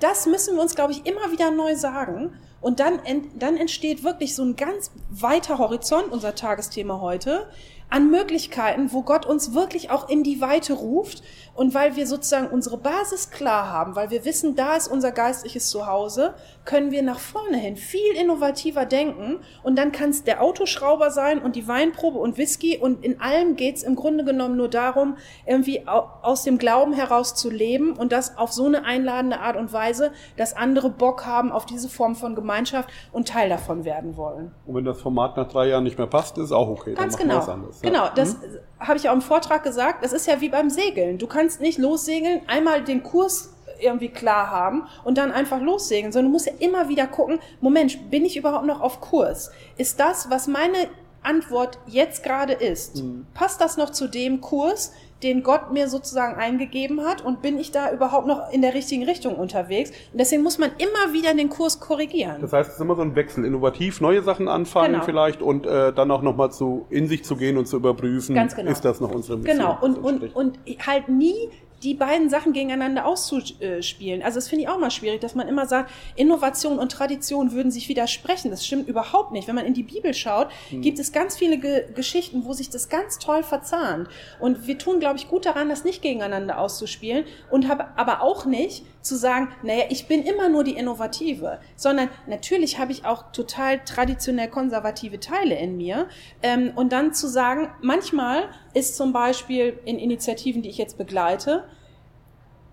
Das 0.00 0.26
müssen 0.26 0.56
wir 0.56 0.62
uns, 0.62 0.74
glaube 0.74 0.92
ich, 0.92 1.06
immer 1.06 1.30
wieder 1.30 1.52
neu 1.52 1.76
sagen. 1.76 2.32
Und 2.60 2.80
dann, 2.80 2.98
dann 3.38 3.56
entsteht 3.56 4.02
wirklich 4.02 4.34
so 4.34 4.42
ein 4.42 4.56
ganz 4.56 4.90
weiter 5.10 5.58
Horizont, 5.58 6.10
unser 6.10 6.34
Tagesthema 6.34 7.00
heute, 7.00 7.46
an 7.88 8.10
Möglichkeiten, 8.10 8.92
wo 8.92 9.02
Gott 9.02 9.26
uns 9.26 9.54
wirklich 9.54 9.90
auch 9.90 10.08
in 10.08 10.22
die 10.22 10.40
Weite 10.40 10.72
ruft 10.74 11.22
und 11.56 11.74
weil 11.74 11.96
wir 11.96 12.06
sozusagen 12.06 12.48
unsere 12.48 12.76
Basis 12.76 13.30
klar 13.30 13.70
haben, 13.70 13.96
weil 13.96 14.10
wir 14.10 14.24
wissen, 14.24 14.54
da 14.54 14.76
ist 14.76 14.88
unser 14.88 15.10
geistliches 15.10 15.70
Zuhause, 15.70 16.34
können 16.64 16.90
wir 16.90 17.02
nach 17.02 17.18
vorne 17.18 17.56
hin 17.56 17.76
viel 17.76 18.14
innovativer 18.14 18.84
denken 18.84 19.38
und 19.62 19.78
dann 19.78 19.92
kann 19.92 20.10
es 20.10 20.24
der 20.24 20.42
Autoschrauber 20.42 21.10
sein 21.10 21.40
und 21.40 21.56
die 21.56 21.66
Weinprobe 21.66 22.18
und 22.18 22.38
Whisky 22.38 22.76
und 22.76 23.04
in 23.04 23.20
allem 23.20 23.56
geht 23.56 23.76
es 23.76 23.82
im 23.82 23.96
Grunde 23.96 24.24
genommen 24.24 24.56
nur 24.56 24.68
darum, 24.68 25.16
irgendwie 25.46 25.86
aus 25.86 26.44
dem 26.44 26.58
Glauben 26.58 26.92
heraus 26.92 27.34
zu 27.34 27.50
leben 27.50 27.94
und 27.94 28.12
das 28.12 28.36
auf 28.36 28.52
so 28.52 28.66
eine 28.66 28.84
einladende 28.84 29.40
Art 29.40 29.56
und 29.56 29.72
Weise, 29.72 30.12
dass 30.36 30.54
andere 30.54 30.90
Bock 30.90 31.24
haben 31.24 31.52
auf 31.52 31.64
diese 31.66 31.88
Form 31.88 32.16
von 32.16 32.34
Gemeinschaft 32.34 32.90
und 33.12 33.28
Teil 33.28 33.48
davon 33.48 33.84
werden 33.84 34.16
wollen. 34.16 34.52
Und 34.66 34.74
wenn 34.74 34.84
das 34.84 35.00
Format 35.00 35.36
nach 35.36 35.48
drei 35.48 35.68
Jahren 35.68 35.84
nicht 35.84 35.98
mehr 35.98 36.06
passt, 36.06 36.36
ist 36.38 36.52
auch 36.52 36.68
okay. 36.68 36.94
Ganz 36.94 37.16
genau. 37.16 37.38
Anderes, 37.38 37.80
ja. 37.82 37.90
Genau, 37.90 38.08
das 38.14 38.34
hm? 38.34 38.40
Habe 38.78 38.98
ich 38.98 39.08
auch 39.08 39.14
im 39.14 39.22
Vortrag 39.22 39.62
gesagt. 39.62 40.04
Das 40.04 40.12
ist 40.12 40.26
ja 40.26 40.40
wie 40.40 40.48
beim 40.48 40.70
Segeln. 40.70 41.18
Du 41.18 41.26
kannst 41.26 41.60
nicht 41.60 41.78
lossegeln, 41.78 42.42
einmal 42.46 42.84
den 42.84 43.02
Kurs 43.02 43.52
irgendwie 43.80 44.08
klar 44.08 44.50
haben 44.50 44.86
und 45.04 45.18
dann 45.18 45.32
einfach 45.32 45.60
lossegeln, 45.60 46.12
sondern 46.12 46.30
du 46.30 46.32
musst 46.32 46.46
ja 46.46 46.52
immer 46.58 46.88
wieder 46.88 47.06
gucken, 47.06 47.38
Moment, 47.60 48.10
bin 48.10 48.24
ich 48.24 48.36
überhaupt 48.36 48.66
noch 48.66 48.80
auf 48.80 49.00
Kurs? 49.00 49.50
Ist 49.76 50.00
das, 50.00 50.30
was 50.30 50.46
meine 50.46 50.88
Antwort 51.22 51.78
jetzt 51.86 52.22
gerade 52.22 52.52
ist, 52.52 52.96
mhm. 52.96 53.26
passt 53.34 53.60
das 53.60 53.76
noch 53.76 53.90
zu 53.90 54.08
dem 54.08 54.40
Kurs, 54.40 54.92
den 55.22 55.42
Gott 55.42 55.72
mir 55.72 55.88
sozusagen 55.88 56.36
eingegeben 56.36 57.02
hat 57.04 57.24
und 57.24 57.42
bin 57.42 57.58
ich 57.58 57.72
da 57.72 57.90
überhaupt 57.90 58.26
noch 58.26 58.52
in 58.52 58.62
der 58.62 58.74
richtigen 58.74 59.04
Richtung 59.04 59.36
unterwegs? 59.36 59.90
Und 60.12 60.20
deswegen 60.20 60.42
muss 60.42 60.58
man 60.58 60.70
immer 60.78 61.14
wieder 61.14 61.34
den 61.34 61.48
Kurs 61.48 61.80
korrigieren. 61.80 62.36
Das 62.40 62.52
heißt, 62.52 62.68
es 62.68 62.74
ist 62.76 62.80
immer 62.80 62.96
so 62.96 63.02
ein 63.02 63.16
Wechsel, 63.16 63.44
innovativ 63.44 64.00
neue 64.00 64.22
Sachen 64.22 64.48
anfangen 64.48 64.92
genau. 64.92 65.04
vielleicht 65.04 65.42
und 65.42 65.66
äh, 65.66 65.92
dann 65.92 66.10
auch 66.10 66.22
nochmal 66.22 66.50
zu 66.52 66.86
in 66.90 67.08
sich 67.08 67.24
zu 67.24 67.36
gehen 67.36 67.56
und 67.56 67.66
zu 67.66 67.76
überprüfen, 67.76 68.34
genau. 68.34 68.70
ist 68.70 68.84
das 68.84 69.00
noch 69.00 69.10
unsere 69.10 69.38
Mission? 69.38 69.56
Genau, 69.56 69.78
und, 69.80 69.96
und, 69.98 70.34
und 70.34 70.58
halt 70.86 71.08
nie 71.08 71.50
die 71.82 71.94
beiden 71.94 72.30
Sachen 72.30 72.52
gegeneinander 72.52 73.06
auszuspielen. 73.06 74.22
Also 74.22 74.36
das 74.36 74.48
finde 74.48 74.64
ich 74.64 74.68
auch 74.68 74.78
mal 74.78 74.90
schwierig, 74.90 75.20
dass 75.20 75.34
man 75.34 75.46
immer 75.46 75.66
sagt, 75.66 75.90
Innovation 76.14 76.78
und 76.78 76.90
Tradition 76.90 77.52
würden 77.52 77.70
sich 77.70 77.88
widersprechen. 77.88 78.50
Das 78.50 78.64
stimmt 78.64 78.88
überhaupt 78.88 79.32
nicht. 79.32 79.46
Wenn 79.46 79.54
man 79.54 79.66
in 79.66 79.74
die 79.74 79.82
Bibel 79.82 80.14
schaut, 80.14 80.48
hm. 80.70 80.80
gibt 80.80 80.98
es 80.98 81.12
ganz 81.12 81.36
viele 81.36 81.58
Ge 81.58 81.84
Geschichten, 81.94 82.44
wo 82.44 82.52
sich 82.52 82.70
das 82.70 82.88
ganz 82.88 83.18
toll 83.18 83.42
verzahnt. 83.42 84.08
Und 84.40 84.66
wir 84.66 84.78
tun, 84.78 85.00
glaube 85.06 85.20
ich, 85.20 85.28
gut 85.28 85.46
daran, 85.46 85.68
das 85.68 85.84
nicht 85.84 86.02
gegeneinander 86.02 86.58
auszuspielen 86.58 87.26
und 87.48 87.68
habe 87.68 87.86
aber 87.96 88.22
auch 88.22 88.44
nicht 88.44 88.84
zu 89.02 89.14
sagen, 89.14 89.50
naja, 89.62 89.84
ich 89.88 90.08
bin 90.08 90.24
immer 90.24 90.48
nur 90.48 90.64
die 90.64 90.72
Innovative, 90.72 91.60
sondern 91.76 92.08
natürlich 92.26 92.80
habe 92.80 92.90
ich 92.90 93.04
auch 93.04 93.30
total 93.30 93.84
traditionell 93.84 94.48
konservative 94.48 95.20
Teile 95.20 95.54
in 95.54 95.76
mir. 95.76 96.08
Ähm, 96.42 96.72
und 96.74 96.92
dann 96.92 97.14
zu 97.14 97.28
sagen, 97.28 97.70
manchmal 97.82 98.48
ist 98.74 98.96
zum 98.96 99.12
Beispiel 99.12 99.78
in 99.84 100.00
Initiativen, 100.00 100.60
die 100.60 100.70
ich 100.70 100.78
jetzt 100.78 100.98
begleite, 100.98 101.62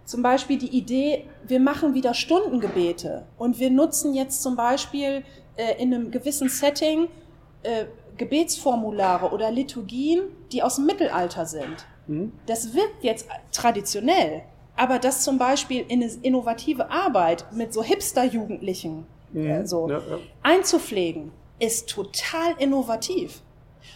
zum 0.05 0.23
Beispiel 0.23 0.57
die 0.57 0.75
Idee, 0.75 1.29
wir 1.45 1.59
machen 1.59 1.93
wieder 1.93 2.15
Stundengebete 2.15 3.27
und 3.37 3.59
wir 3.59 3.69
nutzen 3.69 4.15
jetzt 4.15 4.41
zum 4.41 4.55
Beispiel 4.55 5.23
äh, 5.55 5.79
in 5.79 5.93
einem 5.93 6.09
gewissen 6.09 6.49
Setting 6.49 7.09
äh, 7.61 7.85
Gebetsformulare 8.17 9.31
oder 9.31 9.51
Liturgien, 9.51 10.21
die 10.51 10.63
aus 10.63 10.75
dem 10.75 10.85
Mittelalter 10.85 11.45
sind. 11.45 11.85
Mhm. 12.07 12.33
Das 12.45 12.73
wirkt 12.73 13.03
jetzt 13.03 13.27
traditionell, 13.51 14.43
aber 14.75 14.99
das 14.99 15.23
zum 15.23 15.37
Beispiel 15.37 15.85
in 15.87 16.03
eine 16.03 16.11
innovative 16.21 16.89
Arbeit 16.89 17.45
mit 17.53 17.73
so 17.73 17.83
Hipster-Jugendlichen 17.83 19.05
mhm. 19.31 19.45
äh, 19.45 19.67
so 19.67 19.89
ja, 19.89 19.97
ja. 19.97 20.19
einzupflegen, 20.41 21.31
ist 21.59 21.89
total 21.89 22.55
innovativ. 22.59 23.41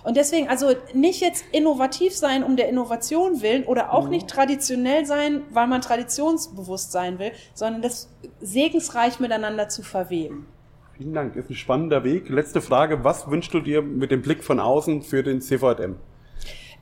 Und 0.03 0.17
deswegen, 0.17 0.47
also 0.47 0.73
nicht 0.93 1.21
jetzt 1.21 1.45
innovativ 1.51 2.15
sein 2.15 2.43
um 2.43 2.55
der 2.55 2.69
Innovation 2.69 3.41
willen 3.41 3.63
oder 3.65 3.93
auch 3.93 4.05
mhm. 4.05 4.11
nicht 4.11 4.27
traditionell 4.27 5.05
sein, 5.05 5.43
weil 5.49 5.67
man 5.67 5.81
traditionsbewusst 5.81 6.91
sein 6.91 7.19
will, 7.19 7.31
sondern 7.53 7.81
das 7.81 8.09
segensreich 8.39 9.19
miteinander 9.19 9.69
zu 9.69 9.83
verweben. 9.83 10.47
Vielen 10.97 11.13
Dank, 11.13 11.35
ist 11.35 11.51
ein 11.51 11.55
spannender 11.55 12.03
Weg. 12.03 12.27
Letzte 12.27 12.59
Frage, 12.59 13.03
was 13.03 13.29
wünschst 13.29 13.53
du 13.53 13.59
dir 13.59 13.83
mit 13.83 14.09
dem 14.09 14.23
Blick 14.23 14.43
von 14.43 14.59
außen 14.59 15.03
für 15.03 15.21
den 15.21 15.41
CVM? 15.41 15.97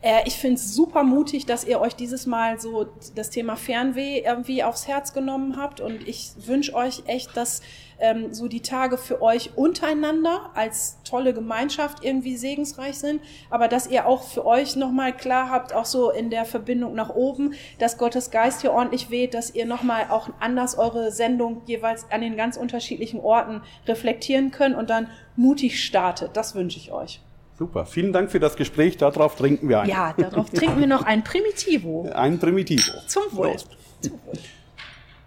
Äh, 0.06 0.22
ich 0.26 0.36
finde 0.36 0.56
es 0.56 0.76
super 0.76 1.04
mutig, 1.04 1.48
dass 1.48 1.66
ihr 1.66 1.82
euch 1.82 1.96
dieses 1.96 2.28
Mal 2.28 2.60
so 2.60 2.86
das 3.16 3.32
Thema 3.32 3.56
Fernweh 3.56 4.20
irgendwie 4.20 4.64
aufs 4.64 4.88
Herz 4.88 5.14
genommen 5.14 5.58
habt. 5.58 5.82
Und 5.82 6.08
ich 6.08 6.32
wünsche 6.46 6.76
euch 6.76 7.02
echt, 7.08 7.36
dass 7.36 7.62
ähm, 8.00 8.32
so 8.32 8.48
die 8.48 8.62
Tage 8.62 9.00
für 9.00 9.24
euch 9.24 9.58
untereinander 9.58 10.52
als 10.54 11.00
tolle 11.04 11.34
Gemeinschaft 11.34 12.04
irgendwie 12.04 12.38
segensreich 12.38 13.00
sind, 13.00 13.20
aber 13.50 13.68
dass 13.68 13.88
ihr 13.88 14.06
auch 14.06 14.22
für 14.22 14.46
euch 14.46 14.76
nochmal 14.76 15.16
klar 15.16 15.50
habt, 15.50 15.74
auch 15.74 15.86
so 15.86 16.12
in 16.12 16.30
der 16.30 16.46
Verbindung 16.46 16.94
nach 16.94 17.10
oben, 17.10 17.56
dass 17.80 17.98
Gottes 17.98 18.30
Geist 18.30 18.62
hier 18.62 18.74
ordentlich 18.74 19.10
weht, 19.10 19.34
dass 19.34 19.56
ihr 19.56 19.66
nochmal 19.66 20.08
auch 20.10 20.30
anders 20.40 20.78
eure 20.78 21.12
Sendung 21.12 21.64
jeweils 21.66 22.06
an 22.12 22.22
den 22.22 22.38
ganz 22.38 22.58
unterschiedlichen 22.58 23.22
Orten 23.22 23.64
reflektieren 23.88 24.52
könnt 24.52 24.76
und 24.76 24.92
dann 24.92 25.10
mutig 25.36 25.84
startet. 25.84 26.38
Das 26.38 26.54
wünsche 26.54 26.78
ich 26.78 26.92
euch. 26.92 27.25
Super, 27.58 27.86
vielen 27.86 28.12
Dank 28.12 28.32
für 28.32 28.40
das 28.40 28.58
Gespräch. 28.58 28.98
Darauf 28.98 29.36
trinken 29.36 29.70
wir 29.70 29.80
ein. 29.80 29.90
Ja, 29.90 30.14
darauf 30.18 30.50
trinken 30.50 30.80
wir 30.80 30.88
noch 30.88 31.04
ein 31.04 31.24
Primitivo. 31.24 32.10
Ein 32.14 32.38
Primitivo. 32.38 32.92
Zum 33.08 33.24
Wohl. 33.32 33.56
Zum 34.02 34.14
Wohl. 34.26 34.34